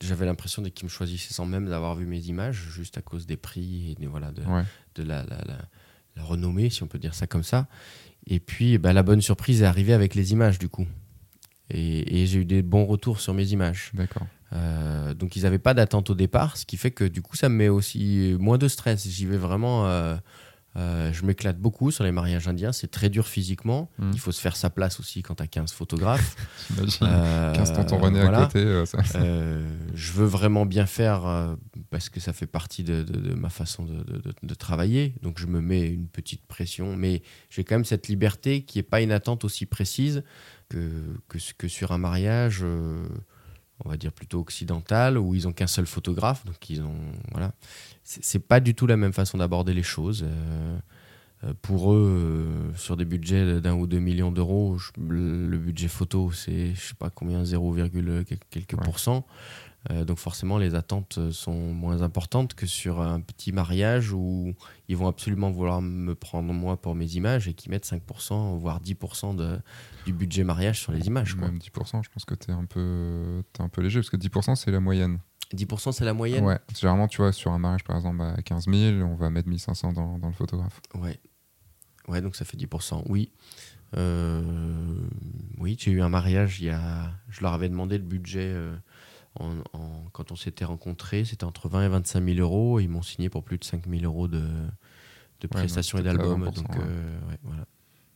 [0.02, 3.38] j'avais l'impression qu'ils me choisissaient sans même avoir vu mes images, juste à cause des
[3.38, 4.42] prix et voilà, de,
[4.96, 5.38] de la, la,
[6.16, 7.68] la, renommée, si on peut dire ça comme ça.
[8.28, 10.88] Et puis, bah, la bonne surprise est arrivée avec les images, du coup.
[11.70, 13.92] Et, et j'ai eu des bons retours sur mes images.
[13.94, 14.26] D'accord.
[15.16, 17.56] donc, ils n'avaient pas d'attente au départ, ce qui fait que, du coup, ça me
[17.56, 19.08] met aussi moins de stress.
[19.08, 20.16] J'y vais vraiment euh,
[20.76, 22.72] je m'éclate beaucoup sur les mariages indiens.
[22.72, 23.90] C'est très dur physiquement.
[23.98, 24.12] Hmm.
[24.14, 26.36] Il faut se faire sa place aussi quand tu as 15 photographes.
[27.02, 28.60] euh, 15 tontons René à côté.
[28.60, 28.86] Euh,
[29.16, 31.56] euh, je veux vraiment bien faire
[31.90, 35.16] parce que ça fait partie de, ma façon de, travailler.
[35.22, 36.96] Donc je me mets une petite pression.
[36.96, 40.24] Mais j'ai quand même cette liberté qui n'est pas une attente aussi précise
[40.70, 42.64] que, que, que sur un mariage
[43.84, 46.96] on va dire plutôt occidental où ils ont qu'un seul photographe donc ils ont
[47.32, 47.52] voilà
[48.06, 50.24] c'est pas du tout la même façon d'aborder les choses.
[50.24, 50.78] Euh,
[51.44, 56.32] euh, pour eux, euh, sur des budgets d'un ou deux millions d'euros, le budget photo,
[56.32, 57.76] c'est je sais pas combien, 0,
[58.52, 59.26] quelques pourcents.
[59.90, 64.54] Donc forcément, les attentes sont moins importantes que sur un petit mariage où
[64.88, 68.82] ils vont absolument vouloir me prendre moi pour mes images et qui mettent 5%, voire
[68.82, 69.60] 10% de,
[70.06, 71.36] du budget mariage sur les images.
[71.36, 74.18] Même 10%, je pense que tu es, un peu, es un peu léger, parce que
[74.18, 75.20] 10% c'est la moyenne.
[75.54, 76.44] 10% c'est la moyenne?
[76.44, 79.48] Ouais, généralement, tu vois, sur un mariage par exemple à 15 000, on va mettre
[79.48, 80.82] 1500 dans, dans le photographe.
[80.96, 81.20] Ouais.
[82.08, 83.32] Ouais, donc ça fait 10%, oui.
[83.98, 84.42] Euh,
[85.58, 87.12] oui, j'ai eu un mariage, il y a...
[87.30, 88.76] je leur avais demandé le budget euh,
[89.40, 93.02] en, quand on s'était rencontrés, c'était entre 20 et 25 000 euros, et ils m'ont
[93.02, 94.44] signé pour plus de 5 000 euros de,
[95.42, 96.50] de prestations et d'albums.
[96.52, 97.66] Donc, euh, ouais, voilà.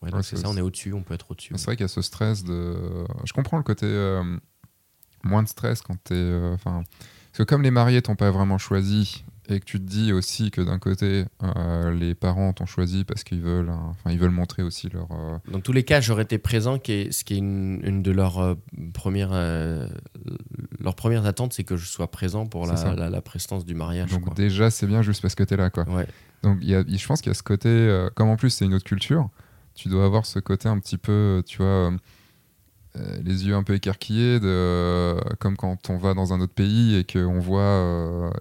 [0.01, 1.53] Ouais, donc c'est ça, on est au-dessus, on peut être au-dessus.
[1.57, 3.05] C'est vrai qu'il y a ce stress de.
[3.25, 3.87] Je comprends le côté
[5.23, 6.51] moins de stress quand tu es.
[6.53, 6.83] Enfin,
[7.31, 10.51] parce que comme les mariés t'ont pas vraiment choisi et que tu te dis aussi
[10.51, 14.63] que d'un côté euh, les parents t'ont choisi parce qu'ils veulent, enfin ils veulent montrer
[14.63, 15.07] aussi leur.
[15.11, 18.39] Euh, Dans tous les cas, j'aurais été présent, qui ce qui est une, de leurs
[18.39, 18.55] euh,
[18.93, 19.31] premières
[20.79, 24.11] leurs premières attentes, c'est que je sois présent pour la, la, prestance du mariage.
[24.11, 25.87] Donc déjà c'est bien juste parce que tu es là quoi.
[25.89, 26.07] Ouais.
[26.43, 28.73] Donc y a, je pense qu'il y a ce côté, comme en plus c'est une
[28.73, 29.29] autre culture,
[29.73, 31.91] tu dois avoir ce côté un petit peu, tu vois
[33.23, 37.03] les yeux un peu écarquillés, de, comme quand on va dans un autre pays et
[37.03, 38.31] que on voit euh,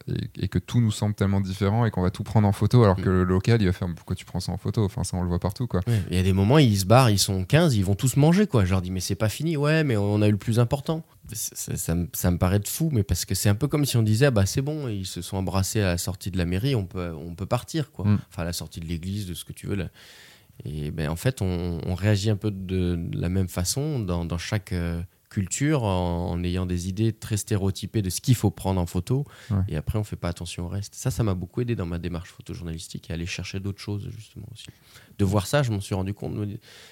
[0.40, 2.96] et, que tout nous semble tellement différent et qu'on va tout prendre en photo, alors
[2.96, 4.84] que le local il va faire pourquoi tu prends ça en photo?
[4.84, 5.80] Enfin, ça on le voit partout quoi.
[6.10, 8.46] Il y a des moments ils se barrent, ils sont 15, ils vont tous manger
[8.46, 8.64] quoi.
[8.64, 11.04] Je leur dis mais c'est pas fini, ouais, mais on a eu le plus important.
[11.34, 14.26] Ça, me, paraît de fou, mais parce que c'est un peu comme si on disait
[14.26, 16.86] ah bah c'est bon, ils se sont embrassés à la sortie de la mairie, on
[16.86, 18.06] peut, on peut partir quoi.
[18.06, 18.18] Mm.
[18.30, 19.88] Enfin à la sortie de l'église, de ce que tu veux là.
[20.64, 25.02] Et ben, en fait, on, réagit un peu de, la même façon dans, chaque euh,
[25.28, 29.24] culture en, ayant des idées très stéréotypées de ce qu'il faut prendre en photo.
[29.68, 30.94] Et après, on fait pas attention au reste.
[30.94, 34.46] Ça, ça m'a beaucoup aidé dans ma démarche photojournalistique et aller chercher d'autres choses, justement,
[34.52, 34.66] aussi.
[35.18, 36.34] De voir ça, je m'en suis rendu compte.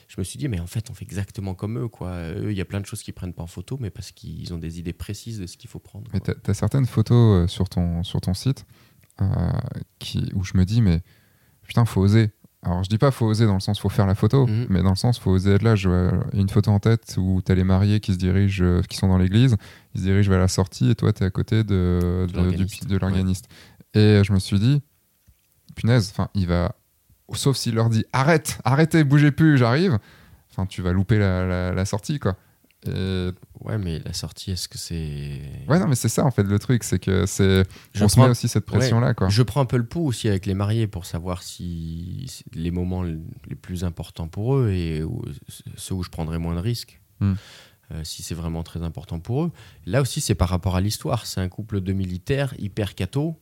[0.08, 1.88] Je me suis dit, mais en fait, on fait exactement comme eux.
[1.88, 2.32] Quoi.
[2.34, 4.52] Eux, il y a plein de choses qu'ils prennent pas en photo, mais parce qu'ils
[4.52, 6.10] ont des idées précises de ce qu'il faut prendre.
[6.12, 8.66] Mais tu as, certaines photos euh, sur, ton, sur ton site
[9.20, 9.26] euh,
[9.98, 11.02] qui, où je me dis, mais
[11.62, 12.30] putain, faut oser.
[12.62, 14.66] Alors je dis pas faut oser dans le sens faut faire la photo, mhm.
[14.70, 15.76] mais dans le sens faut oser être là.
[15.76, 18.82] Je vois une photo en tête où tu as les mariés qui se dirigent, euh,
[18.82, 19.56] qui sont dans l'église,
[19.94, 23.48] ils se dirigent vers la sortie et toi tu es à côté de, de l'organiste.
[23.94, 24.82] Et je me suis dit,
[25.74, 26.74] punaise, enfin il va,
[27.34, 29.98] sauf s'il leur dit arrête, arrêtez, bougez plus, j'arrive.
[30.50, 32.36] Enfin tu vas louper la, la sortie quoi.
[33.60, 35.40] Ouais, mais la sortie, est-ce que c'est.
[35.68, 37.64] Ouais, non, mais c'est ça en fait le truc, c'est que c'est.
[38.00, 39.28] On se met aussi cette pression-là, quoi.
[39.28, 43.02] Je prends un peu le pouls aussi avec les mariés pour savoir si les moments
[43.02, 45.02] les plus importants pour eux et
[45.76, 47.00] ceux où je prendrai moins de risques.
[47.20, 47.34] Hmm.
[47.92, 49.52] Euh, si c'est vraiment très important pour eux.
[49.84, 51.24] Là aussi, c'est par rapport à l'histoire.
[51.24, 53.40] C'est un couple de militaires hyper catho.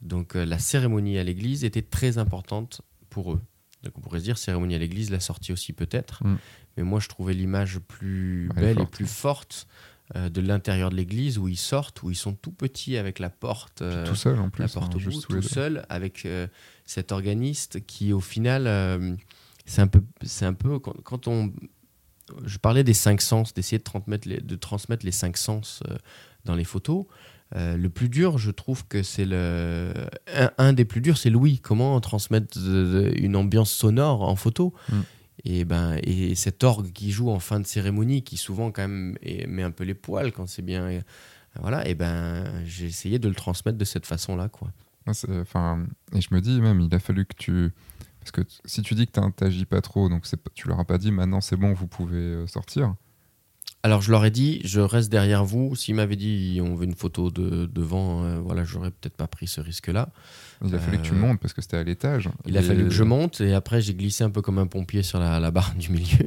[0.00, 3.40] Donc euh, la cérémonie à l'église était très importante pour eux.
[3.82, 6.24] Donc on pourrait se dire cérémonie à l'église, la sortie aussi peut-être.
[6.24, 6.36] Hmm.
[6.76, 9.66] Mais moi, je trouvais l'image plus belle et plus forte
[10.16, 13.30] euh, de l'intérieur de l'église où ils sortent, où ils sont tout petits avec la
[13.30, 16.46] porte, euh, tout seul en plus, la porte hein, tout seul avec euh,
[16.84, 19.16] cet organiste qui, au final,
[19.64, 21.50] c'est un peu, c'est un peu quand, on,
[22.44, 25.82] je parlais des cinq sens, d'essayer de transmettre les, de transmettre les cinq sens
[26.44, 27.06] dans les photos.
[27.54, 29.94] le plus dur, je trouve que c'est le
[30.58, 31.58] un, des plus durs, c'est Louis.
[31.60, 34.74] Comment transmettre une ambiance sonore en photo?
[34.90, 35.00] Mm.
[35.44, 39.16] Et, ben, et cet orgue qui joue en fin de cérémonie, qui souvent quand même
[39.48, 41.00] met un peu les poils quand c'est bien.
[41.60, 44.48] Voilà, et ben j'ai essayé de le transmettre de cette façon-là.
[44.48, 44.72] quoi.
[45.06, 47.70] Enfin, et je me dis même, il a fallu que tu.
[48.20, 50.98] Parce que si tu dis que tu n'agis pas trop, donc tu leur as pas
[50.98, 52.94] dit maintenant c'est bon, vous pouvez euh, sortir.
[53.84, 55.74] Alors je leur ai dit, je reste derrière vous.
[55.74, 59.48] S'ils m'avaient dit on veut une photo de devant, euh, voilà, j'aurais peut-être pas pris
[59.48, 60.10] ce risque-là.
[60.64, 62.28] Il a fallu que tu euh, montes parce que c'était à l'étage.
[62.46, 65.02] Il a fallu que je monte et après j'ai glissé un peu comme un pompier
[65.02, 66.26] sur la, barre du milieu.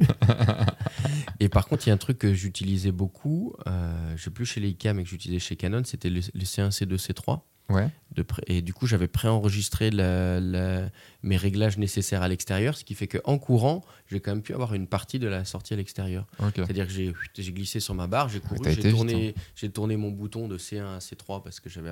[1.40, 4.44] et par contre, il y a un truc que j'utilisais beaucoup, euh, je sais plus
[4.44, 7.40] chez Leica mais que j'utilisais chez Canon, c'était le, le C1, C2, C3.
[7.68, 7.88] Ouais.
[8.14, 13.38] De et du coup, j'avais préenregistré mes réglages nécessaires à l'extérieur, ce qui fait qu'en
[13.38, 16.26] courant, j'ai quand même pu avoir une partie de la sortie à l'extérieur.
[16.54, 19.68] C'est-à-dire que j'ai glissé sur ma barre, j'ai couru, j'ai tourné, hein.
[19.68, 21.90] tourné mon bouton de C1 à C3 parce que j'avais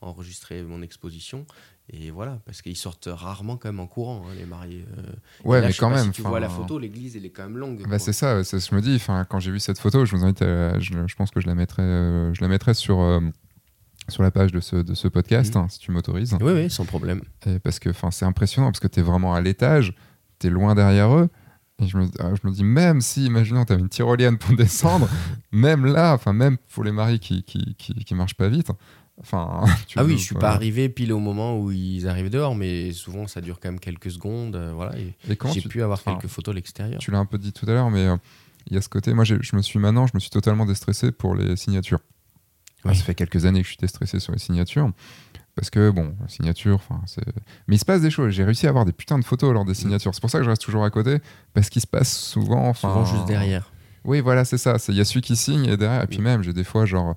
[0.00, 1.46] enregistré mon exposition.
[1.92, 4.84] Et voilà, parce qu'ils sortent rarement quand même en courant, hein, les mariés.
[4.96, 5.02] Euh.
[5.44, 6.06] ouais, mais quand même.
[6.06, 7.86] Si tu vois la photo, l'église, elle est quand même longue.
[7.88, 11.14] Bah c'est ça, je me dis, quand j'ai vu cette photo, je vous invite je,
[11.16, 13.20] pense que je la mettrai, euh, je la mettrai sur, euh,
[14.08, 15.62] sur la page de ce, de ce podcast, mhm.
[15.62, 16.36] hein, si tu m'autorises.
[16.40, 17.22] Oui, oui, sans problème.
[17.46, 19.94] Et parce que c'est impressionnant, parce que tu es vraiment à l'étage,
[20.38, 21.28] tu es loin derrière eux.
[21.82, 24.54] Et je me, ah, je me dis, même si, imaginons, tu as une tyrolienne pour
[24.56, 25.08] descendre,
[25.50, 28.70] même là, enfin, même pour les maris qui, qui, qui, marchent pas vite.
[29.20, 29.64] Enfin,
[29.96, 33.26] ah oui, je suis pas arrivé pile au moment où ils arrivent dehors, mais souvent
[33.26, 34.56] ça dure quand même quelques secondes.
[34.56, 36.98] Euh, voilà, et, j'ai pu avoir quelques photos à l'extérieur.
[36.98, 38.16] Tu l'as un peu dit tout à l'heure, mais euh,
[38.68, 39.12] il y a ce côté.
[39.14, 42.00] Moi, je me suis maintenant, je me suis totalement déstressé pour les signatures.
[42.84, 44.90] Ça fait quelques années que je suis stressé sur les signatures.
[45.54, 46.80] Parce que, bon, signature.
[47.68, 48.32] Mais il se passe des choses.
[48.32, 50.14] J'ai réussi à avoir des putains de photos lors des signatures.
[50.14, 51.18] C'est pour ça que je reste toujours à côté.
[51.52, 52.72] Parce qu'il se passe souvent.
[52.72, 53.70] Souvent juste derrière.
[54.04, 54.76] Oui, voilà, c'est ça.
[54.88, 56.02] Il y a celui qui signe et derrière.
[56.02, 57.14] Et puis même, j'ai des fois, genre.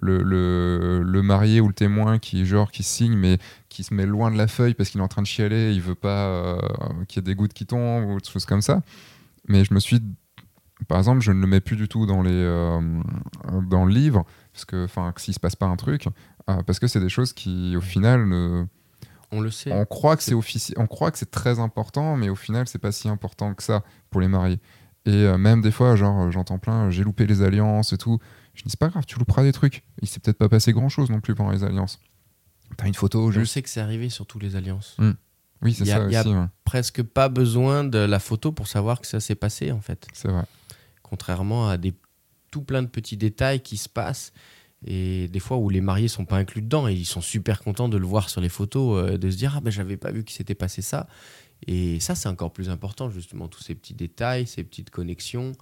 [0.00, 3.38] Le, le, le, marié ou le témoin qui genre qui signe mais
[3.68, 5.80] qui se met loin de la feuille parce qu'il est en train de chialer il
[5.80, 6.60] veut pas euh,
[7.08, 8.82] qu'il y ait des gouttes qui tombent ou des choses comme ça
[9.48, 10.00] mais je me suis
[10.86, 12.80] par exemple je ne le mets plus du tout dans les euh,
[13.68, 16.06] dans le livre parce que enfin s'il se passe pas un truc
[16.48, 18.64] euh, parce que c'est des choses qui au final ne
[19.30, 19.72] on le sait.
[19.72, 20.34] on croit que c'est
[20.76, 23.82] on croit que c'est très important mais au final c'est pas si important que ça
[24.10, 24.60] pour les mariés.
[25.04, 28.18] Et euh, même des fois genre j'entends plein j'ai loupé les alliances et tout.
[28.54, 29.84] Je dis c'est pas grave tu louperas des trucs.
[30.00, 31.98] Il s'est peut-être pas passé grand chose non plus pendant les alliances.
[32.76, 34.94] T'as une photo je sais que c'est arrivé sur toutes les alliances.
[34.98, 35.12] Hmm.
[35.62, 39.06] oui c'est ça il y a presque pas besoin de la photo pour savoir que
[39.06, 40.06] ça s'est passé en fait.
[40.14, 40.44] C'est vrai
[41.08, 41.94] contrairement à des
[42.50, 44.32] tout plein de petits détails qui se passent
[44.86, 47.88] et des fois où les mariés sont pas inclus dedans et ils sont super contents
[47.88, 50.24] de le voir sur les photos, euh, de se dire ah ben j'avais pas vu
[50.24, 51.08] qu'il s'était passé ça.
[51.66, 55.52] Et ça c'est encore plus important justement tous ces petits détails, ces petites connexions,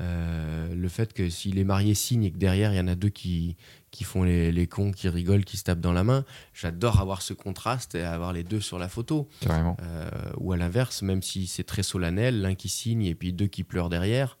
[0.00, 2.94] euh, le fait que si les mariés signent et que derrière il y en a
[2.94, 3.56] deux qui,
[3.90, 6.24] qui font les, les, cons, qui rigolent, qui se tapent dans la main,
[6.54, 9.28] j'adore avoir ce contraste et avoir les deux sur la photo.
[9.40, 9.76] Carrément.
[9.82, 10.08] Euh,
[10.38, 13.64] ou à l'inverse, même si c'est très solennel, l'un qui signe et puis deux qui
[13.64, 14.38] pleurent derrière.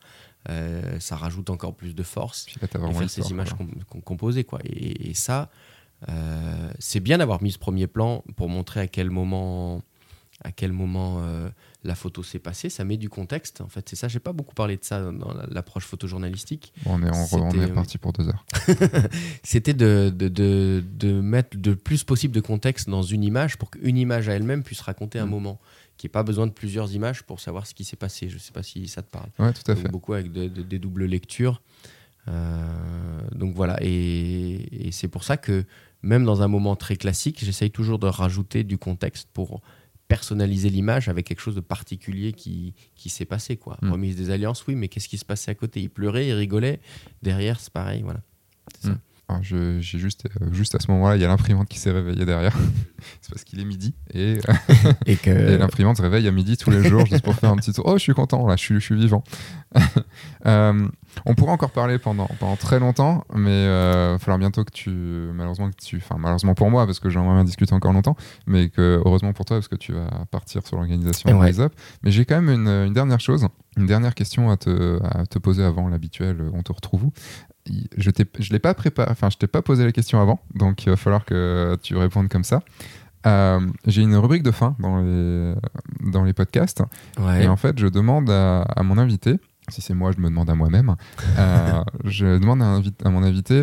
[0.48, 2.44] Euh, ça rajoute encore plus de force.
[2.44, 3.54] Puis faire ces images
[4.04, 4.44] composées.
[4.44, 4.60] Quoi.
[4.64, 5.50] Et, ça,
[6.08, 9.82] euh, c'est bien d'avoir mis ce premier plan pour montrer à quel moment,
[10.44, 11.22] à quel moment
[11.84, 12.68] la photo s'est passée.
[12.68, 13.60] Ça met du contexte.
[13.60, 14.08] En fait, c'est ça.
[14.08, 16.72] J'ai pas beaucoup parlé de ça dans l'approche photojournalistique.
[16.86, 18.44] on est, on, est parti pour deux heures.
[19.42, 23.70] C'était de, de, de, de, mettre le plus possible de contexte dans une image pour
[23.70, 25.30] qu'une image à elle-même puisse raconter un mm.
[25.30, 25.60] moment.
[25.96, 28.28] Qu'il n'y ait pas besoin de plusieurs images pour savoir ce qui s'est passé.
[28.28, 29.28] Je ne sais pas si ça te parle.
[29.38, 29.88] Oui, tout à fait.
[29.88, 31.60] Beaucoup avec des doubles lectures.
[32.28, 33.76] Euh, donc voilà.
[33.82, 35.64] Et, et c'est pour ça que
[36.02, 39.60] même dans un moment très classique, j'essaye toujours de rajouter du contexte pour
[40.12, 43.56] personnaliser l'image avec quelque chose de particulier qui, qui s'est passé.
[43.56, 43.78] Quoi.
[43.80, 43.92] Mm.
[43.92, 45.80] Remise des alliances, oui, mais qu'est-ce qui se passait à côté?
[45.80, 46.80] Il pleurait, il rigolait.
[47.22, 48.02] Derrière, c'est pareil.
[48.02, 48.20] Voilà.
[48.74, 48.98] C'est ça.
[49.42, 52.56] J'ai juste, euh, juste à ce moment-là, il y a l'imprimante qui s'est réveillée derrière.
[53.20, 54.38] c'est parce qu'il est midi et,
[55.06, 57.72] et que l'imprimante se réveille à midi tous les jours juste pour faire un petit
[57.72, 57.84] tour.
[57.86, 59.24] Oh, je suis content, là, je suis, je suis vivant.
[60.46, 60.88] euh,
[61.26, 64.72] on pourrait encore parler pendant, pendant très longtemps, mais il euh, va falloir bientôt que
[64.72, 64.90] tu.
[64.90, 65.96] Malheureusement, que tu.
[65.96, 69.44] Enfin, malheureusement pour moi, parce que j'aimerais bien discuter encore longtemps, mais que heureusement pour
[69.44, 71.72] toi, parce que tu vas partir sur l'organisation Rise Up.
[72.02, 73.46] Mais j'ai quand même une, une, dernière chose,
[73.76, 76.42] une dernière question à te, à te poser avant l'habituel.
[76.52, 77.12] On te retrouve où
[77.66, 80.90] je ne l'ai pas préparé, enfin, je t'ai pas posé la question avant, donc il
[80.90, 82.62] va falloir que tu répondes comme ça.
[83.24, 85.54] Euh, j'ai une rubrique de fin dans les,
[86.10, 86.82] dans les podcasts.
[87.40, 90.50] Et en fait, je demande à, à mon invité si c'est moi, je me demande
[90.50, 90.96] à moi-même.
[91.38, 93.62] Euh, je demande à, à, mon invité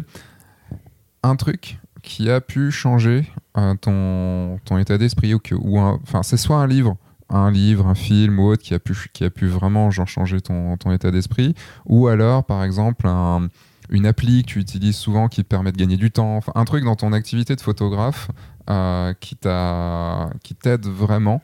[1.24, 3.28] un truc qui a pu changer
[3.58, 6.96] euh, ton, ton état d'esprit ou que, ou enfin, c'est soit un livre,
[7.30, 10.40] un livre, un film ou autre qui a pu, qui a pu vraiment genre, changer
[10.40, 11.54] ton, ton état d'esprit,
[11.86, 13.50] ou alors, par exemple, un,
[13.90, 16.66] une appli que tu utilises souvent qui te permet de gagner du temps, enfin, un
[16.66, 18.30] truc dans ton activité de photographe
[18.70, 21.42] euh, qui t'aide vraiment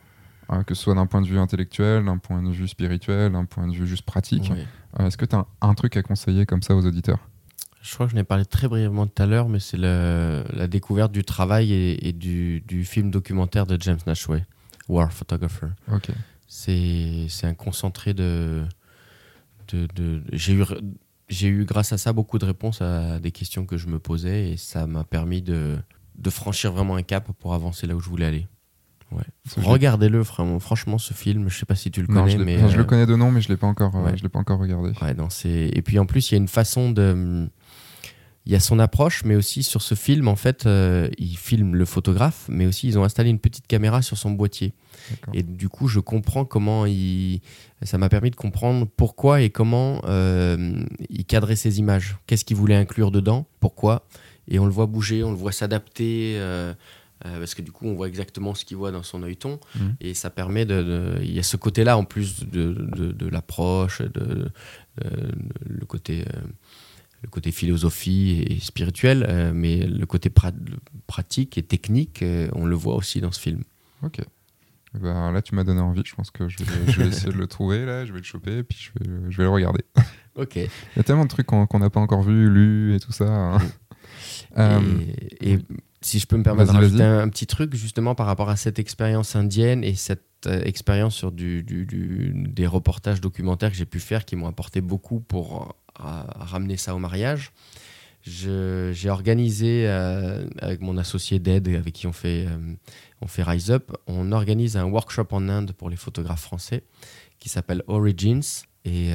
[0.49, 3.45] Hein, que ce soit d'un point de vue intellectuel, d'un point de vue spirituel, d'un
[3.45, 4.51] point de vue juste pratique.
[4.99, 7.19] Euh, est-ce que tu as un, truc à conseiller comme ça aux auditeurs?
[7.81, 11.11] Je crois que je n'ai parlé très brièvement tout à l'heure, mais c'est la découverte
[11.11, 14.43] du travail et, du, film documentaire de James Nashway,
[14.88, 15.67] War Photographer.
[15.91, 16.09] Ok.
[16.47, 18.65] C'est un concentré de.
[19.69, 20.63] de, de J'ai eu,
[21.30, 24.57] eu, grâce à ça, beaucoup de réponses à des questions que je me posais et
[24.57, 25.77] ça m'a permis de,
[26.18, 28.47] de franchir vraiment un cap pour avancer là où je voulais aller.
[29.57, 31.47] Regardez-le, franchement, ce film.
[31.49, 33.41] Je sais pas si tu le connais, mais je le euh, connais de nom, mais
[33.41, 34.91] je l'ai pas encore, euh, je l'ai pas encore regardé.
[35.02, 35.15] Ouais,
[35.45, 37.47] et puis en plus, il y a une façon de,
[38.45, 41.76] il y a son approche, mais aussi sur ce film, en fait, euh, il filme
[41.76, 44.73] le photographe, mais aussi ils ont installé une petite caméra sur son boîtier.
[45.34, 47.41] Et du coup, je comprends comment il,
[47.82, 52.18] ça m'a permis de comprendre pourquoi et comment il cadrait ses images.
[52.27, 54.07] Qu'est-ce qu'il voulait inclure dedans, pourquoi,
[54.48, 56.40] et on le voit bouger, on le voit s'adapter.
[57.26, 59.95] Euh, parce que du coup on voit exactement ce qu'il voit dans son œilleton mhm.
[60.02, 64.02] et ça permet de, il y a ce côté là en plus de, de, l'approche
[64.02, 64.52] de,
[65.65, 66.41] le côté euh,
[67.22, 70.30] le côté philosophie et spirituel euh, mais le côté
[71.07, 73.64] pratique et technique on le voit aussi dans ce film
[74.03, 74.19] ok
[74.95, 76.01] eh ben, là tu m'as donné envie.
[76.05, 78.05] Je pense que je vais, essayer de le trouver là.
[78.05, 79.84] Je vais le choper et puis je vais, je vais le regarder.
[80.38, 80.57] Ok.
[80.57, 80.67] Il
[80.97, 83.57] y a tellement de trucs qu'on n'a pas encore vu lu et tout ça hein.
[85.39, 85.59] et
[86.05, 88.77] si je peux me permettre de rajouter un, petit truc justement par rapport à cette
[88.77, 94.26] expérience indienne et cette euh, expérience sur du, des reportages documentaires que j'ai pu faire
[94.26, 96.03] qui m'ont apporté beaucoup pour euh,
[96.35, 97.53] ramener ça au mariage.
[98.26, 102.47] J'ai organisé euh, avec mon associé Ded, avec qui on fait,
[103.22, 106.84] on fait Rise Up, on organise un workshop en Inde pour les photographes français
[107.39, 108.41] qui s'appelle Origins.
[108.84, 109.11] Et,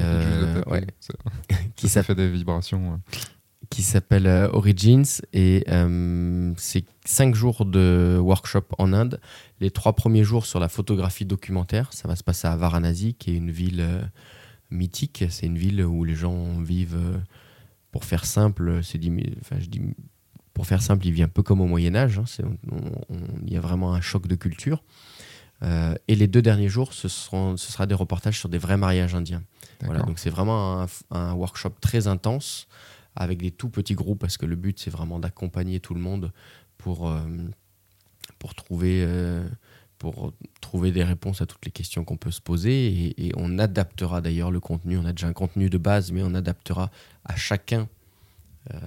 [0.67, 0.85] ouais,
[1.75, 2.99] qui ça fait des vibrations
[3.71, 9.19] qui s'appelle euh, Origins et euh, c'est cinq jours de workshop en Inde.
[9.59, 13.31] Les trois premiers jours sur la photographie documentaire, ça va se passer à Varanasi, qui
[13.31, 14.01] est une ville euh,
[14.71, 15.23] mythique.
[15.29, 16.99] C'est une ville où les gens vivent,
[17.91, 18.99] pour faire simple, c'est
[19.41, 19.81] enfin, je dis,
[20.53, 22.19] pour faire simple, il vit un peu comme au Moyen Âge.
[22.19, 22.25] Hein.
[23.45, 24.83] il y a vraiment un choc de culture.
[25.61, 29.15] et les deux derniers jours, ce, seront, ce sera des reportages sur des vrais mariages
[29.15, 29.43] indiens.
[29.83, 32.67] Voilà, donc c'est vraiment un, un, workshop très intense
[33.15, 36.31] avec des tout petits groupes parce que le but c'est vraiment d'accompagner tout le monde
[36.77, 37.19] pour, euh,
[38.39, 39.47] pour, trouver, euh,
[40.01, 44.19] pour trouver des réponses à toutes les questions qu'on peut se poser et, on adaptera
[44.19, 44.97] d'ailleurs le contenu.
[44.97, 46.89] On a déjà un contenu de base mais on adaptera
[47.23, 47.87] à chacun.
[48.73, 48.77] Euh,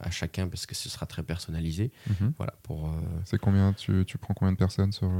[0.00, 1.90] à chacun parce que ce sera très personnalisé.
[2.08, 2.34] Mhm.
[2.36, 2.88] Voilà, pour,
[3.24, 5.10] C'est combien tu, tu, prends combien de personnes sur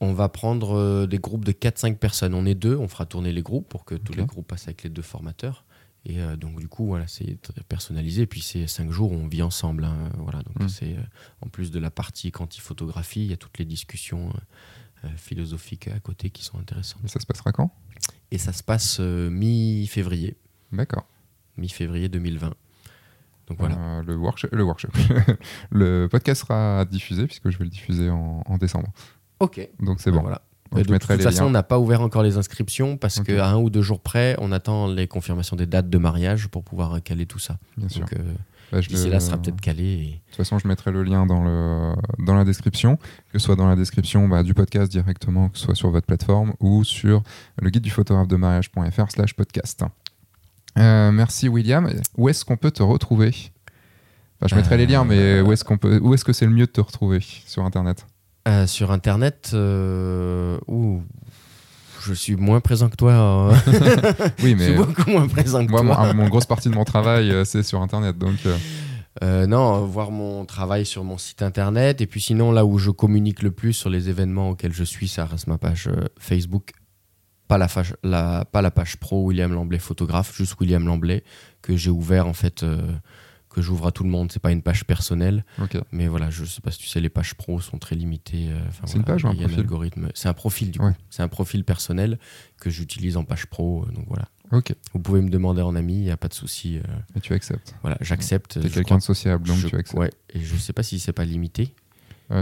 [0.00, 2.34] On va prendre des groupes de 4-5 personnes.
[2.34, 4.82] On est deux, on fera tourner les groupes pour que tous les groupes passent avec
[4.82, 5.64] les deux formateurs.
[6.04, 7.36] Et euh, donc, du coup, voilà, c'est
[7.68, 8.22] personnalisé.
[8.22, 9.84] Et puis, c'est cinq jours où on vit ensemble.
[9.84, 10.68] Hein, voilà, donc, mm.
[10.68, 11.02] c'est euh,
[11.42, 14.32] en plus de la partie quanti-photographie, il y a toutes les discussions
[15.04, 17.02] euh, philosophiques à côté qui sont intéressantes.
[17.04, 17.70] Et ça se passera quand?
[18.30, 20.36] Et ça se passe mi-février.
[20.72, 21.06] D'accord.
[21.56, 22.54] Mi-février 2020.
[23.48, 24.02] Donc voilà.
[24.06, 24.90] le workshop, le, workshop.
[25.70, 28.92] le podcast sera diffusé puisque je vais le diffuser en, décembre.
[29.40, 29.66] Ok.
[29.80, 30.20] Donc c'est bon.
[30.20, 30.42] Voilà.
[30.74, 33.82] De toute façon, on n'a pas ouvert encore les inscriptions parce qu'à un ou deux
[33.82, 37.58] jours près, on attend les confirmations des dates de mariage pour pouvoir caler tout ça.
[37.76, 38.06] Bien sûr.
[38.12, 38.34] Euh,
[38.70, 39.96] bah, D'ici là, sera peut-être calé.
[39.96, 41.94] De toute façon, je mettrai le lien dans, le...
[42.24, 42.96] dans la description,
[43.32, 46.06] que ce soit dans la description bah, du podcast directement, que ce soit sur votre
[46.06, 47.22] plateforme ou sur
[47.62, 49.84] le guide du photographe de mariage.fr slash podcast.
[50.76, 51.88] Euh, merci William.
[52.18, 53.32] Où est-ce qu'on peut te retrouver?
[54.44, 55.98] Je mettrai les liens, mais où est-ce qu'on peut...
[56.00, 58.06] où est-ce que c'est le mieux de te retrouver sur Internet?
[58.48, 60.56] Euh, sur Internet, euh,
[62.00, 63.12] je suis moins présent que toi.
[63.14, 63.50] Hein.
[64.42, 64.68] oui, mais.
[64.68, 66.14] Je suis beaucoup moins présent que moi, toi.
[66.14, 68.16] Mon, grosse partie de mon travail, euh, c'est sur Internet.
[68.16, 68.38] Donc.
[69.22, 72.00] non, voir mon travail sur mon site internet.
[72.00, 75.08] Et puis sinon, là où je communique le plus sur les événements auxquels je suis,
[75.08, 76.70] ça reste ma page Facebook.
[77.48, 77.68] Pas la,
[78.02, 81.22] la, pas la page pro William Lamblay photographe, juste William Lamblay,
[81.60, 82.64] que j'ai ouvert en fait
[83.48, 84.30] que j'ouvre à tout le monde.
[84.32, 85.44] C'est pas une page personnelle.
[85.92, 88.48] Mais voilà, je sais pas si tu sais, les pages pro sont très limitées.
[88.50, 90.08] Euh, c'est une page ou un profil algorithme.
[90.14, 90.92] C'est un profil du coup.
[91.10, 92.18] C'est un profil personnel
[92.60, 93.84] que j'utilise en page pro.
[93.84, 94.28] Euh, donc voilà.
[94.52, 94.74] Ok.
[94.94, 96.78] Vous pouvez me demander en ami, il n'y a pas de souci.
[96.78, 96.82] Euh.
[97.16, 97.74] Et tu acceptes.
[97.82, 98.60] Voilà, j'accepte.
[98.60, 99.98] Tu es quelqu'un de sociable, donc tu acceptes.
[99.98, 101.74] Ouais, et je sais pas si c'est pas limité.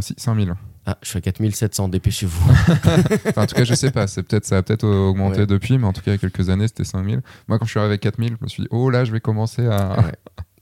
[0.00, 0.54] si, 5000.
[0.88, 2.48] Ah, je suis à 4700, dépêchez-vous.
[3.36, 5.92] en tout cas, je sais pas, c'est peut-être ça a peut-être augmenté depuis, mais en
[5.92, 7.22] tout cas, il y a quelques années, c'était 5000.
[7.48, 9.20] Moi, quand je suis arrivé à 4000, je me suis dit, oh là, je vais
[9.20, 10.12] commencer à.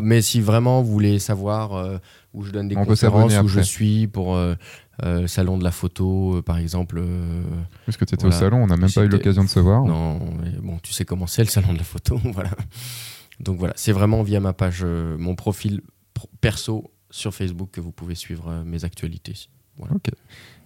[0.00, 1.98] mais si vraiment vous voulez savoir euh,
[2.32, 4.54] où je donne des conférences, où je suis pour euh,
[5.04, 7.02] euh, le salon de la photo, par exemple.
[7.84, 9.84] Parce que tu étais au salon, on n'a même pas eu l'occasion de se voir.
[9.84, 12.50] Non, mais bon, tu sais comment c'est le salon de la photo, voilà.
[13.40, 15.82] Donc voilà, c'est vraiment via ma page, mon profil
[16.40, 19.48] perso sur Facebook que vous pouvez suivre mes actualités.
[19.78, 20.10] Ok.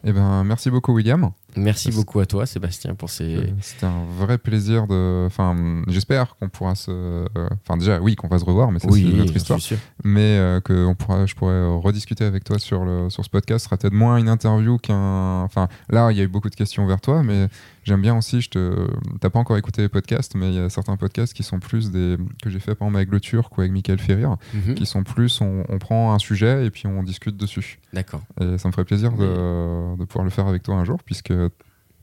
[0.05, 1.31] Eh ben, merci beaucoup, William.
[1.57, 3.37] Merci beaucoup à toi, Sébastien, pour ces.
[3.37, 5.25] Euh, c'était un vrai plaisir de.
[5.27, 7.25] Enfin, j'espère qu'on pourra se.
[7.63, 9.59] Enfin, déjà, oui, qu'on va se revoir, mais c'est une autre histoire.
[10.05, 13.65] Mais euh, que pourra, je pourrais rediscuter avec toi sur, le, sur ce podcast.
[13.65, 15.43] Ce sera peut-être moins une interview qu'un.
[15.43, 17.49] Enfin, là, il y a eu beaucoup de questions vers toi, mais
[17.85, 18.41] j'aime bien aussi.
[18.41, 18.89] Je te.
[19.21, 21.91] T'as pas encore écouté les podcasts, mais il y a certains podcasts qui sont plus
[21.91, 22.17] des.
[22.43, 24.75] que j'ai fait par exemple avec Le Turc ou avec Michael Ferrir, mhm.
[24.75, 25.41] qui sont plus.
[25.41, 27.81] On, on, prend un sujet et puis on discute dessus.
[27.93, 28.21] D'accord.
[28.41, 31.33] Et ça me ferait plaisir de, de pouvoir le faire avec toi un jour, puisque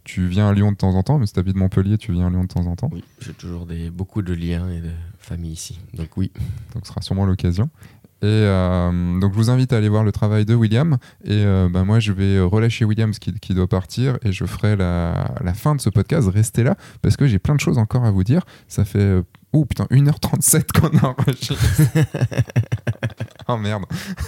[0.08, 2.28] tu viens à Lyon de temps en temps, mais si tu habites Montpellier, tu viens
[2.28, 2.90] à Lyon de temps en temps.
[2.94, 4.90] Oui, j'ai toujours des, beaucoup de liens et de
[5.20, 5.82] famille ici.
[5.94, 6.32] Donc oui.
[6.74, 7.70] Donc ce sera sûrement l'occasion.
[8.22, 10.98] Et euh, donc je vous invite à aller voir le travail de William.
[11.26, 14.78] Et euh, bah, moi je vais relâcher William qui, qui doit partir et je ferai
[14.78, 16.30] la, la, fin de ce podcast.
[16.30, 18.44] Restez là parce que j'ai plein de choses encore à vous dire.
[18.70, 19.22] Ça fait
[19.52, 22.06] oh putain 1h37 qu'on a enregistré.
[23.50, 23.84] oh merde.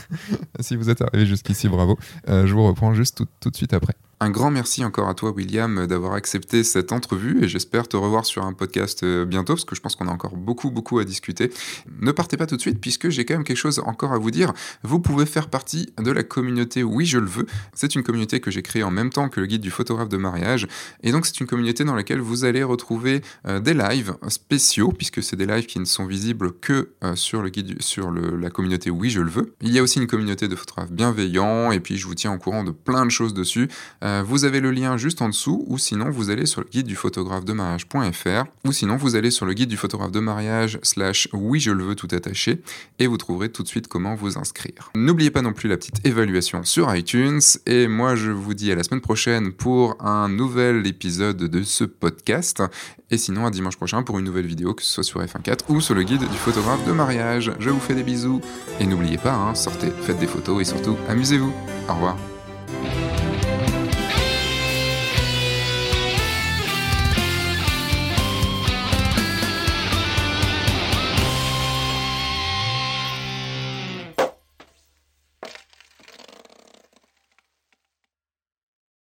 [0.59, 1.97] si vous êtes arrivé jusqu'ici, bravo.
[2.27, 3.95] je vous reprends juste tout, tout de suite après.
[4.21, 8.25] Un grand merci encore à toi, William, d'avoir accepté cette entrevue et j'espère te revoir
[8.25, 11.05] sur un podcast euh, bientôt parce que je pense qu'on a encore beaucoup, beaucoup à
[11.05, 11.53] discuter.
[12.01, 14.29] Ne partez pas tout de suite puisque j'ai quand même quelque chose encore à vous
[14.29, 14.51] dire.
[14.83, 17.45] Vous pouvez faire partie de la communauté Oui, je le veux.
[17.73, 20.17] C'est une communauté que j'ai créée en même temps que le guide du photographe de
[20.17, 20.67] mariage
[21.01, 25.23] et donc c'est une communauté dans laquelle vous allez retrouver euh, des lives spéciaux puisque
[25.23, 28.89] c'est des lives qui ne sont visibles que euh, sur le guide, sur la communauté
[28.89, 29.55] Oui, je le veux.
[29.61, 32.37] Il y a aussi une communauté de photographes bienveillants et puis je vous tiens au
[32.37, 33.69] courant de plein de choses dessus.
[34.09, 36.87] Euh, vous avez le lien juste en dessous, ou sinon vous allez sur le guide
[36.87, 40.79] du photographe de mariage.fr, ou sinon vous allez sur le guide du photographe de mariage
[40.83, 42.61] slash oui je le veux tout attaché,
[42.97, 44.91] et vous trouverez tout de suite comment vous inscrire.
[44.95, 48.75] N'oubliez pas non plus la petite évaluation sur iTunes, et moi je vous dis à
[48.75, 52.63] la semaine prochaine pour un nouvel épisode de ce podcast,
[53.11, 55.81] et sinon à dimanche prochain pour une nouvelle vidéo, que ce soit sur F1.4 ou
[55.81, 57.51] sur le guide du photographe de mariage.
[57.59, 58.41] Je vous fais des bisous,
[58.79, 61.53] et n'oubliez pas, hein, sortez, faites des photos, et surtout amusez-vous.
[61.87, 62.17] Au revoir.